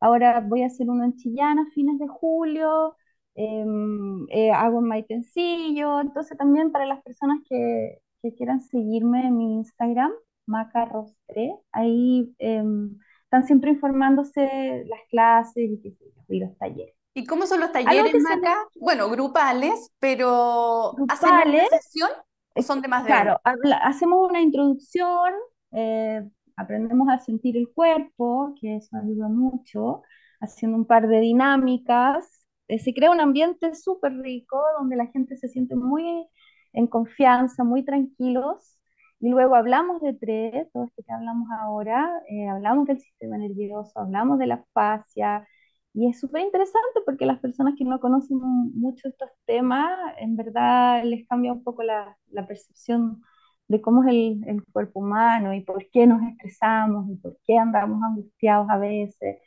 Ahora 0.00 0.40
voy 0.40 0.62
a 0.62 0.66
hacer 0.66 0.88
uno 0.90 1.04
en 1.04 1.16
Chillán 1.16 1.58
a 1.58 1.66
fines 1.72 1.98
de 1.98 2.08
julio. 2.08 2.96
Em, 3.34 4.26
eh, 4.30 4.50
hago 4.50 4.80
en 4.80 4.86
Maitencillo. 4.86 6.00
Entonces 6.00 6.36
también 6.36 6.72
para 6.72 6.84
las 6.86 7.02
personas 7.02 7.38
que, 7.48 7.98
que 8.22 8.34
quieran 8.34 8.60
seguirme 8.60 9.26
en 9.26 9.36
mi 9.36 9.54
Instagram, 9.54 10.12
Macarrostre, 10.46 11.56
ahí 11.72 12.34
em, 12.38 12.98
están 13.24 13.46
siempre 13.46 13.70
informándose 13.70 14.84
las 14.88 15.00
clases 15.08 15.56
y, 15.56 16.38
los 16.38 16.56
talleres. 16.58 16.94
¿Y 17.14 17.24
cómo 17.24 17.46
son 17.46 17.60
los 17.60 17.72
talleres, 17.72 18.14
Maca? 18.22 18.56
Bueno, 18.76 19.08
grupales, 19.10 19.90
pero 19.98 20.94
¿hacen 21.08 21.30
una 21.30 21.66
sesión 21.68 22.10
o 22.54 22.62
son 22.62 22.80
de 22.80 22.88
más 22.88 23.04
de 23.04 23.08
Claro, 23.08 23.40
hacemos 23.82 24.28
una 24.28 24.40
introducción, 24.40 25.32
eh, 25.72 26.28
aprendemos 26.56 27.08
a 27.08 27.18
sentir 27.18 27.56
el 27.56 27.68
cuerpo, 27.72 28.54
que 28.60 28.76
eso 28.76 28.96
ayuda 28.96 29.28
mucho, 29.28 30.02
haciendo 30.40 30.76
un 30.76 30.86
par 30.86 31.06
de 31.08 31.20
dinámicas. 31.20 32.46
Eh, 32.68 32.78
se 32.78 32.92
crea 32.94 33.10
un 33.10 33.20
ambiente 33.20 33.74
súper 33.74 34.12
rico 34.18 34.60
donde 34.78 34.96
la 34.96 35.06
gente 35.06 35.36
se 35.36 35.48
siente 35.48 35.74
muy 35.76 36.26
en 36.72 36.86
confianza, 36.86 37.64
muy 37.64 37.84
tranquilos. 37.84 38.78
Y 39.20 39.28
luego 39.30 39.54
hablamos 39.54 40.00
de 40.02 40.14
tres, 40.14 40.70
todo 40.72 40.84
esto 40.84 41.02
que 41.06 41.12
hablamos 41.12 41.48
ahora, 41.60 42.10
eh, 42.28 42.48
hablamos 42.48 42.86
del 42.86 43.00
sistema 43.00 43.36
nervioso, 43.38 44.00
hablamos 44.00 44.38
de 44.38 44.46
la 44.46 44.64
fascia, 44.72 45.46
y 45.92 46.08
es 46.08 46.20
súper 46.20 46.42
interesante 46.42 47.00
porque 47.04 47.26
las 47.26 47.40
personas 47.40 47.74
que 47.76 47.84
no 47.84 48.00
conocen 48.00 48.38
mucho 48.38 49.08
estos 49.08 49.30
temas, 49.44 49.90
en 50.18 50.36
verdad 50.36 51.02
les 51.04 51.26
cambia 51.26 51.52
un 51.52 51.64
poco 51.64 51.82
la, 51.82 52.16
la 52.30 52.46
percepción 52.46 53.22
de 53.68 53.80
cómo 53.80 54.04
es 54.04 54.10
el, 54.10 54.42
el, 54.46 54.64
cuerpo 54.72 55.00
humano 55.00 55.52
y 55.54 55.62
por 55.62 55.88
qué 55.90 56.06
nos 56.06 56.22
estresamos 56.22 57.08
y 57.10 57.16
por 57.16 57.38
qué 57.44 57.58
andamos 57.58 58.02
angustiados 58.02 58.68
a 58.70 58.78
veces 58.78 59.38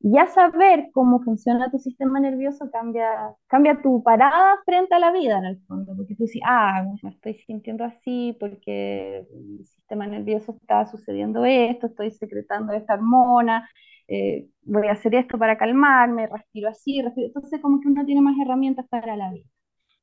ya 0.00 0.26
saber 0.28 0.90
cómo 0.92 1.20
funciona 1.22 1.70
tu 1.70 1.78
sistema 1.78 2.20
nervioso 2.20 2.70
cambia, 2.70 3.34
cambia 3.48 3.80
tu 3.82 4.02
parada 4.02 4.58
frente 4.64 4.94
a 4.94 4.98
la 5.00 5.10
vida 5.12 5.38
en 5.38 5.44
el 5.46 5.60
fondo, 5.66 5.94
porque 5.96 6.14
tú 6.14 6.24
dices, 6.24 6.42
ah, 6.46 6.84
me 7.02 7.10
estoy 7.10 7.34
sintiendo 7.46 7.84
así 7.84 8.36
porque 8.38 9.26
mi 9.32 9.64
sistema 9.64 10.06
nervioso 10.06 10.56
está 10.60 10.86
sucediendo 10.86 11.44
esto, 11.44 11.88
estoy 11.88 12.10
secretando 12.12 12.72
esta 12.72 12.94
hormona, 12.94 13.68
eh, 14.08 14.48
voy 14.62 14.86
a 14.88 14.92
hacer 14.92 15.14
esto 15.14 15.38
para 15.38 15.58
calmarme, 15.58 16.26
respiro 16.28 16.68
así, 16.68 17.02
respiro. 17.02 17.28
entonces 17.28 17.60
como 17.60 17.80
que 17.80 17.88
uno 17.88 18.04
tiene 18.06 18.20
más 18.22 18.36
herramientas 18.40 18.86
para 18.88 19.16
la 19.16 19.32
vida. 19.32 19.46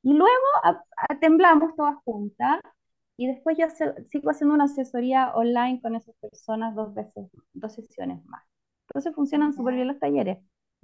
Y 0.03 0.13
luego 0.13 0.31
temblamos 1.21 1.75
todas 1.75 1.95
juntas 2.05 2.59
y 3.17 3.27
después 3.27 3.57
yo 3.57 3.67
sigo 3.69 4.29
haciendo 4.29 4.55
una 4.55 4.65
asesoría 4.65 5.33
online 5.35 5.81
con 5.81 5.95
esas 5.95 6.15
personas 6.17 6.75
dos 6.75 6.93
veces, 6.93 7.29
dos 7.53 7.73
sesiones 7.73 8.23
más. 8.25 8.43
Entonces 8.95 9.13
funcionan 9.13 9.51
súper 9.51 9.75
bien 9.75 9.89
los 9.89 9.99
talleres. 9.99 10.37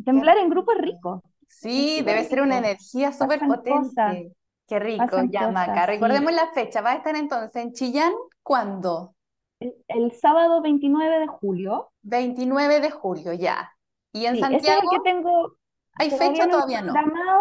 Temblar 0.03 0.37
en 0.37 0.49
grupo 0.49 0.73
es 0.73 0.79
rico. 0.79 1.23
Sí, 1.47 2.01
debe 2.01 2.25
ser 2.25 2.41
una 2.41 2.57
energía 2.57 3.13
súper 3.13 3.39
potente. 3.39 4.33
Qué 4.67 4.79
rico, 4.79 5.23
ya 5.29 5.49
Maca. 5.49 5.85
Recordemos 5.85 6.33
la 6.33 6.47
fecha. 6.47 6.81
¿Va 6.81 6.91
a 6.91 6.95
estar 6.95 7.15
entonces 7.15 7.55
en 7.55 7.71
Chillán 7.71 8.11
cuándo? 8.43 9.15
El, 9.59 10.11
sábado 10.11 10.61
29 10.61 11.19
de 11.19 11.27
julio. 11.27 11.91
29 12.01 12.81
de 12.81 12.91
julio, 12.91 13.31
ya. 13.31 13.71
¿Y 14.11 14.25
en 14.25 14.37
Santiago? 14.37 14.89
que 14.91 14.99
tengo. 15.09 15.55
¿Hay 15.93 16.09
fecha 16.09 16.49
todavía 16.49 16.81
no? 16.81 16.93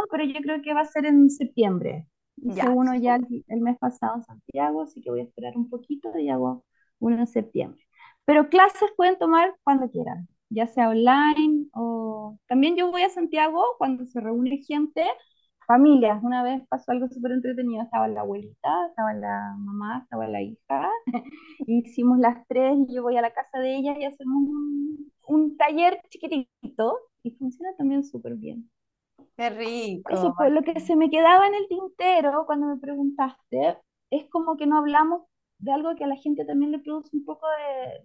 pero 0.08 0.22
yo 0.22 0.40
creo 0.40 0.62
que 0.62 0.72
va 0.72 0.82
a 0.82 0.84
ser 0.84 1.06
en 1.06 1.30
septiembre. 1.30 2.06
Hice 2.36 2.68
uno 2.68 2.94
ya 2.94 3.16
el, 3.16 3.60
mes 3.60 3.76
pasado 3.78 4.18
en 4.18 4.22
Santiago, 4.22 4.82
así 4.82 5.00
que 5.00 5.10
voy 5.10 5.20
a 5.20 5.24
esperar 5.24 5.56
un 5.56 5.68
poquito 5.68 6.16
y 6.16 6.28
hago 6.28 6.64
uno 7.00 7.18
en 7.18 7.26
septiembre. 7.26 7.82
Pero 8.24 8.48
clases 8.48 8.90
pueden 8.96 9.18
tomar 9.18 9.52
cuando 9.64 9.90
quieran, 9.90 10.28
ya 10.50 10.66
sea 10.66 10.90
online 10.90 11.66
o... 11.74 12.38
También 12.48 12.76
yo 12.76 12.90
voy 12.90 13.02
a 13.02 13.10
Santiago 13.10 13.62
cuando 13.78 14.04
se 14.06 14.20
reúne 14.20 14.58
gente, 14.58 15.04
familias. 15.66 16.22
Una 16.22 16.42
vez 16.42 16.62
pasó 16.68 16.92
algo 16.92 17.08
súper 17.08 17.32
entretenido, 17.32 17.82
estaba 17.82 18.08
la 18.08 18.22
abuelita, 18.22 18.86
estaba 18.88 19.14
la 19.14 19.54
mamá, 19.58 20.00
estaba 20.02 20.28
la 20.28 20.42
hija. 20.42 20.90
Hicimos 21.66 22.18
las 22.18 22.46
tres 22.48 22.76
y 22.88 22.94
yo 22.94 23.02
voy 23.02 23.16
a 23.16 23.22
la 23.22 23.32
casa 23.32 23.58
de 23.58 23.76
ella 23.76 23.96
y 23.98 24.04
hacemos 24.04 24.42
un, 24.48 25.12
un 25.28 25.56
taller 25.56 26.00
chiquitito 26.10 26.98
y 27.22 27.30
funciona 27.32 27.70
también 27.76 28.04
súper 28.04 28.34
bien. 28.34 28.70
Qué 29.36 29.50
rico. 29.50 30.12
Eso 30.12 30.34
fue 30.34 30.50
lo 30.50 30.62
que 30.62 30.78
se 30.80 30.96
me 30.96 31.10
quedaba 31.10 31.46
en 31.46 31.54
el 31.54 31.68
tintero 31.68 32.44
cuando 32.46 32.66
me 32.66 32.76
preguntaste. 32.78 33.78
Es 34.10 34.28
como 34.28 34.56
que 34.56 34.66
no 34.66 34.78
hablamos 34.78 35.22
de 35.60 35.72
algo 35.72 35.94
que 35.94 36.04
a 36.04 36.08
la 36.08 36.16
gente 36.16 36.44
también 36.44 36.72
le 36.72 36.78
produce 36.78 37.16
un 37.16 37.24
poco 37.24 37.46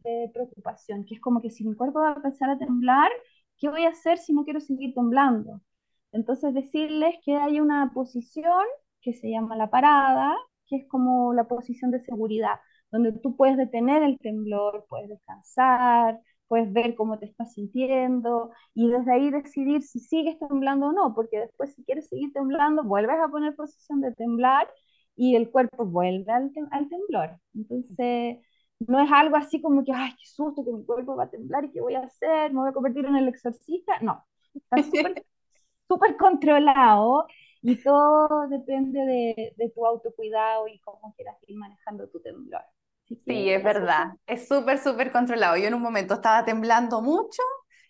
de, 0.04 0.30
preocupación, 0.34 1.06
que 1.06 1.16
es 1.16 1.22
como 1.22 1.42
que 1.42 1.50
si 1.50 1.66
mi 1.68 1.76
cuerpo 1.76 2.00
va 2.00 2.12
a 2.12 2.16
empezar 2.16 2.50
a 2.50 2.58
temblar, 2.58 3.10
¿qué 3.58 3.70
voy 3.70 3.84
a 3.84 3.90
hacer 3.90 4.18
si 4.18 4.34
no 4.34 4.44
quiero 4.44 4.60
seguir 4.60 4.94
temblando? 4.94 5.62
Entonces 6.12 6.54
decirles 6.54 7.16
que 7.24 7.36
hay 7.36 7.60
una 7.60 7.92
posición 7.94 8.64
que 9.02 9.14
se 9.14 9.30
llama 9.30 9.56
la 9.56 9.70
parada, 9.70 10.36
que 10.68 10.78
es 10.78 10.88
como 10.88 11.34
la 11.34 11.46
posición 11.48 11.92
de 11.92 12.02
seguridad, 12.02 12.60
donde 12.92 13.12
tú 13.14 13.36
puedes 13.36 13.58
detener 13.58 14.04
el 14.04 14.18
temblor, 14.20 14.86
puedes 14.90 15.10
descansar, 15.10 16.20
puedes 16.48 16.72
ver 16.74 16.96
cómo 16.96 17.20
te 17.20 17.26
estás 17.26 17.54
sintiendo 17.54 18.52
y 18.74 18.90
desde 18.90 19.14
ahí 19.14 19.30
decidir 19.32 19.82
si 19.84 20.00
sigues 20.00 20.38
temblando 20.40 20.88
o 20.88 20.92
no, 20.92 21.14
porque 21.16 21.40
después 21.40 21.74
si 21.74 21.84
quieres 21.84 22.08
seguir 22.08 22.32
temblando, 22.34 22.84
vuelves 22.84 23.18
a 23.20 23.30
poner 23.30 23.56
posición 23.56 24.02
de 24.02 24.14
temblar 24.14 24.68
y 25.16 25.36
el 25.36 25.50
cuerpo 25.50 25.86
vuelve 25.86 26.32
al, 26.32 26.52
temblor. 26.90 27.40
Entonces, 27.54 28.38
no 28.80 29.00
es 29.00 29.10
algo 29.12 29.38
así 29.38 29.62
como 29.62 29.84
que, 29.84 29.92
ay, 29.94 30.12
qué 30.12 30.26
susto, 30.26 30.64
que 30.64 30.72
mi 30.72 30.86
cuerpo 30.86 31.16
va 31.16 31.26
a 31.26 31.30
temblar 31.30 31.66
y 31.66 31.72
qué 31.72 31.82
voy 31.82 31.96
a 31.96 32.02
hacer, 32.02 32.52
me 32.52 32.60
voy 32.60 32.70
a 32.70 32.74
convertir 32.74 33.06
en 33.06 33.16
el 33.16 33.28
exorcista. 33.28 34.00
No, 34.02 34.26
está 34.54 34.78
súper 35.88 36.18
controlado 36.20 37.26
y 37.62 37.82
todo 37.82 38.48
depende 38.50 39.00
de, 39.00 39.54
de 39.56 39.70
tu 39.70 39.86
autocuidado 39.86 40.68
y 40.68 40.80
cómo 40.80 41.14
quieras 41.16 41.38
ir 41.48 41.58
manejando 41.58 42.08
tu 42.10 42.20
temblor. 42.22 42.62
Sí, 43.08 43.50
es 43.50 43.64
verdad, 43.64 44.14
es 44.26 44.48
súper, 44.48 44.80
súper 44.80 45.12
controlado. 45.12 45.58
Yo 45.58 45.68
en 45.68 45.76
un 45.76 45.82
momento 45.82 46.16
estaba 46.16 46.44
temblando 46.44 47.02
mucho 47.02 47.42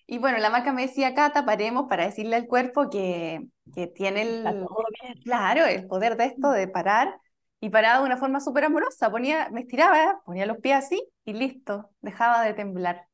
y 0.08 0.18
bueno, 0.18 0.38
la 0.38 0.50
marca 0.50 0.74
me 0.74 0.84
decía, 0.84 1.16
Cata, 1.16 1.46
paremos 1.46 1.88
para 1.90 2.06
decirle 2.06 2.36
al 2.36 2.48
cuerpo 2.48 2.90
que, 2.90 3.48
que 3.74 3.88
tiene 3.88 4.22
el, 4.22 4.66
claro, 5.24 5.66
el 5.66 5.88
poder 5.88 6.18
de 6.18 6.26
esto, 6.26 6.52
de 6.52 6.68
parar, 6.68 7.20
y 7.60 7.70
paraba 7.70 8.00
de 8.00 8.06
una 8.06 8.18
forma 8.18 8.40
súper 8.40 8.66
amorosa, 8.66 9.10
ponía, 9.10 9.50
me 9.50 9.62
estiraba, 9.62 10.22
ponía 10.26 10.46
los 10.46 10.58
pies 10.58 10.76
así 10.76 11.04
y 11.24 11.34
listo, 11.34 11.90
dejaba 12.02 12.44
de 12.44 12.54
temblar. 12.54 13.08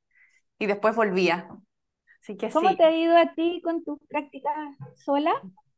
Y 0.59 0.65
después 0.65 0.95
volvía. 0.95 1.47
Así 2.21 2.37
que 2.37 2.49
¿Cómo 2.49 2.75
te 2.75 2.83
ha 2.83 2.95
ido 2.95 3.17
a 3.17 3.33
ti 3.33 3.61
con 3.63 3.83
tus 3.83 3.97
prácticas 4.07 4.53
sola? 4.95 5.31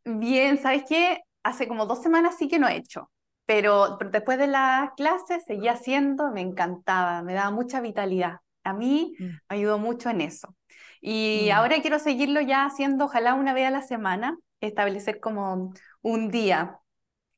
Bien, 0.04 0.58
¿sabes 0.58 0.84
qué? 0.88 1.22
Hace 1.44 1.68
como 1.68 1.86
dos 1.86 2.02
semanas 2.02 2.36
sí 2.38 2.48
que 2.48 2.60
no 2.60 2.68
he 2.68 2.76
hecho. 2.76 3.10
Pero, 3.46 3.98
después 4.12 4.38
de 4.38 4.48
la 4.48 4.94
clase 4.96 5.40
seguía 5.42 5.74
haciendo, 5.74 6.32
me 6.32 6.42
encantaba, 6.42 7.22
me 7.22 7.34
daba 7.34 7.52
mucha 7.52 7.82
vitalidad. 7.82 8.40
A 8.64 8.74
mí 8.74 9.16
mm. 9.20 9.24
me 9.24 9.40
ayudó 9.50 9.78
mucho 9.78 10.10
en 10.10 10.22
eso. 10.22 10.56
Y 11.02 11.50
mm. 11.50 11.52
ahora 11.54 11.82
quiero 11.82 12.00
seguirlo 12.00 12.42
ya 12.42 12.66
haciendo, 12.66 13.06
ojalá 13.06 13.34
una 13.34 13.54
vez 13.54 13.68
a 13.68 13.72
la 13.72 13.82
semana, 13.82 14.38
establecer 14.68 15.20
como 15.20 15.74
un 16.02 16.32
día. 16.32 16.80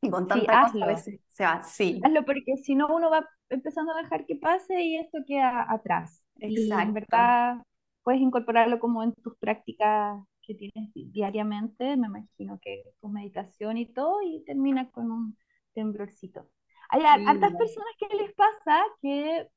Y 0.02 0.10
con 0.10 0.28
tanta 0.28 0.70
sí, 0.70 0.80
veces 0.82 1.20
se 1.30 1.44
va, 1.44 1.64
sí. 1.64 2.00
Hazlo 2.04 2.24
porque 2.26 2.58
si 2.58 2.76
no 2.76 2.88
uno 2.94 3.10
va 3.10 3.28
empezando 3.50 3.94
a 3.94 4.02
dejar 4.02 4.26
que 4.26 4.36
pase 4.36 4.82
y 4.84 4.98
esto 4.98 5.20
queda 5.26 5.66
atrás. 5.68 6.24
Exacto. 6.38 6.62
Y 6.62 6.88
en 6.88 6.94
verdad 6.94 7.56
puedes 8.04 8.22
incorporarlo 8.22 8.80
como 8.80 9.02
en 9.02 9.14
tus 9.14 9.36
prácticas 9.38 10.24
que 10.44 10.54
tienes 10.54 10.92
diariamente, 10.94 11.98
me 11.98 12.08
imagino 12.08 12.60
que 12.62 12.84
con 13.00 13.14
meditación 13.14 13.78
y 13.78 13.92
todo, 13.92 14.22
y 14.22 14.44
termina 14.46 14.92
con 14.92 15.12
un 15.12 15.38
temblorcito. 15.74 16.48
Hay 16.90 17.02
tantas 17.02 17.56
personas 17.56 17.90
que 17.98 18.16
les 18.16 18.32
pasa 18.34 18.84
que 19.02 19.48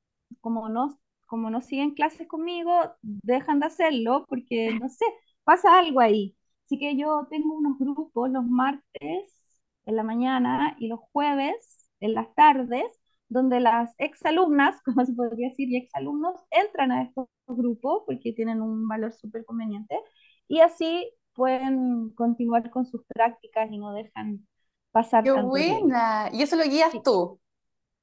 como 0.40 0.70
no, 0.70 0.98
como 1.26 1.50
no 1.50 1.60
siguen 1.60 1.94
clases 1.94 2.26
conmigo, 2.26 2.72
dejan 3.02 3.60
de 3.60 3.66
hacerlo 3.66 4.24
porque, 4.28 4.74
no 4.80 4.88
sé, 4.88 5.04
pasa 5.44 5.78
algo 5.78 6.00
ahí. 6.00 6.34
Así 6.68 6.78
que 6.78 6.98
yo 6.98 7.26
tengo 7.30 7.54
unos 7.54 7.78
grupos 7.78 8.28
los 8.30 8.44
martes 8.44 9.42
en 9.86 9.96
la 9.96 10.02
mañana 10.02 10.76
y 10.78 10.88
los 10.88 11.00
jueves 11.12 11.88
en 12.00 12.12
las 12.12 12.34
tardes, 12.34 12.84
donde 13.30 13.58
las 13.58 13.94
exalumnas, 13.96 14.76
como 14.84 15.02
se 15.06 15.14
podría 15.14 15.48
decir, 15.48 15.70
y 15.70 15.78
exalumnos 15.78 16.34
entran 16.50 16.92
a 16.92 17.04
estos 17.04 17.26
grupos 17.46 18.02
porque 18.04 18.34
tienen 18.34 18.60
un 18.60 18.86
valor 18.86 19.14
súper 19.14 19.46
conveniente 19.46 19.98
y 20.46 20.60
así 20.60 21.10
pueden 21.32 22.10
continuar 22.10 22.68
con 22.68 22.84
sus 22.84 23.02
prácticas 23.06 23.72
y 23.72 23.78
no 23.78 23.94
dejan 23.94 24.46
pasar 24.92 25.24
Qué 25.24 25.32
buena. 25.32 26.28
¿Y 26.34 26.42
eso 26.42 26.56
lo 26.56 26.64
guías 26.64 26.92
tú? 27.02 27.40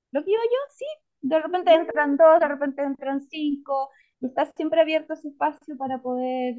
Lo 0.10 0.24
guío 0.24 0.40
yo, 0.40 0.74
sí. 0.76 0.86
De 1.22 1.40
repente 1.40 1.72
entran 1.72 2.18
dos, 2.18 2.40
de 2.40 2.48
repente 2.48 2.82
entran 2.82 3.22
cinco. 3.30 3.92
Y 4.22 4.26
estás 4.26 4.52
siempre 4.56 4.82
abierto 4.82 5.14
ese 5.14 5.28
espacio 5.28 5.78
para 5.78 6.02
poder 6.02 6.56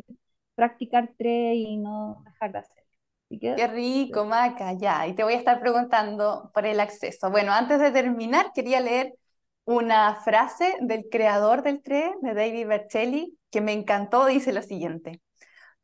practicar 0.57 1.13
tres 1.17 1.55
y 1.55 1.77
no 1.77 2.25
dejar 2.25 2.53
de 2.53 2.59
hacer. 2.59 2.85
Qué 3.29 3.67
rico, 3.67 4.25
Maca, 4.25 4.73
ya. 4.73 5.07
Y 5.07 5.15
te 5.15 5.23
voy 5.25 5.35
a 5.35 5.39
estar 5.39 5.61
preguntando 5.61 6.51
por 6.55 6.67
el 6.67 6.81
acceso. 6.81 7.31
Bueno, 7.31 7.53
antes 7.53 7.81
de 7.81 7.91
terminar, 7.91 8.53
quería 8.55 8.81
leer 8.81 9.15
una 9.65 10.15
frase 10.17 10.77
del 10.81 11.07
creador 11.11 11.63
del 11.63 11.83
TRE, 11.83 12.15
de 12.23 12.35
David 12.35 12.67
Bercelli, 12.69 13.37
que 13.51 13.61
me 13.61 13.73
encantó. 13.73 14.27
Dice 14.27 14.53
lo 14.53 14.63
siguiente. 14.63 15.21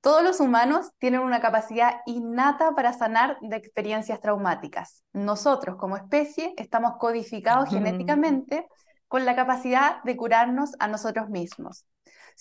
Todos 0.00 0.22
los 0.24 0.40
humanos 0.40 0.90
tienen 0.98 1.20
una 1.20 1.40
capacidad 1.40 2.00
innata 2.06 2.74
para 2.74 2.92
sanar 2.92 3.38
de 3.40 3.56
experiencias 3.56 4.20
traumáticas. 4.20 5.04
Nosotros, 5.12 5.76
como 5.76 5.96
especie, 5.96 6.54
estamos 6.56 6.94
codificados 6.98 7.70
genéticamente 7.70 8.66
con 9.06 9.24
la 9.24 9.36
capacidad 9.36 10.02
de 10.02 10.16
curarnos 10.16 10.72
a 10.80 10.88
nosotros 10.88 11.28
mismos. 11.28 11.86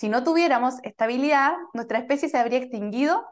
Si 0.01 0.09
no 0.09 0.23
tuviéramos 0.23 0.79
estabilidad, 0.81 1.53
nuestra 1.75 1.99
especie 1.99 2.27
se 2.27 2.39
habría 2.39 2.57
extinguido 2.57 3.23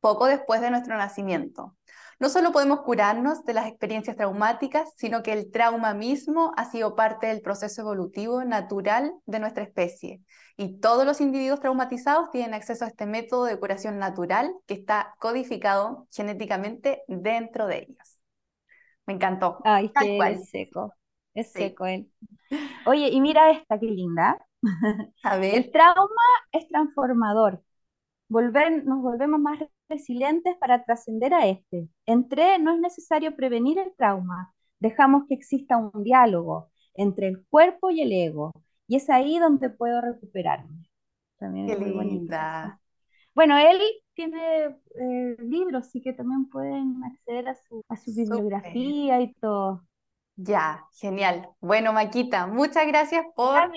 poco 0.00 0.26
después 0.26 0.60
de 0.60 0.70
nuestro 0.70 0.94
nacimiento. 0.98 1.74
No 2.18 2.28
solo 2.28 2.52
podemos 2.52 2.82
curarnos 2.82 3.46
de 3.46 3.54
las 3.54 3.66
experiencias 3.66 4.14
traumáticas, 4.14 4.92
sino 4.96 5.22
que 5.22 5.32
el 5.32 5.50
trauma 5.50 5.94
mismo 5.94 6.52
ha 6.58 6.66
sido 6.66 6.96
parte 6.96 7.28
del 7.28 7.40
proceso 7.40 7.80
evolutivo 7.80 8.44
natural 8.44 9.14
de 9.24 9.38
nuestra 9.38 9.62
especie. 9.62 10.20
Y 10.58 10.80
todos 10.80 11.06
los 11.06 11.22
individuos 11.22 11.60
traumatizados 11.60 12.30
tienen 12.30 12.52
acceso 12.52 12.84
a 12.84 12.88
este 12.88 13.06
método 13.06 13.44
de 13.46 13.58
curación 13.58 13.98
natural 13.98 14.52
que 14.66 14.74
está 14.74 15.14
codificado 15.18 16.08
genéticamente 16.12 17.04
dentro 17.08 17.66
de 17.68 17.86
ellos. 17.88 18.20
Me 19.06 19.14
encantó. 19.14 19.62
Ay, 19.64 19.90
es 20.30 20.50
seco. 20.50 20.92
Es 21.32 21.52
seco 21.52 21.86
él. 21.86 22.12
Oye, 22.84 23.08
y 23.08 23.18
mira 23.22 23.50
esta, 23.50 23.78
qué 23.78 23.86
linda. 23.86 24.46
A 25.22 25.36
ver. 25.38 25.54
El 25.54 25.70
trauma 25.70 26.22
es 26.52 26.68
transformador. 26.68 27.62
Volver, 28.28 28.84
nos 28.84 29.02
volvemos 29.02 29.40
más 29.40 29.58
resilientes 29.88 30.56
para 30.58 30.84
trascender 30.84 31.32
a 31.34 31.46
este. 31.46 31.88
Entre 32.06 32.58
no 32.58 32.74
es 32.74 32.80
necesario 32.80 33.36
prevenir 33.36 33.78
el 33.78 33.94
trauma, 33.96 34.52
dejamos 34.80 35.24
que 35.28 35.34
exista 35.34 35.76
un 35.76 36.02
diálogo 36.02 36.70
entre 36.94 37.28
el 37.28 37.44
cuerpo 37.48 37.90
y 37.90 38.00
el 38.00 38.12
ego, 38.12 38.52
y 38.88 38.96
es 38.96 39.10
ahí 39.10 39.38
donde 39.38 39.70
puedo 39.70 40.00
recuperarme. 40.00 40.88
También 41.38 41.66
Qué 41.66 41.76
linda. 41.76 42.80
Bueno, 43.34 43.58
él 43.58 43.78
tiene 44.14 44.64
eh, 44.98 45.36
libros, 45.40 45.86
así 45.86 46.00
que 46.00 46.14
también 46.14 46.48
pueden 46.48 47.04
acceder 47.04 47.48
a 47.48 47.54
su, 47.54 47.84
a 47.88 47.96
su 47.96 48.14
bibliografía 48.14 49.20
y 49.20 49.34
todo. 49.34 49.82
Ya, 50.36 50.86
genial. 50.94 51.48
Bueno, 51.60 51.92
Maquita, 51.92 52.46
muchas 52.46 52.86
gracias 52.86 53.26
por 53.34 53.70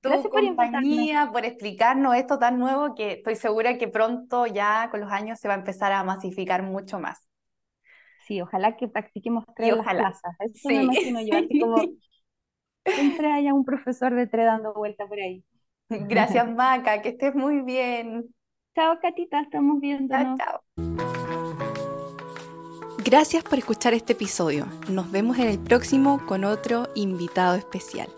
tu 0.00 0.08
Gracias 0.08 0.32
compañía, 0.32 1.30
por, 1.32 1.44
explicarnos 1.44 2.14
esto 2.16 2.38
tan 2.38 2.58
nuevo 2.58 2.94
que 2.94 3.12
estoy 3.12 3.36
segura 3.36 3.76
que 3.78 3.88
pronto 3.88 4.46
ya 4.46 4.88
con 4.90 5.00
los 5.00 5.12
años 5.12 5.38
se 5.38 5.48
va 5.48 5.54
a 5.54 5.58
empezar 5.58 5.92
a 5.92 6.02
masificar 6.04 6.62
mucho 6.62 6.98
más. 6.98 7.26
Sí, 8.26 8.40
ojalá 8.40 8.76
que 8.76 8.88
practiquemos 8.88 9.44
tres 9.54 9.74
ojalá. 9.74 10.14
Eso 10.38 10.68
me 10.68 10.82
imagino 10.82 11.20
yo, 11.20 11.38
así 11.38 11.60
como 11.60 11.76
siempre 12.86 13.32
haya 13.32 13.52
un 13.52 13.64
profesor 13.64 14.14
de 14.14 14.26
tres 14.26 14.46
dando 14.46 14.72
vuelta 14.72 15.06
por 15.06 15.18
ahí. 15.18 15.44
Gracias, 15.88 16.50
Maca, 16.54 17.02
que 17.02 17.10
estés 17.10 17.34
muy 17.34 17.60
bien. 17.62 18.34
Chao, 18.74 18.98
Catita, 19.00 19.40
estamos 19.40 19.80
viendo. 19.80 20.14
Chao, 20.14 20.36
chao. 20.36 20.60
Gracias 23.04 23.42
por 23.42 23.58
escuchar 23.58 23.94
este 23.94 24.12
episodio. 24.12 24.66
Nos 24.88 25.10
vemos 25.10 25.38
en 25.38 25.48
el 25.48 25.58
próximo 25.58 26.24
con 26.26 26.44
otro 26.44 26.88
invitado 26.94 27.56
especial. 27.56 28.08